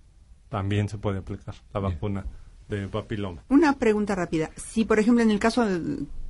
también 0.48 0.88
se 0.88 0.98
puede 0.98 1.18
aplicar 1.18 1.54
la 1.72 1.80
vacuna 1.80 2.24
de 2.68 2.88
papiloma. 2.88 3.42
Una 3.48 3.78
pregunta 3.78 4.14
rápida. 4.14 4.50
Si, 4.56 4.84
por 4.84 4.98
ejemplo, 4.98 5.22
en 5.22 5.30
el 5.30 5.38
caso 5.38 5.66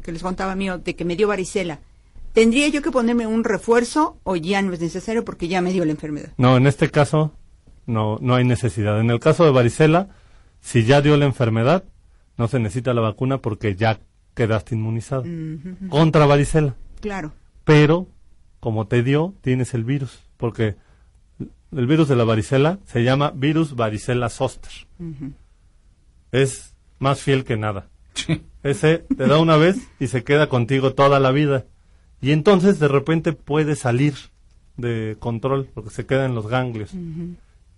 que 0.03 0.13
les 0.13 0.23
contaba 0.23 0.55
mío 0.55 0.79
de 0.79 0.95
que 0.95 1.05
me 1.05 1.17
dio 1.17 1.29
varicela, 1.29 1.81
¿tendría 2.33 2.69
yo 2.69 2.83
que 2.83 2.91
ponerme 2.91 3.27
un 3.27 3.45
refuerzo 3.45 4.19
o 4.25 4.37
ya 4.37 4.63
no 4.63 4.73
es 4.73 4.81
necesario 4.81 5.25
porque 5.25 5.49
ya 5.49 5.61
me 5.61 5.73
dio 5.73 5.85
la 5.85 5.91
enfermedad? 5.91 6.33
No, 6.37 6.57
en 6.57 6.67
este 6.67 6.91
caso 6.91 7.33
no, 7.87 8.19
no 8.21 8.35
hay 8.35 8.45
necesidad. 8.45 9.01
En 9.01 9.11
el 9.11 9.21
caso 9.21 9.45
de 9.45 9.51
varicela, 9.51 10.09
si 10.61 10.85
ya 10.85 11.01
dio 11.01 11.17
la 11.17 11.27
enfermedad, 11.27 11.85
no 12.37 12.49
se 12.49 12.59
necesita 12.59 12.95
la 12.95 13.01
vacuna 13.01 13.39
porque 13.39 13.75
ya 13.75 14.01
quedaste 14.35 14.77
inmunizado 14.77 15.25
contra 15.89 16.27
varicela. 16.27 16.77
Claro. 17.01 17.33
Pero, 17.65 18.07
como 18.61 18.87
te 18.87 19.03
dio, 19.03 19.35
tienes 19.41 19.75
el 19.75 19.85
virus, 19.85 20.21
porque 20.37 20.77
el 21.73 21.87
virus 21.87 22.09
de 22.09 22.17
la 22.17 22.25
varicela 22.25 22.79
se 22.87 23.03
llama 23.03 23.33
virus 23.35 23.75
varicela 23.75 24.29
zoster. 24.29 24.73
Es 26.33 26.75
más 26.99 27.21
fiel 27.23 27.45
que 27.45 27.57
nada. 27.57 27.89
Ese 28.63 28.99
te 29.17 29.27
da 29.27 29.39
una 29.39 29.57
vez 29.57 29.77
y 30.01 30.09
se 30.09 30.25
queda 30.25 30.49
contigo 30.49 30.93
toda 30.95 31.21
la 31.21 31.31
vida. 31.31 31.65
Y 32.21 32.33
entonces 32.33 32.79
de 32.81 32.89
repente 32.89 33.33
puede 33.33 33.77
salir 33.77 34.15
de 34.77 35.17
control 35.21 35.69
porque 35.75 35.91
se 35.91 36.07
queda 36.07 36.25
en 36.27 36.35
los 36.35 36.49
ganglios 36.49 36.93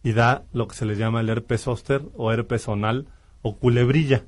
y 0.02 0.12
da 0.12 0.44
lo 0.52 0.66
que 0.68 0.74
se 0.76 0.86
le 0.86 0.96
llama 0.96 1.20
el 1.20 1.28
herpes 1.28 1.62
zóster 1.62 2.02
o 2.16 2.32
herpes 2.32 2.62
zonal 2.62 3.06
o 3.42 3.56
culebrilla. 3.56 4.24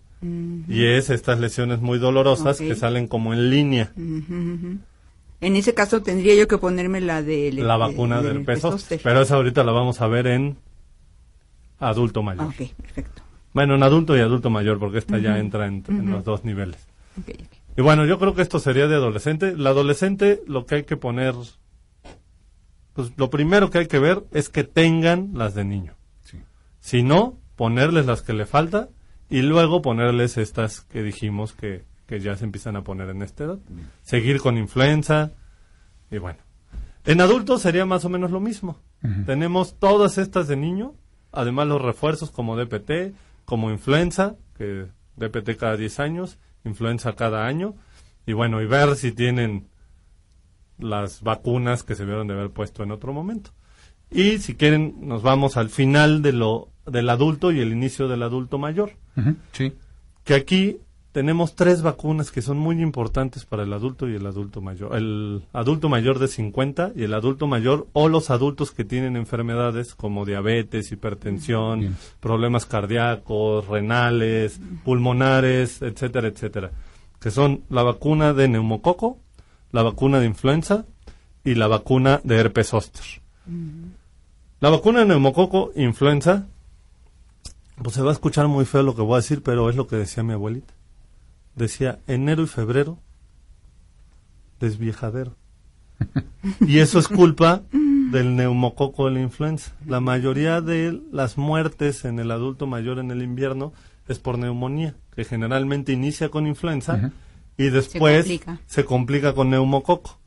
Y 0.69 0.85
es 0.85 1.11
estas 1.11 1.41
lesiones 1.41 1.81
muy 1.81 1.99
dolorosas 1.99 2.59
que 2.59 2.75
salen 2.77 3.09
como 3.09 3.33
en 3.33 3.51
línea. 3.51 3.93
En 3.97 5.57
ese 5.57 5.75
caso 5.75 6.03
tendría 6.03 6.35
yo 6.37 6.47
que 6.47 6.59
ponerme 6.59 7.01
la 7.01 7.23
de 7.23 7.51
la 7.53 7.77
vacuna 7.77 8.21
de- 8.23 8.29
del 8.29 8.37
herpes 8.39 8.61
zóster. 8.61 9.01
Pero 9.03 9.23
esa 9.23 9.35
ahorita 9.37 9.65
la 9.65 9.73
vamos 9.73 10.01
a 10.01 10.07
ver 10.07 10.27
en 10.29 10.57
adulto 11.81 12.23
mayor. 12.23 12.45
ok, 12.47 12.71
perfecto. 12.81 13.22
Bueno, 13.53 13.75
en 13.75 13.83
adulto 13.83 14.17
y 14.17 14.21
adulto 14.21 14.51
mayor 14.51 14.79
porque 14.79 14.99
esta 14.99 15.19
ya 15.19 15.39
entra 15.39 15.67
en, 15.67 15.85
en 15.89 16.11
los 16.11 16.25
dos 16.25 16.45
niveles. 16.45 16.87
Y 17.77 17.83
bueno, 17.83 18.05
yo 18.07 18.19
creo 18.19 18.35
que 18.35 18.43
esto 18.43 18.59
sería 18.59 18.87
de 18.87 18.97
adolescente. 18.97 19.57
La 19.57 19.71
adolescente 19.71 20.43
lo 20.47 20.67
que 20.67 20.77
hay 20.77 20.83
que 20.85 20.97
poner, 20.97 21.35
pues 22.95 23.13
lo 23.17 23.31
primero 23.31 23.71
que 23.71 23.79
hay 23.79 23.87
que 23.87 23.99
ver 23.99 24.25
es 24.33 24.49
que 24.49 24.65
tengan 24.65 25.31
las 25.35 25.55
de 25.55 25.65
niño. 25.65 25.95
Sí. 26.23 26.39
Si 26.81 27.03
no, 27.03 27.39
ponerles 27.57 28.07
las 28.07 28.23
que 28.23 28.33
le 28.33 28.47
falta 28.47 28.89
y 29.29 29.43
luego 29.43 29.83
ponerles 29.83 30.37
estas 30.37 30.83
que 30.83 31.03
dijimos 31.03 31.53
que, 31.53 31.85
que 32.07 32.21
ya 32.21 32.37
se 32.37 32.45
empiezan 32.45 32.77
a 32.77 32.85
poner 32.85 33.09
en 33.09 33.23
esta 33.23 33.45
edad. 33.45 33.59
Seguir 34.03 34.41
con 34.41 34.59
influenza 34.59 35.33
y 36.11 36.19
bueno. 36.19 36.39
En 37.07 37.21
adultos 37.21 37.63
sería 37.63 37.87
más 37.87 38.05
o 38.05 38.09
menos 38.09 38.31
lo 38.31 38.41
mismo. 38.41 38.79
Tenemos 39.27 39.79
todas 39.81 40.19
estas 40.19 40.47
de 40.47 40.57
niño, 40.57 40.95
además 41.33 41.67
los 41.67 41.83
refuerzos 41.83 42.31
como 42.31 42.57
DPT, 42.57 43.15
como 43.53 43.71
influenza, 43.71 44.37
que 44.57 44.87
DPT 45.17 45.59
cada 45.59 45.77
10 45.77 46.01
años, 46.01 46.39
influenza 46.65 47.13
cada 47.13 47.47
año, 47.47 47.75
y 48.25 48.33
bueno, 48.33 48.63
y 48.63 48.67
ver 48.67 48.97
si 48.97 49.13
tienen 49.13 49.69
las 50.79 51.21
vacunas 51.21 51.83
que 51.83 51.95
se 51.95 52.07
vieron 52.07 52.29
de 52.29 52.33
haber 52.33 52.49
puesto 52.49 52.83
en 52.83 52.93
otro 52.93 53.13
momento. 53.13 53.51
Y 54.11 54.39
si 54.39 54.55
quieren, 54.55 54.95
nos 55.03 55.21
vamos 55.23 55.59
al 55.59 55.69
final 55.69 56.23
de 56.23 56.33
lo 56.33 56.71
del 56.87 57.11
adulto 57.11 57.53
y 57.53 57.61
el 57.61 57.73
inicio 57.73 58.09
del 58.09 58.23
adulto 58.23 58.57
mayor 58.57 58.93
Sí. 59.53 59.75
que 60.25 60.35
aquí 60.35 60.79
tenemos 61.13 61.55
tres 61.55 61.83
vacunas 61.83 62.31
que 62.31 62.41
son 62.41 62.57
muy 62.57 62.81
importantes 62.81 63.45
para 63.45 63.65
el 63.65 63.73
adulto 63.75 64.09
y 64.09 64.15
el 64.15 64.27
adulto 64.27 64.63
mayor. 64.63 64.97
El 64.97 65.43
adulto 65.53 65.91
mayor 65.91 66.19
de 66.19 66.27
50 66.27 66.93
y 66.97 67.05
el 67.05 67.13
adulto 67.13 67.47
mayor 67.47 67.87
o 67.93 68.09
los 68.09 68.31
adultos 68.31 68.73
que 68.73 68.85
tienen 68.85 69.17
enfermedades 69.17 69.95
como 69.95 70.25
diabetes, 70.25 70.91
hipertensión, 70.91 71.81
Bien. 71.81 71.97
problemas 72.19 72.65
cardíacos, 72.65 73.69
renales, 73.69 74.59
pulmonares, 74.85 75.83
etcétera, 75.83 76.29
etcétera. 76.29 76.71
Que 77.21 77.31
son 77.31 77.63
la 77.69 77.83
vacuna 77.83 78.33
de 78.33 78.49
neumococo, 78.49 79.19
la 79.71 79.83
vacuna 79.83 80.19
de 80.19 80.27
influenza 80.27 80.87
y 81.45 81.55
la 81.57 81.67
vacuna 81.69 82.23
de 82.25 82.37
herpes 82.37 82.69
zóster. 82.69 83.05
La 84.61 84.71
vacuna 84.71 85.01
de 85.01 85.07
neumococo, 85.07 85.73
influenza, 85.77 86.47
pues 87.83 87.97
se 87.97 88.03
va 88.03 88.11
a 88.11 88.15
escuchar 88.15 88.49
muy 88.49 88.65
feo 88.65 88.83
lo 88.83 88.95
que 88.95 89.03
voy 89.03 89.15
a 89.15 89.17
decir, 89.17 89.43
pero 89.43 89.69
es 89.69 89.77
lo 89.77 89.87
que 89.87 89.97
decía 89.97 90.23
mi 90.23 90.33
abuelita. 90.33 90.73
Decía, 91.55 92.01
enero 92.07 92.43
y 92.43 92.47
febrero, 92.47 92.99
desviejadero. 94.61 95.37
y 96.61 96.79
eso 96.79 96.99
es 96.99 97.09
culpa 97.09 97.63
del 97.73 98.37
neumococo 98.37 99.07
de 99.07 99.13
la 99.13 99.21
influenza. 99.21 99.73
La 99.87 100.01
mayoría 100.01 100.61
de 100.61 101.01
las 101.13 101.39
muertes 101.39 102.05
en 102.05 102.19
el 102.19 102.31
adulto 102.31 102.67
mayor 102.67 102.99
en 102.99 103.11
el 103.11 103.23
invierno 103.23 103.73
es 104.09 104.19
por 104.19 104.39
neumonía, 104.39 104.95
que 105.15 105.25
generalmente 105.25 105.93
inicia 105.93 106.29
con 106.29 106.47
influenza 106.47 107.13
y 107.57 107.71
después 107.71 108.25
complica. 108.25 108.61
se 108.67 108.85
complica 108.85 109.35
con 109.35 109.51
neumococo. 109.51 110.19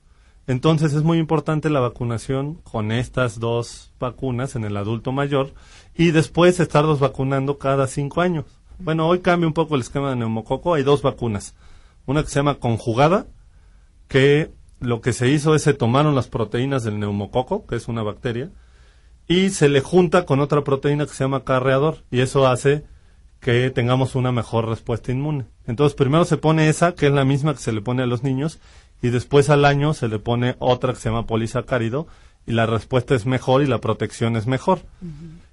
Entonces 0.48 0.94
es 0.94 1.04
muy 1.04 1.18
importante 1.18 1.70
la 1.70 1.80
vacunación 1.80 2.56
con 2.56 2.92
estas 2.92 3.40
dos 3.40 3.92
vacunas 4.00 4.56
en 4.56 4.64
el 4.64 4.78
adulto 4.78 5.12
mayor 5.12 5.54
y 5.96 6.12
después 6.12 6.60
estarlos 6.60 7.00
vacunando 7.00 7.58
cada 7.58 7.88
cinco 7.88 8.22
años. 8.22 8.46
Bueno, 8.80 9.08
hoy 9.08 9.20
cambia 9.20 9.48
un 9.48 9.54
poco 9.54 9.76
el 9.76 9.82
esquema 9.82 10.10
de 10.10 10.16
neumococo. 10.18 10.74
Hay 10.74 10.84
dos 10.84 11.02
vacunas. 11.02 11.56
Una 12.06 12.24
que 12.24 12.30
se 12.30 12.36
llama 12.36 12.56
conjugada, 12.56 13.28
que 14.08 14.52
lo 14.80 15.02
que 15.02 15.14
se 15.14 15.30
hizo 15.30 15.56
es 15.56 15.64
se 15.64 15.74
tomaron 15.74 16.16
las 16.16 16.28
proteínas 16.28 16.84
del 16.84 17.00
neumococo, 17.00 17.66
que 17.66 17.76
es 17.76 17.88
una 17.88 18.04
bacteria, 18.04 18.52
y 19.28 19.50
se 19.50 19.70
le 19.70 19.82
junta 19.82 20.26
con 20.26 20.40
otra 20.40 20.64
proteína 20.64 21.06
que 21.06 21.14
se 21.14 21.24
llama 21.24 21.44
carreador, 21.44 22.04
y 22.12 22.20
eso 22.20 22.48
hace 22.48 22.84
que 23.40 23.70
tengamos 23.72 24.16
una 24.16 24.32
mejor 24.32 24.68
respuesta 24.68 25.12
inmune. 25.12 25.46
Entonces, 25.66 25.96
primero 25.96 26.26
se 26.26 26.38
pone 26.38 26.70
esa, 26.70 26.94
que 26.94 27.08
es 27.08 27.14
la 27.14 27.26
misma 27.26 27.54
que 27.54 27.62
se 27.62 27.72
le 27.72 27.82
pone 27.82 28.04
a 28.04 28.08
los 28.08 28.24
niños, 28.24 28.60
y 29.02 29.10
después 29.10 29.50
al 29.50 29.66
año 29.66 29.94
se 29.94 30.08
le 30.08 30.20
pone 30.20 30.56
otra 30.60 30.94
que 30.94 31.00
se 31.00 31.10
llama 31.10 31.26
polisacárido, 31.26 32.08
y 32.46 32.52
la 32.52 32.66
respuesta 32.66 33.16
es 33.16 33.26
mejor 33.26 33.64
y 33.64 33.68
la 33.68 33.80
protección 33.80 34.36
es 34.36 34.46
mejor. 34.46 34.80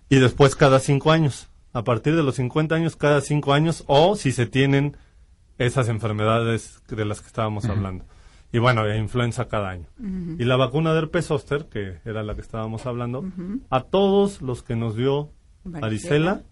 Y 0.09 0.17
después 0.17 0.57
cada 0.57 0.79
cinco 0.79 1.11
años. 1.11 1.49
A 1.73 1.85
partir 1.85 2.15
de 2.15 2.23
los 2.23 2.37
50 2.37 2.75
años, 2.75 2.97
cada 2.97 3.21
cinco 3.21 3.53
años, 3.53 3.85
o 3.87 4.17
si 4.17 4.33
se 4.33 4.47
tienen 4.47 4.97
esas 5.59 5.89
enfermedades 5.89 6.83
de 6.89 7.05
las 7.05 7.21
que 7.21 7.27
estábamos 7.29 7.65
hablando. 7.67 8.05
Y 8.53 8.59
bueno, 8.59 8.87
e 8.87 8.99
influenza 8.99 9.49
cada 9.49 9.71
año. 9.71 9.87
Y 10.39 10.45
la 10.45 10.57
vacuna 10.57 10.93
de 10.93 10.99
herpes 10.99 11.27
zóster, 11.27 11.67
que 11.67 12.01
era 12.05 12.23
la 12.23 12.35
que 12.35 12.43
estábamos 12.43 12.85
hablando, 12.85 13.25
a 13.71 13.83
todos 13.83 14.43
los 14.43 14.63
que 14.63 14.77
nos 14.77 14.97
dio 14.97 15.31
Varicela. 15.65 16.43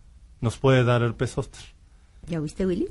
nos 0.41 0.57
puede 0.57 0.85
dar 0.85 1.03
herpes 1.03 1.33
zóster. 1.33 1.63
¿Ya 2.27 2.41
viste, 2.41 2.65
Willy? 2.65 2.89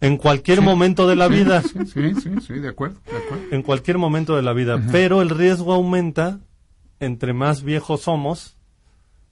En 0.00 0.16
cualquier 0.18 0.60
momento 0.60 1.06
de 1.06 1.16
la 1.16 1.28
vida. 1.28 1.62
Sí, 1.62 1.78
sí, 1.86 2.14
sí, 2.20 2.30
sí, 2.46 2.54
de 2.54 2.68
acuerdo, 2.68 3.00
de 3.10 3.16
acuerdo. 3.16 3.44
en 3.52 3.62
cualquier 3.62 3.98
momento 3.98 4.36
de 4.36 4.42
la 4.42 4.52
vida. 4.52 4.82
Pero 4.90 5.22
el 5.22 5.30
riesgo 5.30 5.72
aumenta 5.72 6.40
entre 7.02 7.32
más 7.32 7.62
viejos 7.62 8.02
somos, 8.02 8.56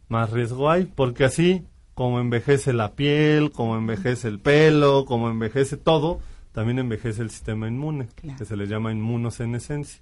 más 0.09 0.31
riesgo 0.31 0.71
hay, 0.71 0.87
porque 0.87 1.25
así 1.25 1.65
como 2.01 2.19
envejece 2.19 2.73
la 2.73 2.93
piel, 2.93 3.53
como 3.53 3.77
envejece 3.77 4.27
el 4.27 4.39
pelo, 4.39 5.05
como 5.05 5.29
envejece 5.29 5.77
todo, 5.77 6.19
también 6.53 6.79
envejece 6.79 7.21
el 7.21 7.29
sistema 7.29 7.69
inmune, 7.69 8.09
Claro. 8.15 8.39
que 8.39 8.47
se 8.47 8.57
le 8.57 8.67
llama 8.67 8.91
inmunosenescencia. 8.91 10.01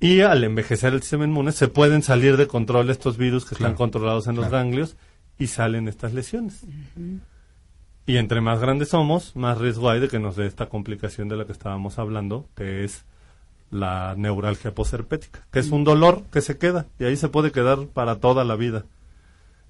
Y 0.00 0.22
al 0.22 0.42
envejecer 0.44 0.94
el 0.94 1.02
sistema 1.02 1.26
inmune 1.26 1.52
se 1.52 1.68
pueden 1.68 2.02
salir 2.02 2.38
de 2.38 2.46
control 2.46 2.88
estos 2.88 3.18
virus 3.18 3.44
que 3.44 3.56
Claro. 3.56 3.72
están 3.72 3.76
controlados 3.76 4.26
en 4.26 4.36
los 4.36 4.48
Claro. 4.48 4.64
ganglios 4.64 4.96
y 5.38 5.48
salen 5.48 5.86
estas 5.86 6.14
lesiones. 6.14 6.62
Y 8.06 8.16
entre 8.16 8.40
más 8.40 8.58
grandes 8.58 8.88
somos, 8.88 9.36
más 9.36 9.58
riesgo 9.58 9.90
hay 9.90 10.00
de 10.00 10.08
que 10.08 10.18
nos 10.18 10.34
dé 10.36 10.46
esta 10.46 10.70
complicación 10.70 11.28
de 11.28 11.36
la 11.36 11.44
que 11.44 11.52
estábamos 11.52 11.98
hablando, 11.98 12.46
que 12.56 12.84
es 12.84 13.04
la 13.70 14.14
neuralgia 14.16 14.74
posherpética, 14.74 15.46
que 15.52 15.58
es 15.58 15.68
un 15.72 15.84
dolor 15.84 16.22
que 16.32 16.40
se 16.40 16.56
queda 16.56 16.86
y 16.98 17.04
ahí 17.04 17.16
se 17.18 17.28
puede 17.28 17.52
quedar 17.52 17.86
para 17.88 18.16
toda 18.16 18.44
la 18.44 18.56
vida. 18.56 18.86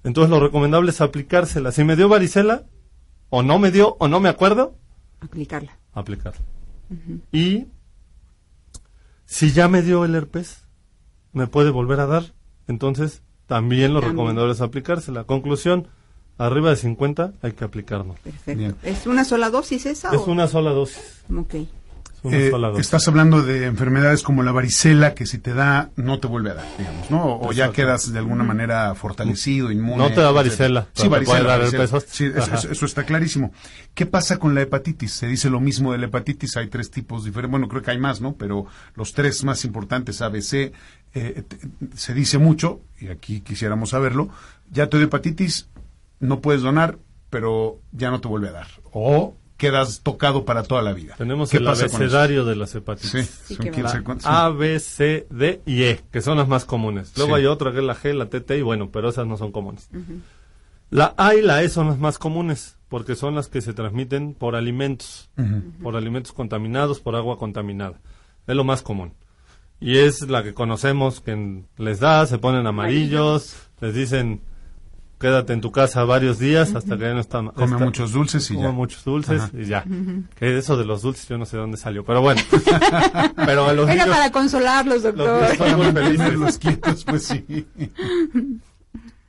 Entonces 0.03 0.29
lo 0.29 0.39
recomendable 0.39 0.91
es 0.91 1.01
aplicársela. 1.01 1.71
Si 1.71 1.83
me 1.83 1.95
dio 1.95 2.07
varicela, 2.09 2.63
o 3.29 3.43
no 3.43 3.59
me 3.59 3.71
dio, 3.71 3.95
o 3.99 4.07
no 4.07 4.19
me 4.19 4.29
acuerdo, 4.29 4.75
Aplicarla. 5.21 5.77
aplicarla. 5.93 6.39
Y 7.31 7.67
si 9.25 9.51
ya 9.51 9.67
me 9.67 9.81
dio 9.81 10.05
el 10.05 10.15
herpes, 10.15 10.65
me 11.33 11.47
puede 11.47 11.69
volver 11.69 11.99
a 11.99 12.07
dar. 12.07 12.33
Entonces, 12.67 13.21
también 13.45 13.93
lo 13.93 13.99
También. 13.99 14.17
recomendable 14.17 14.53
es 14.53 14.61
aplicársela. 14.61 15.23
Conclusión, 15.25 15.87
arriba 16.37 16.69
de 16.71 16.75
50 16.77 17.33
hay 17.41 17.51
que 17.53 17.63
aplicarlo. 17.63 18.15
Perfecto. 18.23 18.57
Bien. 18.59 18.75
¿Es 18.83 19.05
una 19.07 19.25
sola 19.25 19.49
dosis 19.49 19.85
esa? 19.85 20.09
Es 20.11 20.21
o? 20.21 20.31
una 20.31 20.47
sola 20.47 20.71
dosis. 20.71 21.23
Ok. 21.35 21.55
Eh, 22.23 22.51
estás 22.77 23.07
hablando 23.07 23.41
de 23.43 23.65
enfermedades 23.65 24.23
como 24.23 24.43
la 24.43 24.51
varicela 24.51 25.13
que 25.13 25.25
si 25.25 25.37
te 25.37 25.53
da 25.53 25.89
no 25.95 26.19
te 26.19 26.27
vuelve 26.27 26.51
a 26.51 26.55
dar, 26.55 26.65
digamos, 26.77 27.09
¿no? 27.09 27.39
O 27.39 27.51
ya 27.53 27.71
quedas 27.71 28.11
de 28.11 28.19
alguna 28.19 28.43
manera 28.43 28.93
fortalecido, 28.95 29.71
inmune. 29.71 29.97
No 29.97 30.09
te 30.13 30.19
da 30.21 30.31
varicela, 30.31 30.87
Sí, 30.93 31.07
varicela. 31.07 31.43
dar 31.43 31.59
varicela. 31.59 31.87
Sí, 32.07 32.25
eso, 32.25 32.53
eso- 32.53 32.71
eso 32.71 32.85
está 32.85 33.03
clarísimo. 33.05 33.53
¿Qué 33.93 34.05
pasa 34.05 34.37
con 34.37 34.53
la 34.53 34.61
hepatitis? 34.61 35.11
Se 35.13 35.27
dice 35.27 35.49
lo 35.49 35.59
mismo 35.61 35.91
de 35.93 35.97
la 35.99 36.05
hepatitis, 36.07 36.57
hay 36.57 36.67
tres 36.67 36.91
tipos 36.91 37.23
diferentes, 37.23 37.51
bueno, 37.51 37.67
creo 37.69 37.81
que 37.81 37.91
hay 37.91 37.99
más, 37.99 38.19
¿no? 38.21 38.33
Pero 38.35 38.65
los 38.95 39.13
tres 39.13 39.43
más 39.45 39.63
importantes, 39.63 40.21
ABC, 40.21 40.73
eh, 41.13 41.43
se 41.95 42.13
dice 42.13 42.37
mucho, 42.37 42.81
y 42.99 43.07
aquí 43.07 43.41
quisiéramos 43.41 43.91
saberlo, 43.91 44.29
ya 44.69 44.87
te 44.87 44.97
dio 44.97 45.05
hepatitis, 45.07 45.69
no 46.19 46.41
puedes 46.41 46.61
donar, 46.61 46.97
pero 47.29 47.79
ya 47.91 48.11
no 48.11 48.19
te 48.19 48.27
vuelve 48.27 48.49
a 48.49 48.53
dar. 48.53 48.67
O 48.91 49.35
quedas 49.59 50.01
tocado 50.01 50.45
para 50.45 50.63
toda 50.63 50.81
la 50.81 50.93
vida. 50.93 51.13
Tenemos 51.17 51.51
¿Qué 51.51 51.57
el 51.57 51.67
abecedario 51.67 52.45
de 52.45 52.55
las 52.55 52.73
hepatitis. 52.73 53.29
Sí, 53.45 53.53
son 53.55 53.65
que 53.65 53.71
quién 53.71 53.85
va. 53.85 53.89
sabe 53.89 54.03
cuántos- 54.03 54.25
A, 54.25 54.49
B, 54.49 54.79
C, 54.79 55.27
D 55.29 55.61
y 55.67 55.83
E, 55.83 55.99
que 56.11 56.21
son 56.21 56.37
las 56.37 56.47
más 56.47 56.65
comunes. 56.65 57.13
Luego 57.17 57.35
Sí. 57.35 57.41
hay 57.41 57.45
otra 57.45 57.71
que 57.71 57.77
es 57.77 57.83
la 57.83 57.95
G, 57.95 58.13
la 58.13 58.25
TT 58.29 58.57
y 58.57 58.61
bueno, 58.63 58.89
pero 58.89 59.09
esas 59.09 59.27
no 59.27 59.37
son 59.37 59.51
comunes. 59.51 59.87
La 60.89 61.13
A 61.17 61.35
y 61.35 61.41
la 61.43 61.61
E 61.61 61.69
son 61.69 61.87
las 61.87 61.99
más 61.99 62.17
comunes, 62.17 62.77
porque 62.87 63.15
son 63.15 63.35
las 63.35 63.47
que 63.47 63.61
se 63.61 63.73
transmiten 63.73 64.33
por 64.33 64.55
alimentos, 64.55 65.29
por 65.83 65.95
alimentos 65.95 66.31
contaminados, 66.31 66.99
por 66.99 67.15
agua 67.15 67.37
contaminada. 67.37 67.99
Es 68.47 68.55
lo 68.55 68.63
más 68.63 68.81
común. 68.81 69.13
Y 69.79 69.97
es 69.99 70.27
la 70.29 70.41
que 70.43 70.53
conocemos, 70.53 71.21
que 71.21 71.63
les 71.77 71.99
da, 71.99 72.25
se 72.25 72.37
ponen 72.39 72.65
amarillos, 72.65 73.55
les 73.81 73.93
dicen, 73.93 74.41
quédate 75.19 75.53
en 75.53 75.61
tu 75.61 75.71
casa 75.71 76.03
varios 76.05 76.39
días 76.39 76.73
hasta 76.75 76.95
que 76.97 77.03
ya 77.03 77.13
no 77.13 77.19
está... 77.19 77.39
Come 77.43 77.65
está- 77.73 77.77
muchos 77.85 78.11
dulces 78.13 78.49
y 78.51 78.55
come 78.55 78.67
ya. 78.67 78.71
muchos 78.73 79.03
dulces 79.03 79.41
Ajá. 79.41 79.51
y 79.57 79.65
ya. 79.65 79.83
Que 80.35 80.57
eso 80.57 80.77
de 80.77 80.85
los 80.85 81.01
dulces 81.01 81.27
yo 81.27 81.37
no 81.37 81.45
sé 81.45 81.57
de 81.57 81.61
dónde 81.61 81.77
salió, 81.77 82.03
pero 82.05 82.21
bueno. 82.21 82.41
pero 83.35 83.65
a 83.67 83.73
los 83.73 83.89
Era 83.89 84.03
niños... 84.05 84.17
para 84.17 84.31
consolarlos, 84.31 85.03
los 85.03 85.15
doctor. 85.15 85.41
niños 85.43 85.57
son 85.57 85.77
muy 85.77 85.85
felices. 85.91 86.17
Tenerlos 86.17 86.57
quietos, 86.57 87.03
pues 87.05 87.23
sí. 87.25 87.67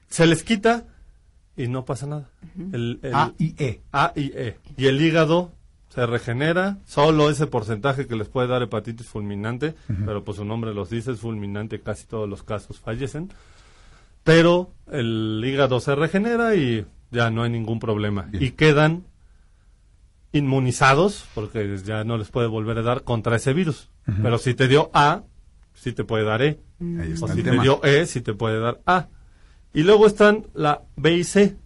Se 0.08 0.26
les 0.26 0.42
quita 0.42 0.84
y 1.56 1.68
no 1.68 1.84
pasa 1.84 2.06
nada. 2.06 2.28
El, 2.72 2.98
el 3.02 3.14
A 3.14 3.32
y 3.38 3.54
E. 3.62 3.80
A 3.92 4.12
y 4.14 4.32
E. 4.34 4.58
Y 4.76 4.86
el 4.86 5.00
hígado 5.00 5.52
se 5.88 6.06
regenera, 6.06 6.78
solo 6.86 7.30
ese 7.30 7.46
porcentaje 7.48 8.06
que 8.06 8.14
les 8.16 8.28
puede 8.28 8.46
dar 8.48 8.62
hepatitis 8.62 9.06
fulminante, 9.08 9.74
pero 10.06 10.22
pues 10.24 10.36
su 10.36 10.44
nombre 10.44 10.72
los 10.72 10.88
dice, 10.88 11.10
es 11.12 11.18
fulminante, 11.20 11.80
casi 11.80 12.06
todos 12.06 12.28
los 12.28 12.42
casos 12.44 12.78
fallecen. 12.78 13.32
Pero 14.24 14.72
el 14.90 15.42
hígado 15.44 15.80
se 15.80 15.94
regenera 15.94 16.54
y 16.54 16.86
ya 17.10 17.30
no 17.30 17.42
hay 17.42 17.50
ningún 17.50 17.80
problema. 17.80 18.22
Bien. 18.22 18.42
Y 18.42 18.50
quedan 18.52 19.04
inmunizados, 20.32 21.26
porque 21.34 21.78
ya 21.84 22.04
no 22.04 22.16
les 22.16 22.28
puede 22.28 22.46
volver 22.46 22.78
a 22.78 22.82
dar 22.82 23.02
contra 23.02 23.36
ese 23.36 23.52
virus. 23.52 23.90
Pero 24.22 24.38
si 24.38 24.54
te 24.54 24.66
dio 24.66 24.90
A, 24.92 25.22
sí 25.74 25.92
te 25.92 26.04
puede 26.04 26.24
dar 26.24 26.42
E. 26.42 26.58
Ahí 26.80 27.12
está 27.12 27.26
O 27.26 27.28
si 27.28 27.42
te 27.42 27.58
dio 27.58 27.82
E, 27.84 28.06
si 28.06 28.20
te 28.20 28.34
puede 28.34 28.58
dar 28.58 28.80
A. 28.86 29.08
Y 29.72 29.82
luego 29.82 30.06
están 30.06 30.46
la 30.54 30.82
B 30.96 31.16
y 31.16 31.24
C. 31.24 31.56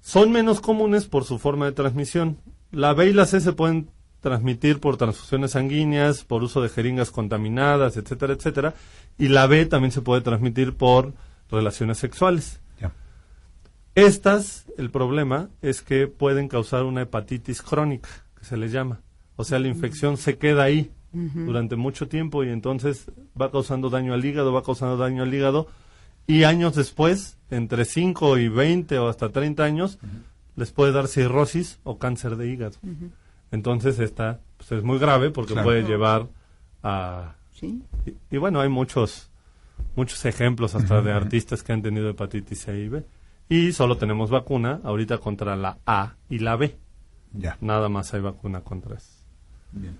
Son 0.00 0.32
menos 0.32 0.60
comunes 0.60 1.06
por 1.06 1.24
su 1.24 1.38
forma 1.38 1.66
de 1.66 1.72
transmisión. 1.72 2.38
La 2.70 2.94
B 2.94 3.08
y 3.08 3.12
la 3.12 3.26
C 3.26 3.40
se 3.40 3.52
pueden 3.52 3.90
transmitir 4.20 4.80
por 4.80 4.96
transfusiones 4.96 5.50
sanguíneas, 5.50 6.24
por 6.24 6.42
uso 6.42 6.62
de 6.62 6.70
jeringas 6.70 7.10
contaminadas, 7.10 7.96
etcétera, 7.98 8.32
etcétera. 8.32 8.74
Y 9.18 9.28
la 9.28 9.46
B 9.46 9.66
también 9.66 9.92
se 9.92 10.00
puede 10.00 10.22
transmitir 10.22 10.74
por 10.74 11.12
relaciones 11.50 11.98
sexuales. 11.98 12.60
Estas, 13.96 14.66
el 14.76 14.90
problema 14.90 15.50
es 15.62 15.80
que 15.80 16.08
pueden 16.08 16.48
causar 16.48 16.82
una 16.82 17.02
hepatitis 17.02 17.62
crónica, 17.62 18.08
que 18.36 18.44
se 18.44 18.56
les 18.56 18.72
llama. 18.72 19.00
O 19.36 19.44
sea, 19.44 19.60
la 19.60 19.68
infección 19.68 20.16
se 20.16 20.36
queda 20.36 20.64
ahí 20.64 20.90
durante 21.12 21.76
mucho 21.76 22.08
tiempo 22.08 22.42
y 22.42 22.48
entonces 22.48 23.06
va 23.40 23.52
causando 23.52 23.88
daño 23.90 24.14
al 24.14 24.24
hígado, 24.24 24.52
va 24.52 24.64
causando 24.64 24.96
daño 24.96 25.22
al 25.22 25.32
hígado 25.32 25.68
y 26.26 26.42
años 26.42 26.74
después, 26.74 27.38
entre 27.50 27.84
5 27.84 28.38
y 28.38 28.48
20 28.48 28.98
o 28.98 29.08
hasta 29.08 29.28
30 29.28 29.62
años, 29.62 29.98
les 30.56 30.72
puede 30.72 30.90
dar 30.90 31.06
cirrosis 31.06 31.78
o 31.84 31.98
cáncer 31.98 32.34
de 32.34 32.48
hígado. 32.50 32.74
Entonces 33.52 34.00
esta 34.00 34.40
pues, 34.56 34.72
es 34.72 34.82
muy 34.82 34.98
grave 34.98 35.30
porque 35.30 35.52
Claro. 35.52 35.66
puede 35.66 35.84
llevar 35.84 36.26
a... 36.82 37.36
Sí. 37.52 37.80
Y, 38.06 38.34
y 38.34 38.38
bueno, 38.38 38.60
hay 38.60 38.68
muchos 38.68 39.30
muchos 39.96 40.24
ejemplos 40.24 40.74
hasta 40.74 41.00
de 41.02 41.12
artistas 41.12 41.62
que 41.62 41.72
han 41.72 41.82
tenido 41.82 42.08
hepatitis 42.10 42.60
C 42.60 42.78
y 42.78 42.88
B. 42.88 43.04
Y 43.48 43.72
solo 43.72 43.96
tenemos 43.96 44.30
vacuna 44.30 44.80
ahorita 44.84 45.18
contra 45.18 45.54
la 45.56 45.78
A 45.86 46.14
y 46.28 46.38
la 46.38 46.56
B. 46.56 46.76
Ya. 47.32 47.58
Nada 47.60 47.88
más 47.88 48.14
hay 48.14 48.20
vacuna 48.20 48.60
contra 48.62 48.96
eso. 48.96 49.10
Bien. 49.72 49.98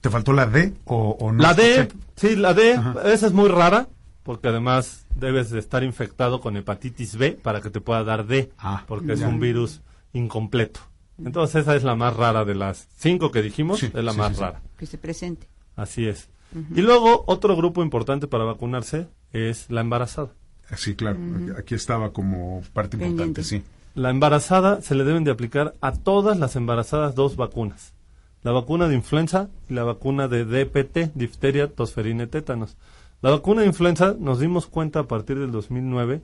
¿Te 0.00 0.08
faltó 0.10 0.32
la 0.32 0.46
D 0.46 0.72
o, 0.84 1.16
o 1.20 1.32
no? 1.32 1.42
La 1.42 1.54
D, 1.54 1.88
sí, 2.16 2.36
la 2.36 2.54
D, 2.54 2.74
Ajá. 2.74 2.94
esa 3.12 3.26
es 3.26 3.32
muy 3.32 3.48
rara, 3.48 3.88
porque 4.22 4.48
además 4.48 5.06
debes 5.16 5.50
de 5.50 5.58
estar 5.58 5.82
infectado 5.82 6.40
con 6.40 6.56
hepatitis 6.56 7.16
B 7.16 7.32
para 7.32 7.60
que 7.60 7.70
te 7.70 7.80
pueda 7.80 8.04
dar 8.04 8.24
D, 8.26 8.52
Ah, 8.58 8.84
porque 8.86 9.14
es 9.14 9.20
un 9.22 9.40
virus 9.40 9.82
incompleto. 10.12 10.80
Entonces 11.18 11.62
esa 11.62 11.74
es 11.74 11.82
la 11.82 11.96
más 11.96 12.14
rara 12.16 12.44
de 12.44 12.54
las 12.54 12.86
cinco 12.96 13.32
que 13.32 13.42
dijimos, 13.42 13.80
Sí, 13.80 13.86
es 13.92 14.04
la 14.04 14.12
sí, 14.12 14.18
más 14.18 14.28
sí, 14.28 14.34
sí. 14.36 14.40
rara. 14.40 14.62
Que 14.78 14.86
se 14.86 14.98
presente. 14.98 15.48
Así 15.74 16.06
es. 16.06 16.30
Y 16.74 16.80
luego 16.80 17.24
otro 17.26 17.56
grupo 17.56 17.82
importante 17.82 18.26
para 18.26 18.44
vacunarse 18.44 19.08
es 19.32 19.70
la 19.70 19.80
embarazada. 19.82 20.30
Sí, 20.76 20.94
claro. 20.94 21.18
Aquí 21.58 21.74
estaba 21.74 22.12
como 22.12 22.62
parte 22.72 22.96
importante, 22.96 23.42
Pendiente. 23.42 23.44
sí. 23.44 23.62
La 23.94 24.10
embarazada 24.10 24.80
se 24.80 24.94
le 24.94 25.04
deben 25.04 25.24
de 25.24 25.30
aplicar 25.30 25.74
a 25.80 25.92
todas 25.92 26.38
las 26.38 26.56
embarazadas 26.56 27.14
dos 27.14 27.36
vacunas. 27.36 27.94
La 28.42 28.52
vacuna 28.52 28.86
de 28.88 28.94
influenza 28.94 29.48
y 29.68 29.74
la 29.74 29.82
vacuna 29.82 30.28
de 30.28 30.44
DPT, 30.44 31.12
difteria, 31.14 31.68
tosferina 31.74 32.24
y 32.24 32.26
tétanos. 32.28 32.76
La 33.20 33.30
vacuna 33.30 33.62
de 33.62 33.66
influenza 33.66 34.14
nos 34.18 34.38
dimos 34.38 34.66
cuenta 34.68 35.00
a 35.00 35.08
partir 35.08 35.38
del 35.38 35.50
2009 35.50 36.22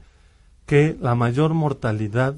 que 0.66 0.96
la 1.00 1.14
mayor 1.14 1.52
mortalidad 1.54 2.36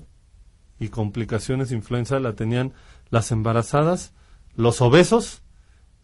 y 0.81 0.89
complicaciones 0.89 1.69
de 1.69 1.77
influenza 1.77 2.19
la 2.21 2.33
tenían 2.35 2.73
las 3.11 3.31
embarazadas, 3.31 4.15
los 4.55 4.81
obesos 4.81 5.43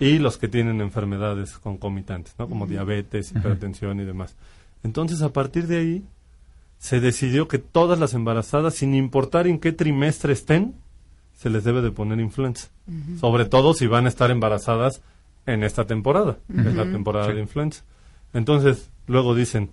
y 0.02 0.18
los 0.18 0.36
que 0.36 0.48
tienen 0.48 0.80
enfermedades 0.80 1.58
concomitantes, 1.58 2.34
¿no? 2.36 2.48
como 2.48 2.66
diabetes, 2.66 3.30
hipertensión 3.30 4.00
y 4.00 4.04
demás. 4.04 4.34
Entonces, 4.82 5.22
a 5.22 5.32
partir 5.32 5.68
de 5.68 5.78
ahí, 5.78 6.04
se 6.78 6.98
decidió 6.98 7.46
que 7.46 7.58
todas 7.58 8.00
las 8.00 8.12
embarazadas, 8.12 8.74
sin 8.74 8.96
importar 8.96 9.46
en 9.46 9.60
qué 9.60 9.70
trimestre 9.70 10.32
estén, 10.32 10.74
se 11.36 11.50
les 11.50 11.62
debe 11.62 11.82
de 11.82 11.92
poner 11.92 12.18
influenza. 12.18 12.66
Sobre 13.20 13.44
todo 13.44 13.74
si 13.74 13.86
van 13.86 14.06
a 14.06 14.08
estar 14.08 14.32
embarazadas 14.32 15.02
en 15.46 15.62
esta 15.62 15.86
temporada, 15.86 16.38
que 16.52 16.68
es 16.68 16.74
la 16.74 16.84
temporada 16.84 17.28
de 17.28 17.40
influenza. 17.40 17.84
Entonces, 18.34 18.90
luego 19.06 19.36
dicen, 19.36 19.70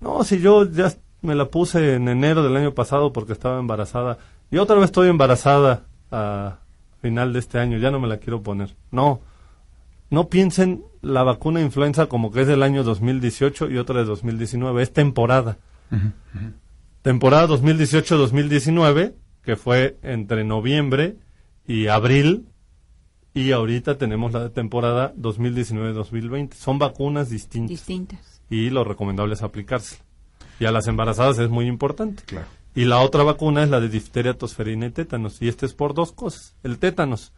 no, 0.00 0.24
si 0.24 0.40
yo 0.40 0.68
ya 0.68 0.92
me 1.22 1.36
la 1.36 1.44
puse 1.44 1.94
en 1.94 2.08
enero 2.08 2.42
del 2.42 2.56
año 2.56 2.74
pasado 2.74 3.12
porque 3.12 3.34
estaba 3.34 3.60
embarazada 3.60 4.18
y 4.50 4.56
otra 4.56 4.74
vez 4.76 4.86
estoy 4.86 5.08
embarazada 5.08 5.84
a 6.10 6.58
final 7.00 7.32
de 7.32 7.38
este 7.38 7.60
año, 7.60 7.78
ya 7.78 7.92
no 7.92 8.00
me 8.00 8.08
la 8.08 8.16
quiero 8.16 8.42
poner. 8.42 8.74
No, 8.90 9.20
no 10.10 10.28
piensen 10.28 10.84
la 11.02 11.22
vacuna 11.22 11.60
de 11.60 11.66
influenza 11.66 12.06
como 12.06 12.30
que 12.30 12.42
es 12.42 12.46
del 12.46 12.62
año 12.62 12.82
2018 12.84 13.70
y 13.70 13.78
otra 13.78 14.00
de 14.00 14.04
2019, 14.04 14.82
es 14.82 14.92
temporada. 14.92 15.58
Temporada 17.02 17.46
2018-2019, 17.48 19.14
que 19.42 19.56
fue 19.56 19.98
entre 20.02 20.44
noviembre 20.44 21.16
y 21.66 21.86
abril, 21.86 22.46
y 23.32 23.52
ahorita 23.52 23.96
tenemos 23.96 24.32
la 24.32 24.50
temporada 24.50 25.14
2019-2020. 25.14 26.54
Son 26.54 26.78
vacunas 26.78 27.30
distintas 27.30 27.70
Distintas. 27.70 28.42
y 28.50 28.70
lo 28.70 28.84
recomendable 28.84 29.34
es 29.34 29.42
aplicarse. 29.42 29.98
Y 30.58 30.66
a 30.66 30.72
las 30.72 30.88
embarazadas 30.88 31.38
es 31.38 31.48
muy 31.48 31.66
importante. 31.66 32.22
Claro. 32.26 32.46
Y 32.74 32.84
la 32.84 32.98
otra 33.00 33.22
vacuna 33.22 33.62
es 33.62 33.70
la 33.70 33.80
de 33.80 33.88
difteria, 33.88 34.34
tosferina 34.36 34.86
y 34.86 34.90
tétanos. 34.90 35.40
Y 35.40 35.48
este 35.48 35.64
es 35.66 35.74
por 35.74 35.94
dos 35.94 36.12
cosas. 36.12 36.54
El 36.62 36.78
tétanos. 36.78 37.32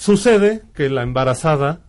Sucede 0.00 0.62
que 0.72 0.88
la 0.88 1.02
embarazada 1.02 1.82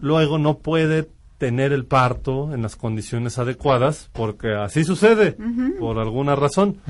luego 0.00 0.38
no 0.38 0.58
puede 0.58 1.08
tener 1.38 1.72
el 1.72 1.86
parto 1.86 2.52
en 2.52 2.62
las 2.62 2.74
condiciones 2.74 3.38
adecuadas 3.38 4.10
porque 4.12 4.54
así 4.54 4.82
sucede 4.82 5.36
por 5.78 6.00
alguna 6.00 6.34
razón. 6.34 6.80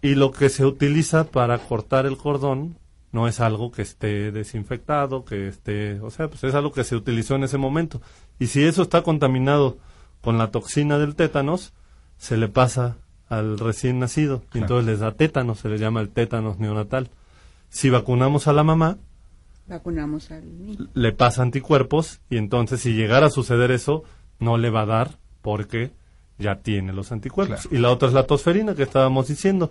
Y 0.00 0.14
lo 0.14 0.30
que 0.30 0.50
se 0.50 0.64
utiliza 0.64 1.24
para 1.24 1.58
cortar 1.58 2.06
el 2.06 2.16
cordón 2.16 2.78
no 3.10 3.26
es 3.26 3.40
algo 3.40 3.72
que 3.72 3.82
esté 3.82 4.30
desinfectado, 4.30 5.24
que 5.24 5.48
esté, 5.48 5.98
o 6.00 6.12
sea, 6.12 6.28
pues 6.28 6.44
es 6.44 6.54
algo 6.54 6.70
que 6.70 6.84
se 6.84 6.94
utilizó 6.94 7.34
en 7.34 7.42
ese 7.42 7.58
momento. 7.58 8.00
Y 8.38 8.46
si 8.46 8.62
eso 8.62 8.82
está 8.82 9.02
contaminado 9.02 9.78
con 10.20 10.38
la 10.38 10.52
toxina 10.52 11.00
del 11.00 11.16
tétanos, 11.16 11.72
se 12.18 12.36
le 12.36 12.46
pasa 12.46 12.98
al 13.28 13.58
recién 13.58 13.98
nacido. 13.98 14.44
Y 14.54 14.58
entonces 14.58 14.86
les 14.86 15.00
da 15.00 15.10
tétanos, 15.10 15.58
se 15.58 15.68
le 15.68 15.76
llama 15.76 16.02
el 16.02 16.10
tétanos 16.10 16.60
neonatal. 16.60 17.10
Si 17.68 17.90
vacunamos 17.90 18.46
a 18.46 18.52
la 18.52 18.62
mamá, 18.62 18.98
vacunamos 19.68 20.30
al 20.30 20.58
niño. 20.58 20.88
le 20.94 21.12
pasa 21.12 21.42
anticuerpos 21.42 22.20
y 22.30 22.36
entonces 22.36 22.80
si 22.80 22.94
llegara 22.94 23.26
a 23.26 23.30
suceder 23.30 23.70
eso, 23.70 24.04
no 24.38 24.56
le 24.56 24.70
va 24.70 24.82
a 24.82 24.86
dar 24.86 25.18
porque 25.42 25.92
ya 26.38 26.56
tiene 26.56 26.92
los 26.92 27.12
anticuerpos. 27.12 27.62
Claro. 27.62 27.76
Y 27.76 27.80
la 27.80 27.90
otra 27.90 28.08
es 28.08 28.14
la 28.14 28.26
tosferina 28.26 28.74
que 28.74 28.84
estábamos 28.84 29.28
diciendo. 29.28 29.70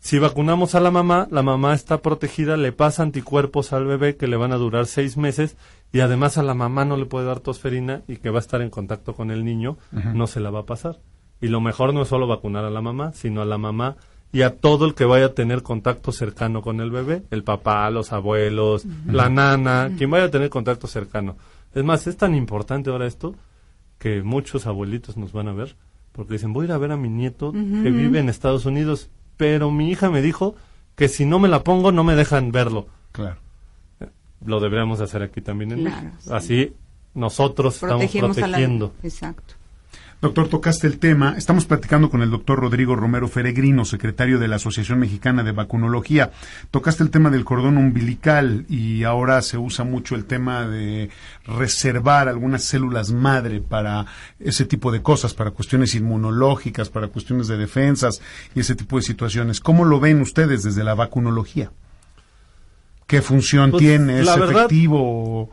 Si 0.00 0.18
vacunamos 0.18 0.74
a 0.74 0.80
la 0.80 0.90
mamá, 0.90 1.28
la 1.30 1.42
mamá 1.42 1.72
está 1.72 2.02
protegida, 2.02 2.58
le 2.58 2.72
pasa 2.72 3.02
anticuerpos 3.02 3.72
al 3.72 3.86
bebé 3.86 4.16
que 4.16 4.26
le 4.26 4.36
van 4.36 4.52
a 4.52 4.56
durar 4.56 4.86
seis 4.86 5.16
meses 5.16 5.56
y 5.92 6.00
además 6.00 6.36
a 6.36 6.42
la 6.42 6.52
mamá 6.52 6.84
no 6.84 6.98
le 6.98 7.06
puede 7.06 7.26
dar 7.26 7.40
tosferina 7.40 8.02
y 8.06 8.16
que 8.16 8.28
va 8.28 8.38
a 8.38 8.40
estar 8.40 8.60
en 8.60 8.68
contacto 8.68 9.14
con 9.14 9.30
el 9.30 9.44
niño, 9.44 9.78
no 9.92 10.26
se 10.26 10.40
la 10.40 10.50
va 10.50 10.60
a 10.60 10.66
pasar. 10.66 11.00
Y 11.40 11.48
lo 11.48 11.60
mejor 11.62 11.94
no 11.94 12.02
es 12.02 12.08
solo 12.08 12.26
vacunar 12.26 12.64
a 12.64 12.70
la 12.70 12.82
mamá, 12.82 13.12
sino 13.14 13.40
a 13.40 13.46
la 13.46 13.56
mamá 13.56 13.96
y 14.34 14.42
a 14.42 14.56
todo 14.56 14.84
el 14.84 14.94
que 14.94 15.04
vaya 15.04 15.26
a 15.26 15.34
tener 15.34 15.62
contacto 15.62 16.12
cercano 16.12 16.60
con 16.60 16.80
el 16.80 16.90
bebé, 16.90 17.22
el 17.30 17.44
papá, 17.44 17.88
los 17.88 18.12
abuelos, 18.12 18.84
la 19.06 19.28
nana, 19.28 19.92
quien 19.96 20.10
vaya 20.10 20.24
a 20.24 20.30
tener 20.30 20.50
contacto 20.50 20.86
cercano. 20.86 21.36
Es 21.72 21.84
más, 21.84 22.06
es 22.06 22.16
tan 22.16 22.34
importante 22.34 22.90
ahora 22.90 23.06
esto 23.06 23.34
que 23.98 24.22
muchos 24.22 24.66
abuelitos 24.66 25.16
nos 25.16 25.32
van 25.32 25.48
a 25.48 25.52
ver 25.52 25.76
porque 26.12 26.34
dicen, 26.34 26.52
voy 26.52 26.64
a 26.64 26.66
ir 26.66 26.72
a 26.72 26.78
ver 26.78 26.92
a 26.92 26.96
mi 26.96 27.08
nieto 27.08 27.52
que 27.52 27.90
vive 27.90 28.20
en 28.20 28.28
Estados 28.28 28.66
Unidos, 28.66 29.08
pero 29.36 29.70
mi 29.70 29.90
hija 29.90 30.10
me 30.10 30.22
dijo 30.22 30.54
que 30.94 31.08
si 31.08 31.26
no 31.26 31.38
me 31.38 31.48
la 31.48 31.64
pongo 31.64 31.90
no 31.90 32.04
me 32.04 32.14
dejan 32.14 32.52
verlo. 32.52 32.86
Claro. 33.12 33.38
Lo 34.44 34.60
deberíamos 34.60 35.00
hacer 35.00 35.22
aquí 35.22 35.40
también 35.40 35.72
en 35.72 35.80
Claro, 35.80 36.10
sí. 36.18 36.30
Así 36.32 36.72
nosotros 37.14 37.78
Protegemos 37.78 38.36
estamos 38.36 38.36
protegiendo. 38.36 38.92
la... 39.02 39.08
Exacto. 39.08 39.54
Doctor, 40.24 40.48
tocaste 40.48 40.86
el 40.86 40.98
tema. 40.98 41.34
Estamos 41.36 41.66
platicando 41.66 42.08
con 42.08 42.22
el 42.22 42.30
doctor 42.30 42.58
Rodrigo 42.58 42.96
Romero 42.96 43.28
Feregrino, 43.28 43.84
secretario 43.84 44.38
de 44.38 44.48
la 44.48 44.56
Asociación 44.56 44.98
Mexicana 44.98 45.42
de 45.42 45.52
Vacunología. 45.52 46.30
Tocaste 46.70 47.02
el 47.02 47.10
tema 47.10 47.28
del 47.28 47.44
cordón 47.44 47.76
umbilical 47.76 48.64
y 48.70 49.04
ahora 49.04 49.42
se 49.42 49.58
usa 49.58 49.84
mucho 49.84 50.14
el 50.14 50.24
tema 50.24 50.66
de 50.66 51.10
reservar 51.44 52.30
algunas 52.30 52.64
células 52.64 53.12
madre 53.12 53.60
para 53.60 54.06
ese 54.40 54.64
tipo 54.64 54.90
de 54.90 55.02
cosas, 55.02 55.34
para 55.34 55.50
cuestiones 55.50 55.94
inmunológicas, 55.94 56.88
para 56.88 57.08
cuestiones 57.08 57.46
de 57.46 57.58
defensas 57.58 58.22
y 58.54 58.60
ese 58.60 58.74
tipo 58.74 58.96
de 58.96 59.02
situaciones. 59.02 59.60
¿Cómo 59.60 59.84
lo 59.84 60.00
ven 60.00 60.22
ustedes 60.22 60.62
desde 60.62 60.84
la 60.84 60.94
vacunología? 60.94 61.70
¿Qué 63.06 63.20
función 63.20 63.72
Pues, 63.72 63.82
tiene? 63.82 64.22
¿Es 64.22 64.28
efectivo? 64.28 65.50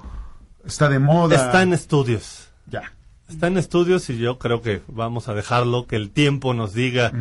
¿Está 0.65 0.87
de 0.87 0.99
moda? 0.99 1.35
Está 1.35 1.61
en 1.61 1.73
estudios. 1.73 2.47
Ya. 2.67 2.93
Está 3.31 3.47
en 3.47 3.57
estudios 3.57 4.09
y 4.09 4.17
yo 4.17 4.37
creo 4.37 4.61
que 4.61 4.81
vamos 4.87 5.27
a 5.27 5.33
dejarlo 5.33 5.87
que 5.87 5.95
el 5.95 6.11
tiempo 6.11 6.53
nos 6.53 6.73
diga 6.73 7.11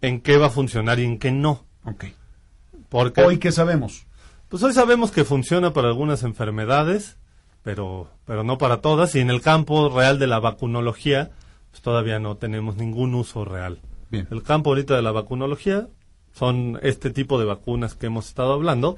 en 0.00 0.20
qué 0.20 0.36
va 0.38 0.46
a 0.46 0.50
funcionar 0.50 0.98
y 0.98 1.04
en 1.04 1.18
qué 1.18 1.30
no. 1.30 1.64
Ok. 1.84 2.06
Porque 2.88 3.22
Hoy, 3.22 3.38
¿qué 3.38 3.52
sabemos? 3.52 4.06
pues 4.48 4.62
hoy 4.62 4.72
sabemos 4.74 5.10
que 5.12 5.24
funciona 5.24 5.72
para 5.72 5.88
algunas 5.88 6.22
enfermedades, 6.24 7.16
pero 7.62 8.10
pero 8.26 8.44
no 8.44 8.58
para 8.58 8.80
todas 8.80 9.14
y 9.14 9.20
en 9.20 9.30
el 9.30 9.40
campo 9.40 9.88
real 9.88 10.18
de 10.18 10.26
la 10.26 10.40
vacunología 10.40 11.30
pues 11.70 11.82
todavía 11.82 12.18
no 12.18 12.36
tenemos 12.36 12.76
ningún 12.76 13.14
uso 13.14 13.44
real. 13.44 13.80
Bien. 14.10 14.28
El 14.30 14.42
campo 14.42 14.70
ahorita 14.70 14.94
de 14.94 15.02
la 15.02 15.10
vacunología 15.12 15.88
son 16.34 16.78
este 16.82 17.10
tipo 17.10 17.38
de 17.38 17.46
vacunas 17.46 17.94
que 17.94 18.06
hemos 18.06 18.28
estado 18.28 18.52
hablando 18.52 18.94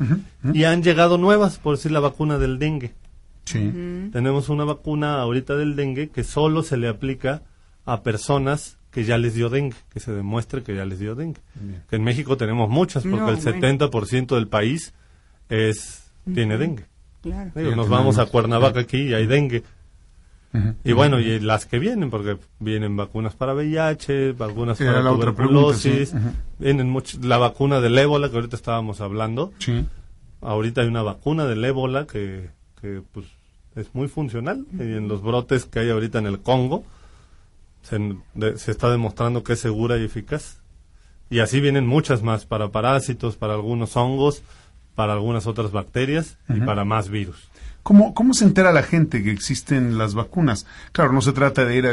y 0.53 0.65
han 0.65 0.83
llegado 0.83 1.19
nuevas, 1.19 1.59
por 1.59 1.77
decir 1.77 1.93
la 1.93 2.01
vacuna 2.01 2.39
del 2.39 2.59
dengue. 2.59 2.95
Sí. 3.45 4.09
Tenemos 4.13 4.49
una 4.49 4.65
vacuna 4.65 5.21
ahorita 5.21 5.57
del 5.57 5.77
dengue 5.77 6.09
que 6.11 6.25
solo 6.25 6.63
se 6.63 6.77
le 6.77 6.89
aplica 6.89 7.43
a 7.85 8.03
personas 8.03 8.79
que 8.91 9.05
ya 9.05 9.19
les 9.19 9.35
dio 9.35 9.51
dengue, 9.51 9.77
que 9.93 10.01
se 10.01 10.13
demuestre 10.13 10.63
que 10.63 10.75
ya 10.75 10.85
les 10.85 10.99
dio 11.01 11.15
dengue. 11.15 11.41
Que 11.91 11.97
en 11.97 12.05
México 12.05 12.37
tenemos 12.37 12.69
muchas, 12.71 13.03
porque 13.03 13.17
No, 13.19 13.29
el 13.29 13.37
bueno. 13.37 13.61
70% 13.61 14.35
del 14.37 14.49
país 14.49 14.95
es 15.49 16.11
tiene 16.33 16.57
dengue. 16.59 16.87
Claro. 17.23 17.51
Digo, 17.55 17.71
Sí, 17.71 17.77
nos 17.77 17.89
vamos 17.89 18.19
a 18.19 18.27
Cuernavaca 18.27 18.81
aquí 18.81 18.99
y 19.09 19.15
hay 19.15 19.27
dengue. 19.27 19.63
Y 20.85 20.93
bueno, 20.93 21.19
y 21.19 21.41
las 21.41 21.67
que 21.67 21.81
vienen, 21.81 22.11
porque 22.11 22.39
vienen 22.61 22.97
vacunas 22.97 23.35
para 23.35 23.55
VIH, 23.55 24.33
vacunas 24.35 24.81
Era 24.81 24.93
para 24.93 25.03
la 25.05 25.11
otra 25.13 25.33
pregunta, 25.35 25.61
tuberculosis, 25.77 26.11
sí. 26.11 26.17
Vienen 26.61 26.93
much- 26.95 27.21
la 27.25 27.39
vacuna 27.39 27.81
del 27.81 27.99
ébola 27.99 28.29
que 28.31 28.37
ahorita 28.37 28.55
estábamos 28.55 29.01
hablando. 29.01 29.53
Sí. 29.59 29.85
Ahorita 30.41 30.83
hay 30.83 30.87
una 30.87 31.03
vacuna 31.03 31.45
del 31.47 31.65
ébola 31.65 32.07
que, 32.07 32.51
que 32.85 33.03
pues, 33.13 33.25
es 33.77 33.95
muy 33.95 34.09
funcional 34.09 34.67
y 34.75 34.83
en 34.83 35.09
los 35.09 35.23
brotes 35.23 35.65
que 35.65 35.79
hay 35.79 35.89
ahorita 35.91 36.19
en 36.19 36.27
el 36.27 36.41
Congo 36.41 36.85
se, 37.83 37.99
de- 38.35 38.59
se 38.59 38.71
está 38.71 38.91
demostrando 38.91 39.43
que 39.43 39.55
es 39.55 39.61
segura 39.61 39.97
y 39.97 40.05
eficaz. 40.05 40.59
Y 41.31 41.39
así 41.41 41.61
vienen 41.61 41.87
muchas 41.87 42.23
más 42.23 42.45
para 42.45 42.69
parásitos, 42.69 43.37
para 43.37 43.55
algunos 43.55 43.97
hongos, 43.97 44.43
para 44.95 45.15
algunas 45.15 45.47
otras 45.47 45.73
bacterias 45.73 46.37
y 46.55 46.61
para 46.61 46.85
más 46.85 47.09
virus. 47.09 47.49
¿Cómo, 47.83 48.13
¿Cómo 48.15 48.35
se 48.35 48.45
entera 48.45 48.71
la 48.73 48.83
gente 48.83 49.23
que 49.23 49.31
existen 49.31 49.97
las 49.99 50.15
vacunas? 50.15 50.67
Claro, 50.93 51.13
no 51.13 51.23
se 51.23 51.33
trata 51.33 51.65
de 51.65 51.77
ir 51.77 51.87
a, 51.87 51.93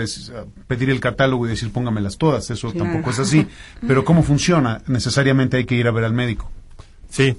pedir 0.67 0.89
el 0.89 0.99
catálogo 0.99 1.45
y 1.45 1.49
decir 1.49 1.71
póngamelas 1.71 2.17
todas, 2.17 2.49
eso 2.49 2.71
Claro. 2.71 2.85
tampoco 2.91 3.11
es 3.11 3.19
así. 3.27 3.47
Pero 3.87 4.03
¿cómo 4.03 4.23
funciona? 4.23 4.81
Necesariamente 4.87 5.55
hay 5.57 5.65
que 5.65 5.75
ir 5.75 5.87
a 5.87 5.91
ver 5.91 6.03
al 6.03 6.13
médico. 6.13 6.51
Sí. 7.09 7.37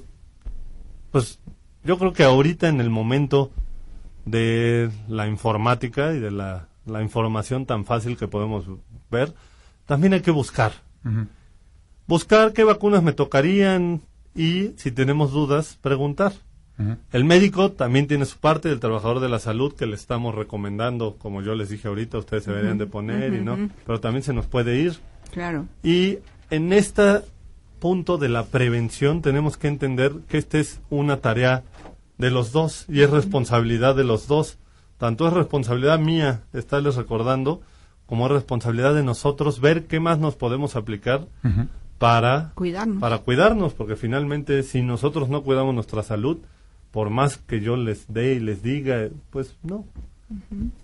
Pues 1.11 1.39
yo 1.83 1.97
creo 1.97 2.13
que 2.13 2.23
ahorita 2.23 2.69
en 2.69 2.79
el 2.81 2.89
momento 2.89 3.51
de 4.25 4.89
la 5.07 5.27
informática 5.27 6.13
y 6.13 6.19
de 6.19 6.31
la, 6.31 6.67
la 6.85 7.01
información 7.01 7.65
tan 7.65 7.85
fácil 7.85 8.17
que 8.17 8.27
podemos 8.27 8.65
ver, 9.11 9.33
también 9.85 10.13
hay 10.13 10.21
que 10.21 10.31
buscar. 10.31 10.73
Buscar 12.07 12.53
qué 12.53 12.63
vacunas 12.63 13.03
me 13.03 13.13
tocarían 13.13 14.01
y, 14.35 14.71
si 14.77 14.91
tenemos 14.91 15.31
dudas, 15.31 15.77
preguntar. 15.81 16.33
El 17.11 17.23
médico 17.23 17.71
también 17.71 18.07
tiene 18.07 18.25
su 18.25 18.39
parte, 18.39 18.69
el 18.69 18.79
trabajador 18.79 19.19
de 19.19 19.29
la 19.29 19.39
salud 19.39 19.73
que 19.75 19.85
le 19.85 19.95
estamos 19.95 20.33
recomendando, 20.33 21.17
como 21.17 21.41
yo 21.41 21.53
les 21.53 21.69
dije 21.69 21.87
ahorita, 21.87 22.17
ustedes 22.17 22.43
se 22.43 22.51
deberían 22.51 22.79
de 22.79 22.87
poner 22.87 23.33
y 23.33 23.41
no, 23.41 23.69
pero 23.85 23.99
también 23.99 24.23
se 24.23 24.33
nos 24.33 24.47
puede 24.47 24.79
ir. 24.79 24.97
Claro. 25.31 25.67
Y 25.83 26.17
en 26.49 26.73
este 26.73 27.21
punto 27.79 28.17
de 28.17 28.29
la 28.29 28.45
prevención 28.45 29.21
tenemos 29.21 29.55
que 29.55 29.67
entender 29.67 30.13
que 30.27 30.37
esta 30.37 30.57
es 30.57 30.81
una 30.89 31.17
tarea 31.17 31.63
de 32.17 32.31
los 32.31 32.51
dos 32.51 32.85
y 32.87 33.01
es 33.01 33.09
responsabilidad 33.09 33.95
de 33.95 34.03
los 34.03 34.27
dos. 34.27 34.57
Tanto 34.97 35.27
es 35.27 35.33
responsabilidad 35.33 35.99
mía 35.99 36.43
estarles 36.53 36.95
recordando 36.95 37.61
como 38.05 38.25
es 38.27 38.31
responsabilidad 38.31 38.93
de 38.93 39.03
nosotros 39.03 39.59
ver 39.59 39.85
qué 39.85 39.99
más 39.99 40.19
nos 40.19 40.35
podemos 40.35 40.75
aplicar 40.75 41.27
para 41.97 42.51
Cuidarnos. 42.55 42.99
para 42.99 43.17
cuidarnos, 43.19 43.73
porque 43.73 43.95
finalmente 43.95 44.63
si 44.63 44.81
nosotros 44.81 45.29
no 45.29 45.43
cuidamos 45.43 45.73
nuestra 45.73 46.03
salud, 46.03 46.37
por 46.91 47.09
más 47.09 47.37
que 47.37 47.59
yo 47.59 47.75
les 47.75 48.05
dé 48.13 48.35
y 48.35 48.39
les 48.39 48.61
diga, 48.61 49.09
pues 49.31 49.55
no, 49.63 49.85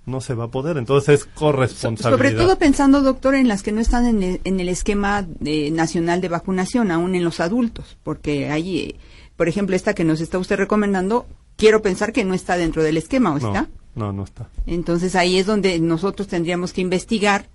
no 0.05 0.21
se 0.21 0.34
va 0.34 0.45
a 0.45 0.47
poder. 0.47 0.77
Entonces 0.77 1.19
es 1.19 1.25
corresponsabilidad. 1.25 2.17
sobre 2.17 2.32
todo 2.32 2.57
pensando, 2.57 3.01
doctor, 3.01 3.36
en 3.36 3.47
las 3.47 3.63
que 3.63 3.71
no 3.71 3.80
están 3.80 4.05
en 4.05 4.23
el, 4.23 4.41
en 4.43 4.59
el 4.59 4.69
esquema 4.69 5.27
eh, 5.45 5.69
nacional 5.71 6.21
de 6.21 6.30
vacunación, 6.30 6.89
aún 6.89 7.15
en 7.15 7.23
los 7.23 7.39
adultos, 7.39 7.97
porque 8.03 8.49
ahí, 8.49 8.80
eh, 8.80 8.95
por 9.39 9.47
ejemplo, 9.47 9.73
esta 9.73 9.93
que 9.93 10.03
nos 10.03 10.19
está 10.19 10.37
usted 10.37 10.57
recomendando, 10.57 11.25
quiero 11.55 11.81
pensar 11.81 12.11
que 12.11 12.25
no 12.25 12.33
está 12.33 12.57
dentro 12.57 12.83
del 12.83 12.97
esquema, 12.97 13.29
¿o 13.29 13.39
no, 13.39 13.47
está? 13.47 13.69
no, 13.95 14.11
no 14.11 14.25
está. 14.25 14.49
Entonces 14.67 15.15
ahí 15.15 15.37
es 15.37 15.45
donde 15.45 15.79
nosotros 15.79 16.27
tendríamos 16.27 16.73
que 16.73 16.81
investigar 16.81 17.47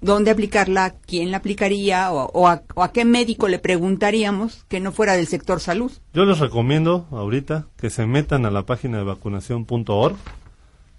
dónde 0.00 0.32
aplicarla, 0.32 0.96
quién 1.06 1.30
la 1.30 1.36
aplicaría 1.36 2.10
o, 2.10 2.28
o 2.32 2.48
a, 2.48 2.64
o 2.74 2.82
a 2.82 2.90
qué 2.90 3.04
médico 3.04 3.46
le 3.46 3.60
preguntaríamos 3.60 4.64
que 4.66 4.80
no 4.80 4.90
fuera 4.90 5.12
del 5.12 5.28
sector 5.28 5.60
salud. 5.60 5.92
Yo 6.14 6.24
les 6.24 6.40
recomiendo 6.40 7.06
ahorita 7.12 7.68
que 7.76 7.90
se 7.90 8.04
metan 8.04 8.44
a 8.44 8.50
la 8.50 8.66
página 8.66 8.98
de 8.98 9.04
vacunación.org. 9.04 10.16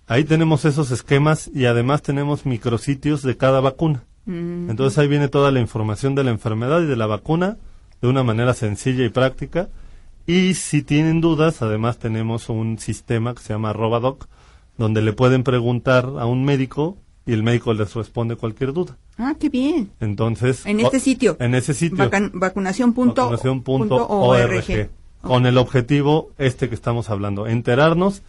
Ahí 0.08 0.24
tenemos 0.24 0.64
esos 0.64 0.91
esquemas 0.91 1.52
y 1.54 1.66
además 1.66 2.04
tenemos 2.04 2.45
micrositios 2.45 3.22
de 3.22 3.36
cada 3.36 3.60
vacuna. 3.60 4.06
Entonces 4.26 4.97
ahí 4.97 5.10
viene 5.10 5.28
toda 5.28 5.52
la 5.52 5.60
información 5.60 6.16
de 6.16 6.24
la 6.24 6.32
enfermedad 6.32 6.84
y 6.84 6.86
de 6.86 6.95
la 6.95 7.06
vacuna 7.06 7.58
de 8.02 8.08
una 8.08 8.24
manera 8.24 8.54
sencilla 8.54 9.04
y 9.04 9.10
práctica. 9.10 9.68
Y 10.30 10.54
si 10.54 10.84
tienen 10.84 11.22
dudas, 11.22 11.64
además 11.64 11.98
tenemos 11.98 12.50
un 12.50 12.78
sistema 12.78 13.34
que 13.34 13.42
se 13.42 13.52
llama 13.52 13.74
Robadoc, 13.74 14.28
donde 14.78 15.02
le 15.02 15.12
pueden 15.12 15.42
preguntar 15.44 16.06
a 16.20 16.28
un 16.28 16.46
médico 16.46 16.98
y 17.26 17.34
el 17.34 17.42
médico 17.42 17.74
les 17.74 17.96
responde 17.96 18.36
cualquier 18.36 18.72
duda. 18.72 18.96
Ah, 19.18 19.34
qué 19.40 19.50
bien. 19.50 19.90
Entonces, 20.00 20.68
En 20.68 20.82
este 20.82 21.00
sitio. 21.00 21.36
En 21.40 21.56
ese 21.56 21.74
sitio 21.74 21.98
Vacan- 21.98 22.30
vacunación 22.36 22.94
punto- 22.94 23.24
vacunación 23.24 23.64
punto 23.64 23.98
punto 23.98 24.08
org. 24.08 24.52
org, 24.70 24.90
con 25.22 25.48
el 25.48 25.58
objetivo 25.58 26.30
este 26.38 26.70
que 26.70 26.76
estamos 26.76 27.10
hablando, 27.10 27.48
enterarnos, 27.48 28.22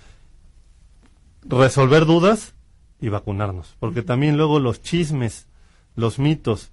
resolver 1.46 2.06
dudas 2.06 2.54
y 2.98 3.10
vacunarnos, 3.10 3.76
porque 3.78 4.00
también 4.00 4.38
luego 4.38 4.58
los 4.58 4.80
chismes, 4.80 5.48
los 5.96 6.18
mitos 6.18 6.70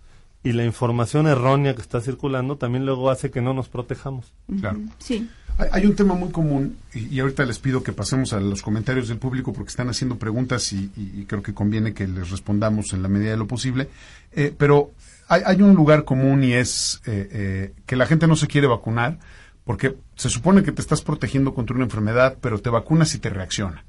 y 0.48 0.54
la 0.54 0.64
información 0.66 1.28
errónea 1.28 1.76
que 1.76 1.82
está 1.82 2.02
circulando 2.02 2.58
también 2.58 2.86
luego 2.86 3.10
hace 3.10 3.30
que 3.32 3.42
no 3.42 3.54
nos 3.54 3.68
protejamos. 3.70 4.34
Claro. 4.60 4.80
Sí. 5.00 5.30
Hay, 5.58 5.70
hay 5.72 5.86
un 5.88 5.96
tema 5.96 6.14
muy 6.14 6.30
común 6.30 6.78
y, 6.94 7.08
y 7.16 7.20
ahorita 7.20 7.46
les 7.46 7.58
pido 7.60 7.82
que 7.84 7.92
pasemos 7.92 8.34
a 8.34 8.40
los 8.40 8.62
comentarios 8.62 9.08
del 9.08 9.18
público 9.18 9.54
porque 9.54 9.70
están 9.70 9.90
haciendo 9.90 10.18
preguntas 10.18 10.72
y, 10.74 10.92
y- 10.96 11.22
y 11.22 11.26
creo 11.26 11.42
que 11.42 11.54
conviene 11.54 11.94
que 11.94 12.08
les 12.08 12.30
respondamos 12.30 12.94
en 12.94 13.02
la 13.02 13.08
medida 13.10 13.32
de 13.32 13.38
lo 13.38 13.48
posible. 13.48 13.90
Eh, 14.34 14.54
pero 14.58 14.92
hay, 15.28 15.42
hay 15.46 15.62
un 15.62 15.74
lugar 15.76 16.04
común 16.06 16.44
y 16.44 16.54
es 16.54 17.02
eh, 17.08 17.30
eh, 17.32 17.74
que 17.86 17.96
la 17.96 18.06
gente 18.06 18.28
no 18.28 18.36
se 18.36 18.48
quiere 18.48 18.68
vacunar 18.68 19.18
porque 19.64 19.96
se 20.16 20.30
supone 20.30 20.64
que 20.64 20.72
te 20.72 20.82
estás 20.82 21.02
protegiendo 21.02 21.54
contra 21.54 21.76
una 21.76 21.86
enfermedad, 21.86 22.38
pero 22.40 22.60
te 22.60 22.70
vacunas 22.70 23.14
y 23.16 23.20
te 23.20 23.30
reacciona. 23.30 23.84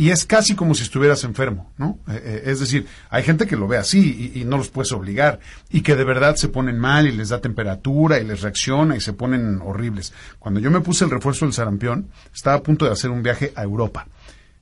Y 0.00 0.12
es 0.12 0.24
casi 0.24 0.54
como 0.54 0.74
si 0.74 0.84
estuvieras 0.84 1.24
enfermo, 1.24 1.74
¿no? 1.76 1.98
Eh, 2.08 2.22
eh, 2.24 2.42
es 2.46 2.58
decir, 2.58 2.86
hay 3.10 3.22
gente 3.22 3.46
que 3.46 3.54
lo 3.54 3.68
ve 3.68 3.76
así 3.76 4.32
y, 4.34 4.46
no 4.46 4.56
los 4.56 4.70
puedes 4.70 4.92
obligar 4.92 5.40
y 5.68 5.82
que 5.82 5.94
de 5.94 6.04
verdad 6.04 6.36
se 6.36 6.48
ponen 6.48 6.78
mal 6.78 7.06
y 7.06 7.12
les 7.12 7.28
da 7.28 7.42
temperatura 7.42 8.18
y 8.18 8.24
les 8.24 8.40
reacciona 8.40 8.96
y 8.96 9.02
se 9.02 9.12
ponen 9.12 9.60
horribles. 9.62 10.14
Cuando 10.38 10.58
yo 10.58 10.70
me 10.70 10.80
puse 10.80 11.04
el 11.04 11.10
refuerzo 11.10 11.44
del 11.44 11.52
sarampión, 11.52 12.08
estaba 12.34 12.56
a 12.56 12.62
punto 12.62 12.86
de 12.86 12.92
hacer 12.92 13.10
un 13.10 13.22
viaje 13.22 13.52
a 13.54 13.62
Europa. 13.62 14.06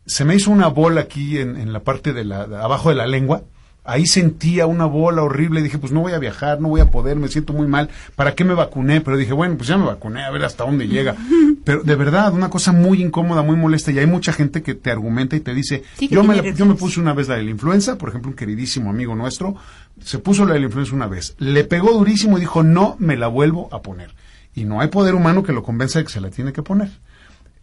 Se 0.05 0.24
me 0.24 0.34
hizo 0.34 0.51
una 0.51 0.66
bola 0.66 1.03
aquí 1.03 1.39
en, 1.39 1.57
en 1.57 1.72
la 1.72 1.84
parte 1.84 2.12
de 2.12 2.24
la, 2.24 2.49
de 2.49 2.57
abajo 2.57 2.89
de 2.89 2.97
la 2.97 3.07
lengua 3.07 3.45
ahí 3.85 4.07
sentía 4.07 4.66
una 4.66 4.85
bola 4.85 5.22
horrible, 5.22 5.62
dije, 5.62 5.79
pues 5.79 5.93
no 5.93 6.01
voy 6.01 6.12
a 6.12 6.18
viajar, 6.18 6.61
no 6.61 6.68
voy 6.68 6.81
a 6.83 6.91
poder, 6.91 7.16
me 7.16 7.29
siento 7.29 7.53
muy 7.55 7.66
mal, 7.66 7.89
¿para 8.16 8.35
qué 8.35 8.45
me 8.45 8.53
vacuné? 8.55 9.01
Pero 9.01 9.16
dije, 9.16 9.33
bueno, 9.33 9.57
pues 9.57 9.68
ya 9.68 9.79
me 9.79 9.87
vacuné, 9.87 10.24
a 10.24 10.31
ver 10.31 10.45
hasta 10.45 10.64
dónde 10.64 10.87
llega. 10.89 11.14
Pero 11.64 11.83
de 11.83 11.95
verdad, 11.97 12.33
una 12.33 12.51
cosa 12.51 12.72
muy 12.72 13.03
incómoda, 13.03 13.43
muy 13.43 13.57
molesta, 13.57 13.91
y 13.93 13.99
hay 13.99 14.07
mucha 14.07 14.33
gente 14.33 14.62
que 14.62 14.74
te 14.74 14.91
argumenta 14.91 15.37
y 15.37 15.41
te 15.41 15.55
dice, 15.55 15.83
Sí, 15.99 16.09
yo, 16.09 16.22
me 16.22 16.35
la- 16.37 16.43
yo 16.57 16.66
me 16.66 16.74
puse 16.74 17.01
una 17.01 17.14
vez 17.14 17.29
la 17.29 17.37
de 17.37 17.43
la 17.45 17.51
influenza, 17.51 17.97
por 17.99 18.09
ejemplo, 18.11 18.31
un 18.31 18.37
queridísimo 18.37 18.91
amigo 18.91 19.14
nuestro, 19.14 19.55
se 20.03 20.18
puso 20.18 20.45
la 20.47 20.55
de 20.55 20.61
la 20.61 20.66
influenza 20.66 20.95
una 20.95 21.07
vez, 21.07 21.35
le 21.39 21.64
pegó 21.64 21.93
durísimo 21.93 22.37
y 22.37 22.41
dijo, 22.41 22.62
no 22.62 22.97
me 22.99 23.16
la 23.16 23.29
vuelvo 23.29 23.68
a 23.72 23.83
poner. 23.83 24.14
Y 24.55 24.64
no 24.64 24.81
hay 24.81 24.89
poder 24.89 25.14
humano 25.14 25.43
que 25.43 25.53
lo 25.53 25.62
convenza 25.62 25.99
de 25.99 26.05
que 26.05 26.12
se 26.12 26.20
la 26.20 26.31
tiene 26.31 26.53
que 26.53 26.62
poner. 26.62 26.91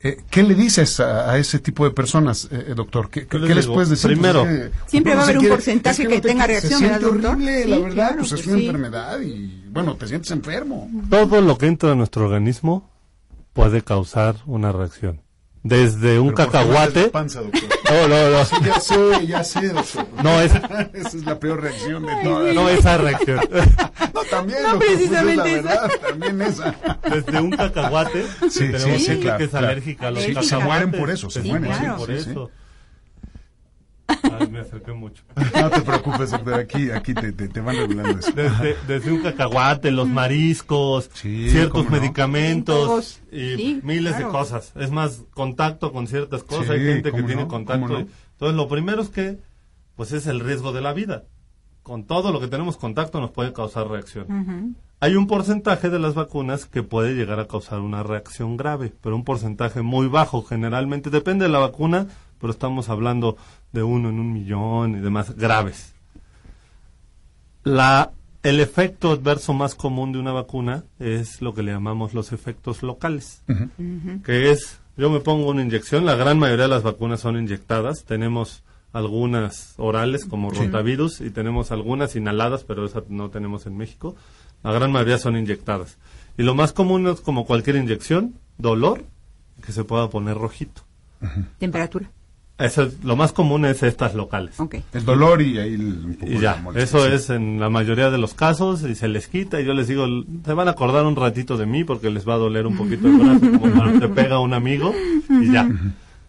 Eh, 0.08 0.18
¿Qué 0.30 0.44
le 0.44 0.54
dices 0.54 1.00
a, 1.00 1.32
a 1.32 1.38
ese 1.40 1.58
tipo 1.58 1.84
de 1.84 1.90
personas, 1.90 2.48
eh, 2.52 2.66
eh, 2.70 2.74
doctor? 2.76 3.10
¿Qué, 3.10 3.26
qué- 3.26 3.40
les 3.40 3.48
qué 3.48 3.56
les 3.56 3.64
digo? 3.66 3.74
puedes 3.74 3.90
decir? 3.90 4.12
Primero, 4.12 4.44
Pues 4.44 4.54
es 4.54 4.70
que 4.70 4.90
Siempre 4.90 5.16
va 5.16 5.22
a 5.22 5.24
haber 5.24 5.38
un 5.38 5.42
quiere- 5.42 5.56
porcentaje 5.56 6.04
es 6.04 6.08
que 6.10 6.16
te 6.22 6.28
tenga 6.28 6.46
reacción, 6.46 6.80
Se 6.80 6.86
¿verdad, 6.86 7.00
siente 7.10 7.28
horrible, 7.28 7.64
Sí, 7.64 7.70
la 7.70 7.78
verdad, 7.80 7.94
claro, 7.96 8.16
pues 8.20 8.32
es 8.34 8.46
una 8.48 8.58
sí. 8.58 8.66
enfermedad 8.68 9.20
y, 9.22 9.64
bueno, 9.72 9.96
te 9.96 10.08
sientes 10.08 10.30
enfermo. 10.30 10.90
Todo 11.10 11.42
lo 11.42 11.58
que 11.58 11.66
entra 11.66 11.92
a 11.94 11.96
nuestro 11.96 12.26
organismo 12.26 12.88
puede 13.54 13.82
causar 13.82 14.36
una 14.46 14.72
reacción. 14.72 15.22
Desde 15.68 16.20
un 16.20 16.28
Pero 16.34 16.36
¿por 16.36 16.52
qué 16.52 16.58
no 16.60 16.68
cacahuate. 16.68 17.04
panza? 17.10 17.42
No, 17.86 18.08
no, 18.08 18.30
no. 18.30 18.66
Ya 18.66 18.80
sé, 18.80 19.28
ya 19.28 19.44
sé, 19.44 19.70
doctor. 19.70 20.08
No, 20.24 20.42
es- 20.42 20.52
Esa 20.94 21.08
es 21.18 21.24
la 21.26 21.40
peor 21.40 21.62
reacción 21.62 22.04
de 22.06 22.14
todas. 22.24 22.54
No 22.56 22.70
esa 22.70 22.98
reacción. 22.98 23.40
No, 24.14 24.22
también, 24.30 24.62
No, 24.64 24.70
doctor, 24.74 24.88
pues, 24.88 24.90
es 24.92 24.96
precisamente 24.98 25.44
la 25.44 25.58
esa. 25.60 25.82
verdad, 25.82 25.92
también 26.08 26.42
esa. 26.42 26.76
Desde 27.10 27.42
un 27.42 27.52
cacahuate. 27.52 28.26
Sí, 28.50 28.72
tenemos 28.72 29.04
sí, 29.04 29.18
claro, 29.20 29.38
que 29.38 29.44
es 29.44 29.50
claro. 29.50 29.68
alérgica 29.68 30.08
a 30.08 30.12
los 30.12 30.24
Sí, 30.24 30.28
cacahuates. 30.30 30.50
se 30.50 30.58
mueren 30.66 30.92
por 30.92 31.10
eso, 31.12 31.30
se 31.30 31.42
Sí, 31.42 31.48
mueren, 31.50 31.96
por 31.98 32.08
sí, 32.08 32.14
eso. 32.14 32.52
Ay, 34.08 34.48
me 34.50 34.60
acerqué 34.60 34.94
mucho. 34.94 35.24
No 35.62 35.70
te 35.70 35.82
preocupes, 35.82 36.32
doctor, 36.32 36.54
aquí, 36.56 36.92
aquí 36.92 37.14
te, 37.14 37.32
te, 37.32 37.48
te 37.48 37.62
van 37.62 37.76
regulando 37.78 38.20
eso. 38.20 38.32
Desde, 38.34 38.76
desde 38.88 39.12
un 39.12 39.22
cacahuate, 39.22 39.92
los 39.92 40.08
mariscos, 40.08 41.10
Sí, 41.14 41.50
ciertos 41.50 41.86
no. 41.86 41.92
medicamentos 41.92 43.22
y 43.32 43.56
Sí, 43.56 43.80
miles 43.84 44.14
claro. 44.14 44.28
de 44.28 44.32
cosas. 44.32 44.74
Es 44.76 44.92
más, 44.92 45.24
contacto 45.34 45.92
con 45.92 46.08
ciertas 46.08 46.44
cosas. 46.44 46.68
Sí, 46.68 46.74
Hay 46.74 46.80
gente 46.86 47.12
que 47.12 47.24
tiene 47.24 47.48
contacto. 47.48 47.88
no. 47.88 48.00
Entonces, 48.00 48.56
lo 48.56 48.68
primero 48.68 49.02
es 49.02 49.10
que, 49.10 49.40
pues 49.96 50.12
es 50.12 50.28
el 50.28 50.40
riesgo 50.40 50.72
de 50.74 50.82
la 50.82 50.94
vida. 50.94 51.24
Con 51.84 52.06
todo 52.06 52.32
lo 52.32 52.40
que 52.40 52.48
tenemos 52.48 52.78
contacto 52.78 53.20
nos 53.22 53.32
puede 53.32 53.54
causar 53.54 53.88
reacción. 53.88 54.76
Hay 55.00 55.16
un 55.16 55.28
porcentaje 55.28 55.90
de 55.90 56.00
las 56.00 56.16
vacunas 56.16 56.66
que 56.66 56.82
puede 56.84 57.14
llegar 57.14 57.40
a 57.40 57.48
causar 57.48 57.80
una 57.80 58.02
reacción 58.02 58.58
grave, 58.58 58.92
pero 59.02 59.16
un 59.16 59.24
porcentaje 59.24 59.82
muy 59.84 60.08
bajo. 60.08 60.42
Generalmente 60.44 61.10
depende 61.12 61.46
de 61.46 61.52
la 61.52 61.60
vacuna, 61.60 62.08
pero 62.40 62.52
estamos 62.52 62.90
hablando 62.90 63.38
de 63.76 63.84
uno 63.84 64.10
en 64.10 64.20
un 64.20 64.34
millón 64.34 64.98
y 64.98 65.02
demás 65.02 65.36
graves. 65.36 65.94
La, 67.64 68.12
el 68.42 68.60
efecto 68.60 69.12
adverso 69.12 69.54
más 69.54 69.76
común 69.76 70.12
de 70.12 70.20
una 70.20 70.32
vacuna 70.32 70.84
es 71.00 71.42
lo 71.42 71.54
que 71.54 71.62
le 71.62 71.72
llamamos 71.72 72.16
los 72.16 72.32
efectos 72.32 72.82
locales, 72.82 73.44
que 74.24 74.52
es, 74.52 74.80
yo 74.98 75.12
me 75.12 75.20
pongo 75.20 75.50
una 75.50 75.62
inyección, 75.62 76.06
la 76.06 76.16
gran 76.16 76.40
mayoría 76.40 76.64
de 76.64 76.70
las 76.70 76.84
vacunas 76.84 77.20
son 77.20 77.38
inyectadas, 77.38 78.06
tenemos 78.06 78.64
algunas 78.94 79.74
orales 79.78 80.26
como 80.26 80.52
rotavirus 80.52 81.22
y 81.22 81.30
tenemos 81.30 81.72
algunas 81.72 82.16
inhaladas, 82.16 82.64
pero 82.64 82.86
esas 82.86 83.10
no 83.10 83.30
tenemos 83.30 83.66
en 83.66 83.78
México, 83.78 84.16
la 84.64 84.72
gran 84.72 84.92
mayoría 84.92 85.18
son 85.18 85.38
inyectadas. 85.38 85.98
Y 86.38 86.44
lo 86.44 86.56
más 86.56 86.72
común 86.72 87.08
es 87.08 87.22
como 87.22 87.46
cualquier 87.46 87.76
inyección, 87.76 88.36
dolor, 88.58 89.04
que 89.66 89.72
se 89.72 89.84
pueda 89.84 90.10
poner 90.10 90.38
rojito. 90.38 90.84
Temperatura. 91.60 92.10
Eso 92.58 92.84
es, 92.84 93.04
lo 93.04 93.18
más 93.18 93.34
común 93.34 93.66
es 93.66 93.84
estas 93.84 94.16
locales. 94.16 94.56
El 94.94 95.04
dolor 95.04 95.42
y 95.42 95.60
ahí 95.60 95.74
el, 95.74 96.06
un 96.06 96.16
poco 96.16 96.32
Y 96.32 96.40
ya, 96.40 96.56
molestia, 96.56 97.00
eso 97.00 97.10
sí. 97.10 97.14
es 97.14 97.30
en 97.30 97.60
la 97.60 97.70
mayoría 97.70 98.10
de 98.10 98.18
los 98.18 98.34
casos 98.34 98.84
y 98.84 98.96
se 98.96 99.10
les 99.10 99.28
quita 99.28 99.60
y 99.60 99.66
yo 99.66 99.74
les 99.74 99.90
digo, 99.90 100.06
se 100.46 100.54
van 100.54 100.70
a 100.70 100.72
acordar 100.72 101.06
un 101.06 101.18
ratito 101.18 101.58
de 101.58 101.66
mí 101.66 101.84
porque 101.84 102.10
les 102.10 102.28
va 102.28 102.36
a 102.36 102.38
doler 102.38 102.66
un 102.66 102.78
poquito 102.78 103.08
el 103.08 103.18
brazo 103.18 103.40
como 103.60 103.72
cuando 103.72 104.00
te 104.00 104.08
pega 104.08 104.40
un 104.40 104.54
amigo 104.54 104.94
y 105.30 105.52
ya. 105.52 105.70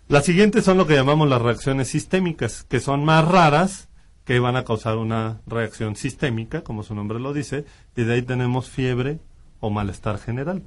Las 0.09 0.25
siguientes 0.25 0.65
son 0.65 0.79
lo 0.79 0.87
que 0.87 0.95
llamamos 0.95 1.29
las 1.29 1.43
reacciones 1.43 1.89
sistémicas, 1.89 2.65
que 2.65 2.81
son 2.81 3.05
más 3.05 3.27
raras, 3.27 3.89
que 4.25 4.41
van 4.41 4.57
a 4.57 4.65
causar 4.65 4.97
una 4.97 5.41
reacción 5.47 5.95
sistémica, 5.95 6.63
como 6.63 6.83
su 6.83 6.95
nombre 6.95 7.21
lo 7.21 7.33
dice, 7.33 7.65
y 7.97 8.03
de 8.03 8.15
ahí 8.15 8.23
tenemos 8.23 8.69
fiebre 8.69 9.21
o 9.61 9.71
malestar 9.71 10.19
general. 10.19 10.63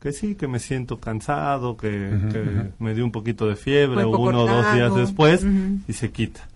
Que 0.00 0.12
sí, 0.12 0.34
que 0.34 0.48
me 0.48 0.58
siento 0.58 0.98
cansado, 0.98 1.76
que, 1.76 1.88
que 2.32 2.72
me 2.78 2.94
dio 2.94 3.04
un 3.04 3.12
poquito 3.12 3.46
de 3.46 3.56
fiebre 3.56 4.02
Cuerpo 4.04 4.18
uno 4.18 4.42
o 4.42 4.46
dos 4.46 4.74
días 4.74 4.94
después 4.94 5.46
y 5.86 5.92
se 5.92 6.10
quita. 6.10 6.48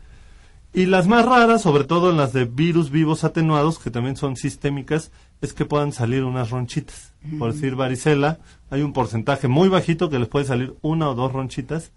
Y 0.72 0.86
las 0.86 1.08
más 1.08 1.24
raras, 1.26 1.62
sobre 1.62 1.84
todo 1.84 2.10
en 2.10 2.16
las 2.16 2.32
de 2.32 2.44
virus 2.44 2.90
vivos 2.90 3.24
atenuados, 3.24 3.80
que 3.80 3.90
también 3.90 4.16
son 4.16 4.36
sistémicas, 4.36 5.10
es 5.40 5.52
que 5.52 5.64
puedan 5.64 5.92
salir 5.92 6.22
unas 6.22 6.50
ronchitas. 6.50 7.12
Por 7.38 7.52
decir 7.52 7.74
varicela, 7.74 8.38
hay 8.70 8.82
un 8.82 8.92
porcentaje 8.92 9.48
muy 9.48 9.68
bajito 9.68 10.08
que 10.08 10.18
les 10.18 10.28
puede 10.28 10.44
salir 10.44 10.74
una 10.80 11.08
o 11.08 11.14
dos 11.14 11.32
ronchitas 11.32 11.92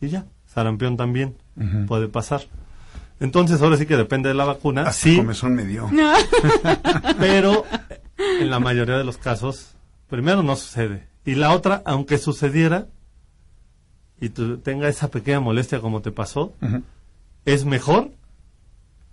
y 0.00 0.08
ya. 0.08 0.26
Sarampión 0.46 0.96
también 0.96 1.36
puede 1.86 2.08
pasar. 2.08 2.42
Entonces, 3.20 3.60
ahora 3.62 3.76
sí 3.76 3.86
que 3.86 3.96
depende 3.96 4.28
de 4.28 4.34
la 4.34 4.44
vacuna. 4.44 4.82
Hasta 4.82 4.92
sí, 4.92 5.16
comezón 5.16 5.54
me 5.54 5.64
dio. 5.64 5.90
pero 7.18 7.64
en 8.40 8.50
la 8.50 8.58
mayoría 8.60 8.96
de 8.98 9.04
los 9.04 9.16
casos, 9.18 9.74
primero 10.08 10.42
no 10.42 10.56
sucede. 10.56 11.06
Y 11.24 11.34
la 11.34 11.52
otra, 11.52 11.82
aunque 11.84 12.18
sucediera 12.18 12.86
y 14.20 14.30
tú 14.30 14.58
tenga 14.58 14.88
esa 14.88 15.08
pequeña 15.10 15.40
molestia 15.40 15.80
como 15.80 16.00
te 16.02 16.10
pasó, 16.10 16.52
es 17.44 17.64
mejor 17.64 18.10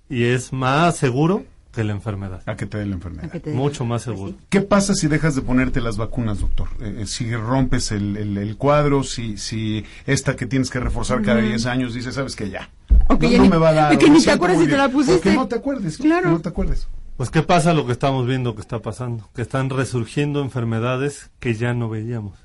y 0.10 0.24
es 0.24 0.52
más 0.54 0.98
seguro 0.98 1.44
que 1.74 1.84
la 1.84 1.92
enfermedad. 1.92 2.42
A 2.46 2.56
que 2.56 2.66
te 2.66 2.78
dé 2.78 2.86
la 2.86 2.96
enfermedad. 2.96 3.30
Mucho 3.48 3.84
más 3.86 4.06
Pues 4.06 4.16
seguro. 4.16 4.32
sí. 4.40 4.46
¿Qué 4.50 4.62
pasa 4.62 4.94
si 4.96 5.08
dejas 5.10 5.36
de 5.36 5.42
ponerte 5.42 5.82
las 5.82 5.98
vacunas, 5.98 6.40
doctor? 6.40 6.70
Eh, 6.80 7.00
eh, 7.02 7.06
si 7.06 7.36
rompes 7.36 7.92
el, 7.92 8.16
el- 8.16 8.38
el 8.38 8.56
cuadro, 8.56 9.04
si, 9.04 9.38
si 9.38 9.84
esta 10.06 10.38
que 10.38 10.46
tienes 10.46 10.70
que 10.70 10.80
reforzar 10.80 11.22
cada 11.22 11.42
10 11.42 11.66
años 11.66 11.94
dices, 11.94 12.16
sabes 12.16 12.36
que 12.38 12.50
ya. 12.50 12.70
O 13.10 13.20
que 13.20 13.26
no, 13.26 13.32
ya 13.34 13.38
no 13.40 13.44
ni- 13.44 13.50
me 13.50 13.58
va 13.58 13.70
a 13.70 13.74
dar. 13.74 13.98
que 13.98 14.10
ni 14.10 14.24
te 14.24 14.32
acuerdas 14.32 14.60
si 14.62 14.68
te 14.68 14.78
la 14.78 14.88
pusiste. 14.90 15.30
Que 15.32 15.36
no 15.36 15.48
te 15.50 15.56
acuerdes. 15.56 15.98
Claro. 15.98 16.24
Que 16.24 16.30
no 16.36 16.40
te 16.40 16.50
acuerdes. 16.50 16.88
Pues 17.18 17.30
qué 17.30 17.44
pasa 17.44 17.74
lo 17.74 17.86
que 17.86 17.94
estamos 17.94 18.28
viendo 18.28 18.56
que 18.56 18.62
está 18.62 18.80
pasando, 18.82 19.30
que 19.34 19.42
están 19.42 19.70
resurgiendo 19.70 20.42
enfermedades 20.42 21.32
que 21.40 21.54
ya 21.54 21.74
no 21.74 21.88
veíamos. 21.90 22.38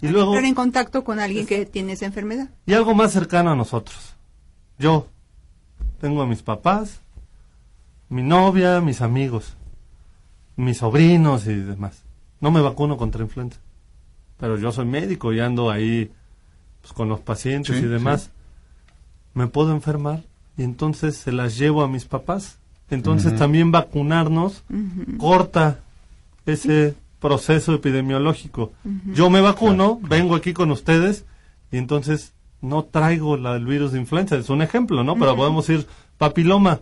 Y 0.00 0.08
luego 0.08 0.32
Entrar 0.32 0.44
en 0.48 0.54
contacto 0.54 1.04
con 1.04 1.18
alguien 1.20 1.46
que 1.46 1.66
tiene 1.66 1.92
esa 1.92 2.06
enfermedad. 2.06 2.48
y 2.64 2.72
algo 2.74 2.94
más 2.94 3.12
cercano 3.12 3.50
a 3.50 3.56
nosotros. 3.56 4.14
Yo 4.78 5.08
tengo 6.00 6.22
a 6.22 6.26
mis 6.26 6.42
papás, 6.42 7.00
mi 8.08 8.22
novia, 8.22 8.80
mis 8.80 9.02
amigos, 9.02 9.56
mis 10.56 10.78
sobrinos 10.78 11.46
y 11.46 11.54
demás. 11.54 12.02
No 12.40 12.50
me 12.50 12.60
vacuno 12.60 12.96
contra 12.96 13.22
influenza. 13.22 13.58
Pero 14.38 14.56
yo 14.58 14.70
soy 14.72 14.86
médico 14.86 15.32
y 15.32 15.40
ando 15.40 15.70
ahí 15.70 16.10
pues, 16.80 16.92
con 16.92 17.08
los 17.08 17.20
pacientes 17.20 17.76
Sí, 17.76 17.82
y 17.84 17.88
demás. 17.88 18.30
Me 19.34 19.48
puedo 19.48 19.72
enfermar 19.72 20.22
y 20.56 20.62
entonces 20.62 21.16
se 21.16 21.32
las 21.32 21.58
llevo 21.58 21.82
a 21.82 21.88
mis 21.88 22.04
papás. 22.04 22.58
Entonces 22.94 23.36
también 23.36 23.70
vacunarnos 23.72 24.62
corta 25.18 25.80
ese 26.46 26.94
proceso 27.20 27.74
epidemiológico. 27.74 28.72
Yo 29.12 29.30
me 29.30 29.40
vacuno, 29.40 29.98
vengo 30.02 30.34
aquí 30.34 30.52
con 30.52 30.70
ustedes 30.70 31.24
y 31.72 31.78
entonces 31.78 32.32
no 32.60 32.84
traigo 32.84 33.36
la, 33.36 33.56
el 33.56 33.66
virus 33.66 33.92
de 33.92 33.98
influenza. 33.98 34.36
Es 34.36 34.48
un 34.50 34.62
ejemplo, 34.62 35.04
¿no? 35.04 35.14
Pero 35.16 35.36
podemos 35.36 35.68
ir 35.68 35.86
papiloma. 36.18 36.80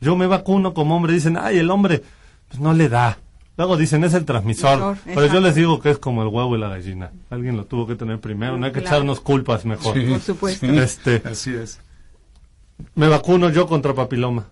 Yo 0.00 0.16
me 0.16 0.26
vacuno 0.26 0.74
como 0.74 0.96
hombre. 0.96 1.12
Dicen, 1.12 1.36
ay, 1.40 1.58
el 1.58 1.70
hombre, 1.70 2.02
pues 2.48 2.60
no 2.60 2.72
le 2.72 2.88
da. 2.88 3.18
Luego 3.56 3.76
dicen, 3.76 4.04
es 4.04 4.14
el 4.14 4.24
transmisor. 4.24 4.96
Pero 5.04 5.26
yo 5.26 5.40
les 5.40 5.54
digo 5.56 5.80
que 5.80 5.90
es 5.90 5.98
como 5.98 6.22
el 6.22 6.28
huevo 6.28 6.54
y 6.56 6.60
la 6.60 6.68
gallina. 6.68 7.10
Alguien 7.28 7.56
lo 7.56 7.64
tuvo 7.64 7.86
que 7.88 7.96
tener 7.96 8.20
primero. 8.20 8.56
No 8.56 8.66
hay 8.66 8.72
que 8.72 8.80
Claro. 8.80 8.96
echarnos 8.98 9.20
culpas 9.20 9.64
mejor. 9.64 9.94
Sí, 9.98 10.06
Por 10.06 10.20
supuesto. 10.20 10.66
Este- 10.66 11.22
Así 11.24 11.52
es. 11.54 11.80
Me 12.94 13.08
vacuno 13.08 13.50
yo 13.50 13.66
contra 13.66 13.92
papiloma. 13.94 14.46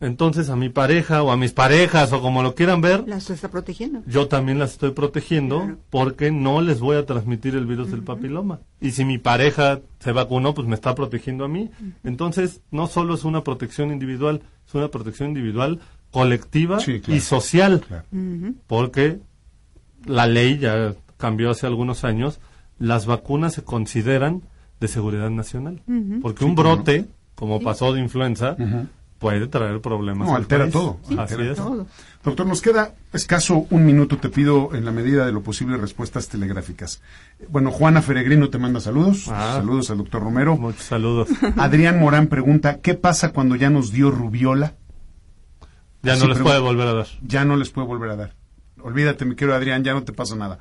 Entonces 0.00 0.48
a 0.48 0.54
mi 0.54 0.68
pareja 0.68 1.22
o 1.24 1.32
a 1.32 1.36
mis 1.36 1.52
parejas 1.52 2.12
o 2.12 2.20
como 2.20 2.42
lo 2.44 2.54
quieran 2.54 2.80
ver, 2.80 3.02
Las 3.08 3.30
está 3.30 3.48
protegiendo. 3.50 4.02
yo 4.06 4.28
también 4.28 4.58
las 4.60 4.72
estoy 4.72 4.92
protegiendo 4.92 5.58
Claro. 5.60 5.78
porque 5.90 6.30
no 6.30 6.60
les 6.60 6.78
voy 6.78 6.96
a 6.96 7.04
transmitir 7.04 7.56
el 7.56 7.66
virus 7.66 7.90
del 7.90 8.02
papiloma. 8.04 8.60
Y 8.80 8.92
si 8.92 9.04
mi 9.04 9.18
pareja 9.18 9.80
se 9.98 10.12
vacunó, 10.12 10.54
pues 10.54 10.68
me 10.68 10.76
está 10.76 10.94
protegiendo 10.94 11.44
a 11.44 11.48
mí. 11.48 11.70
Entonces, 12.04 12.60
no 12.70 12.86
solo 12.86 13.14
es 13.14 13.24
una 13.24 13.42
protección 13.42 13.90
individual, 13.90 14.42
es 14.68 14.74
una 14.74 14.86
protección 14.88 15.30
individual 15.30 15.80
colectiva 16.12 16.78
Sí, 16.78 17.00
claro. 17.00 17.16
y 17.16 17.20
social, 17.20 17.80
Claro. 17.80 18.04
porque 18.68 19.18
la 20.06 20.26
ley 20.26 20.58
ya 20.58 20.94
cambió 21.16 21.50
hace 21.50 21.66
algunos 21.66 22.04
años, 22.04 22.38
las 22.78 23.06
vacunas 23.06 23.54
se 23.54 23.64
consideran 23.64 24.42
de 24.78 24.86
seguridad 24.86 25.30
nacional. 25.30 25.82
Porque 26.22 26.44
un 26.44 26.54
brote, 26.54 27.06
como 27.34 27.60
pasó 27.60 27.92
de 27.92 28.00
influenza, 28.00 28.56
puede 29.18 29.46
traer 29.48 29.80
problemas. 29.80 30.28
No, 30.28 30.34
al 30.34 30.42
altera 30.42 30.64
país. 30.64 30.72
todo. 30.72 31.00
Altera 31.16 31.50
es. 31.50 31.56
todo. 31.56 31.86
Doctor, 32.24 32.46
nos 32.46 32.60
queda 32.60 32.94
escaso 33.12 33.66
un 33.70 33.84
minuto. 33.84 34.18
Te 34.18 34.28
pido, 34.28 34.74
en 34.74 34.84
la 34.84 34.92
medida 34.92 35.26
de 35.26 35.32
lo 35.32 35.42
posible, 35.42 35.76
respuestas 35.76 36.28
telegráficas. 36.28 37.00
Bueno, 37.48 37.70
Juana 37.70 38.02
Feregrino 38.02 38.50
te 38.50 38.58
manda 38.58 38.80
saludos. 38.80 39.26
Ah. 39.28 39.54
Saludos 39.56 39.90
al 39.90 39.98
doctor 39.98 40.22
Romero. 40.22 40.56
Muchos 40.56 40.84
saludos. 40.84 41.28
Adrián 41.56 41.98
Morán 41.98 42.26
pregunta, 42.28 42.80
¿qué 42.80 42.94
pasa 42.94 43.32
cuando 43.32 43.56
ya 43.56 43.70
nos 43.70 43.92
dio 43.92 44.10
rubiola? 44.10 44.74
Ya 46.02 46.14
Así 46.14 46.22
no 46.22 46.28
les 46.28 46.38
puede 46.38 46.60
volver 46.60 46.88
a 46.88 46.94
dar. 46.94 47.06
Ya 47.22 47.44
no 47.44 47.56
les 47.56 47.70
puede 47.70 47.86
volver 47.86 48.10
a 48.10 48.16
dar. 48.16 48.34
Olvídate, 48.80 49.24
mi 49.24 49.34
querido 49.34 49.56
Adrián, 49.56 49.82
ya 49.82 49.94
no 49.94 50.04
te 50.04 50.12
pasa 50.12 50.36
nada. 50.36 50.58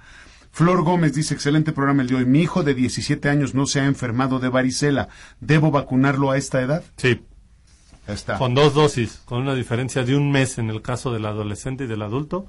Flor 0.51 0.81
Gómez 0.81 1.13
dice, 1.13 1.35
excelente 1.35 1.71
programa 1.71 2.01
el 2.01 2.07
de 2.07 2.15
hoy. 2.15 2.25
Mi 2.25 2.41
hijo 2.41 2.63
de 2.63 2.73
17 2.73 3.29
años 3.29 3.53
no 3.53 3.67
se 3.67 3.79
ha 3.79 3.85
enfermado 3.85 4.39
de 4.39 4.49
varicela. 4.49 5.09
¿Debo 5.39 5.69
vacunarlo 5.69 6.31
a 6.31 6.37
esta 6.37 6.61
edad? 6.61 6.83
Sí, 6.95 7.21
con 8.37 8.55
dos 8.55 8.73
dosis, 8.73 9.21
con 9.25 9.41
una 9.41 9.55
diferencia 9.55 10.03
de 10.03 10.15
un 10.15 10.31
mes 10.31 10.57
en 10.57 10.69
el 10.69 10.81
caso 10.81 11.11
del 11.11 11.25
adolescente 11.25 11.83
y 11.85 11.87
del 11.87 12.01
adulto. 12.01 12.47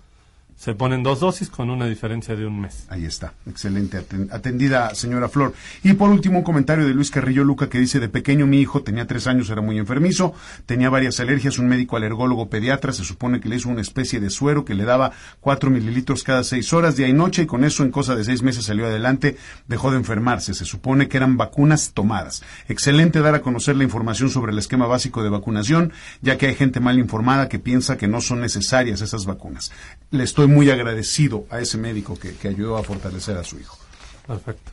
Se 0.59 0.75
ponen 0.75 1.05
dos 1.05 1.21
dosis 1.21 1.51
con 1.51 1.71
una 1.71 1.87
diferencia 1.87 2.35
de 2.35 2.45
un 2.45 2.61
mes. 2.61 2.85
Ahí 2.89 3.05
está, 3.05 3.33
excelente, 3.49 3.97
aten- 3.97 4.29
atendida 4.33 4.93
señora 4.97 5.29
Flor. 5.29 5.55
Y 5.85 5.93
por 5.93 6.11
último 6.11 6.39
un 6.39 6.45
comentario 6.45 6.85
de 6.85 6.95
Luis 6.95 7.13
Carrillo 7.13 7.45
Luca 7.45 7.69
que 7.69 7.79
dice, 7.79 8.01
de 8.01 8.09
pequeño 8.09 8.45
mi 8.49 8.61
hijo 8.61 8.83
tenía 8.83 9.07
tres 9.07 9.29
años, 9.29 9.49
era 9.51 9.63
muy 9.63 9.79
enfermizo, 9.79 10.35
tenía 10.67 10.91
varias 10.91 11.21
alergias, 11.21 11.61
un 11.61 11.69
médico 11.69 11.97
alergólogo 11.97 12.51
pediatra 12.51 12.93
se 12.93 13.05
supone 13.05 13.39
que 13.39 13.49
le 13.49 13.55
hizo 13.55 13.69
una 13.69 13.83
especie 13.83 14.19
de 14.19 14.31
suero 14.31 14.65
que 14.65 14.75
le 14.75 14.85
daba 14.85 15.13
cuatro 15.41 15.71
mililitros 15.71 16.25
cada 16.25 16.43
seis 16.43 16.73
horas, 16.73 16.97
día 16.97 17.07
y 17.07 17.13
noche, 17.13 17.43
y 17.43 17.47
con 17.47 17.63
eso 17.63 17.85
en 17.85 17.93
cosa 17.93 18.17
de 18.17 18.25
seis 18.25 18.43
meses 18.43 18.65
salió 18.65 18.87
adelante, 18.87 19.37
dejó 19.69 19.93
de 19.93 19.99
enfermarse, 19.99 20.55
se 20.55 20.65
supone 20.65 21.07
que 21.07 21.19
eran 21.19 21.37
vacunas 21.37 21.93
tomadas. 21.95 22.43
Excelente 22.69 23.21
dar 23.21 23.37
a 23.37 23.43
conocer 23.43 23.77
la 23.77 23.85
información 23.85 24.29
sobre 24.29 24.51
el 24.51 24.59
esquema 24.59 24.89
básico 24.89 25.23
de 25.23 25.29
vacunación, 25.31 25.93
ya 26.21 26.37
que 26.37 26.49
hay 26.49 26.57
gente 26.57 26.81
mal 26.81 26.99
informada 26.99 27.49
que 27.49 27.61
piensa 27.61 27.97
que 27.97 28.09
no 28.09 28.21
son 28.21 28.41
necesarias 28.41 29.03
esas 29.03 29.25
vacunas. 29.25 29.71
Le 30.11 30.25
estoy 30.25 30.48
muy 30.49 30.71
agradecido 30.71 31.47
a 31.51 31.61
ese 31.61 31.79
médico 31.79 32.19
que, 32.19 32.35
que 32.35 32.49
ayudó 32.49 32.77
a 32.77 32.83
fortalecer 32.83 33.37
a 33.37 33.45
su 33.45 33.59
hijo. 33.59 33.79
Perfecto. 34.27 34.73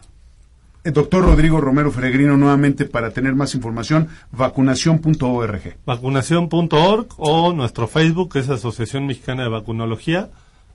El 0.86 0.94
doctor 0.94 1.24
Rodrigo 1.24 1.60
Romero 1.60 1.92
Feregrino, 1.92 2.38
nuevamente 2.38 2.86
para 2.86 3.10
tener 3.10 3.34
más 3.34 3.56
información, 3.56 4.08
vacunación.org. 4.32 5.78
Vacunación.org 5.84 7.08
o 7.18 7.54
nuestro 7.54 7.88
Facebook, 7.88 8.34
que 8.34 8.40
es 8.40 8.50
Asociación 8.50 9.08
Mexicana 9.08 9.42
de 9.42 9.50
Vacunología, 9.50 10.30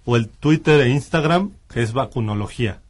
o 0.05 0.17
el 0.17 0.29
Twitter 0.29 0.81
e 0.81 0.89
Instagram, 0.89 1.53
que 1.73 1.83
es 1.83 1.93
Vacunología. 1.93 2.81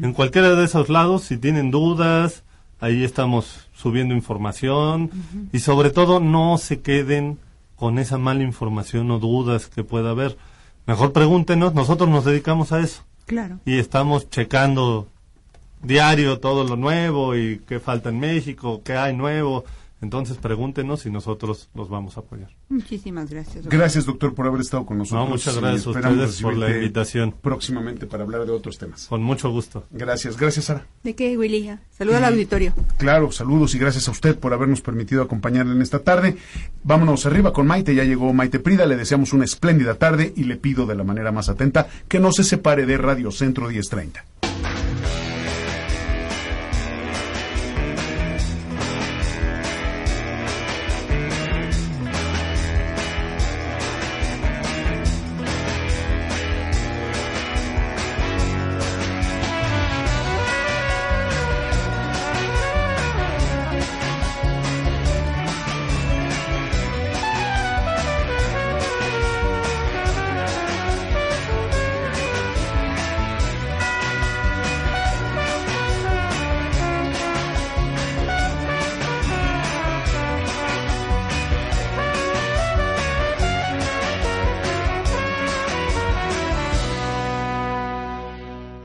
En 0.00 0.14
cualquiera 0.14 0.54
de 0.54 0.64
esos 0.64 0.88
lados, 0.88 1.24
si 1.24 1.36
tienen 1.36 1.70
dudas, 1.70 2.42
ahí 2.80 3.04
estamos 3.04 3.68
subiendo 3.74 4.14
información 4.14 5.10
y 5.52 5.60
sobre 5.60 5.90
todo 5.90 6.18
no 6.18 6.58
se 6.58 6.80
queden 6.80 7.38
con 7.76 7.98
esa 7.98 8.16
mala 8.18 8.42
información 8.42 9.10
o 9.10 9.18
dudas 9.18 9.66
que 9.66 9.84
pueda 9.84 10.10
haber. 10.10 10.36
Mejor 10.88 11.12
pregúntenos, 11.12 11.74
nosotros 11.74 12.08
nos 12.08 12.24
dedicamos 12.24 12.72
a 12.72 12.80
eso 12.80 13.02
Claro. 13.26 13.58
y 13.66 13.78
estamos 13.78 14.30
checando 14.30 15.06
diario 15.82 16.40
todo 16.40 16.64
lo 16.64 16.76
nuevo 16.76 17.36
y 17.36 17.58
qué 17.68 17.78
falta 17.78 18.08
en 18.08 18.18
México, 18.18 18.80
qué 18.82 18.94
hay 18.96 19.14
nuevo. 19.14 19.64
Entonces 20.00 20.36
pregúntenos 20.36 21.06
y 21.06 21.10
nosotros 21.10 21.70
los 21.74 21.88
vamos 21.88 22.16
a 22.16 22.20
apoyar. 22.20 22.50
Muchísimas 22.68 23.30
gracias. 23.30 23.56
doctor. 23.56 23.78
Gracias, 23.78 24.06
doctor, 24.06 24.34
por 24.34 24.46
haber 24.46 24.60
estado 24.60 24.86
con 24.86 24.98
nosotros. 24.98 25.24
No, 25.24 25.30
muchas 25.30 25.56
y 25.56 25.60
gracias 25.60 25.86
a 25.86 25.90
ustedes 25.90 26.40
por 26.40 26.56
la 26.56 26.70
invitación. 26.70 27.34
Próximamente 27.40 28.06
para 28.06 28.22
hablar 28.22 28.46
de 28.46 28.52
otros 28.52 28.78
temas. 28.78 29.06
Con 29.06 29.22
mucho 29.22 29.50
gusto. 29.50 29.84
Gracias, 29.90 30.36
gracias, 30.36 30.66
Sara. 30.66 30.86
¿De 31.02 31.14
qué, 31.14 31.36
Willy? 31.36 31.70
Saluda 31.90 32.18
al 32.18 32.24
auditorio. 32.24 32.72
Claro, 32.98 33.32
saludos 33.32 33.74
y 33.74 33.78
gracias 33.78 34.08
a 34.08 34.12
usted 34.12 34.38
por 34.38 34.52
habernos 34.52 34.80
permitido 34.80 35.22
acompañarle 35.22 35.72
en 35.72 35.82
esta 35.82 35.98
tarde. 36.00 36.36
Vámonos 36.84 37.26
arriba 37.26 37.52
con 37.52 37.66
Maite, 37.66 37.94
ya 37.94 38.04
llegó 38.04 38.32
Maite 38.32 38.60
Prida, 38.60 38.86
le 38.86 38.96
deseamos 38.96 39.32
una 39.32 39.44
espléndida 39.44 39.94
tarde 39.94 40.32
y 40.36 40.44
le 40.44 40.56
pido 40.56 40.86
de 40.86 40.94
la 40.94 41.04
manera 41.04 41.32
más 41.32 41.48
atenta 41.48 41.88
que 42.06 42.20
no 42.20 42.32
se 42.32 42.44
separe 42.44 42.86
de 42.86 42.98
Radio 42.98 43.30
Centro 43.30 43.68
1030. 43.68 44.24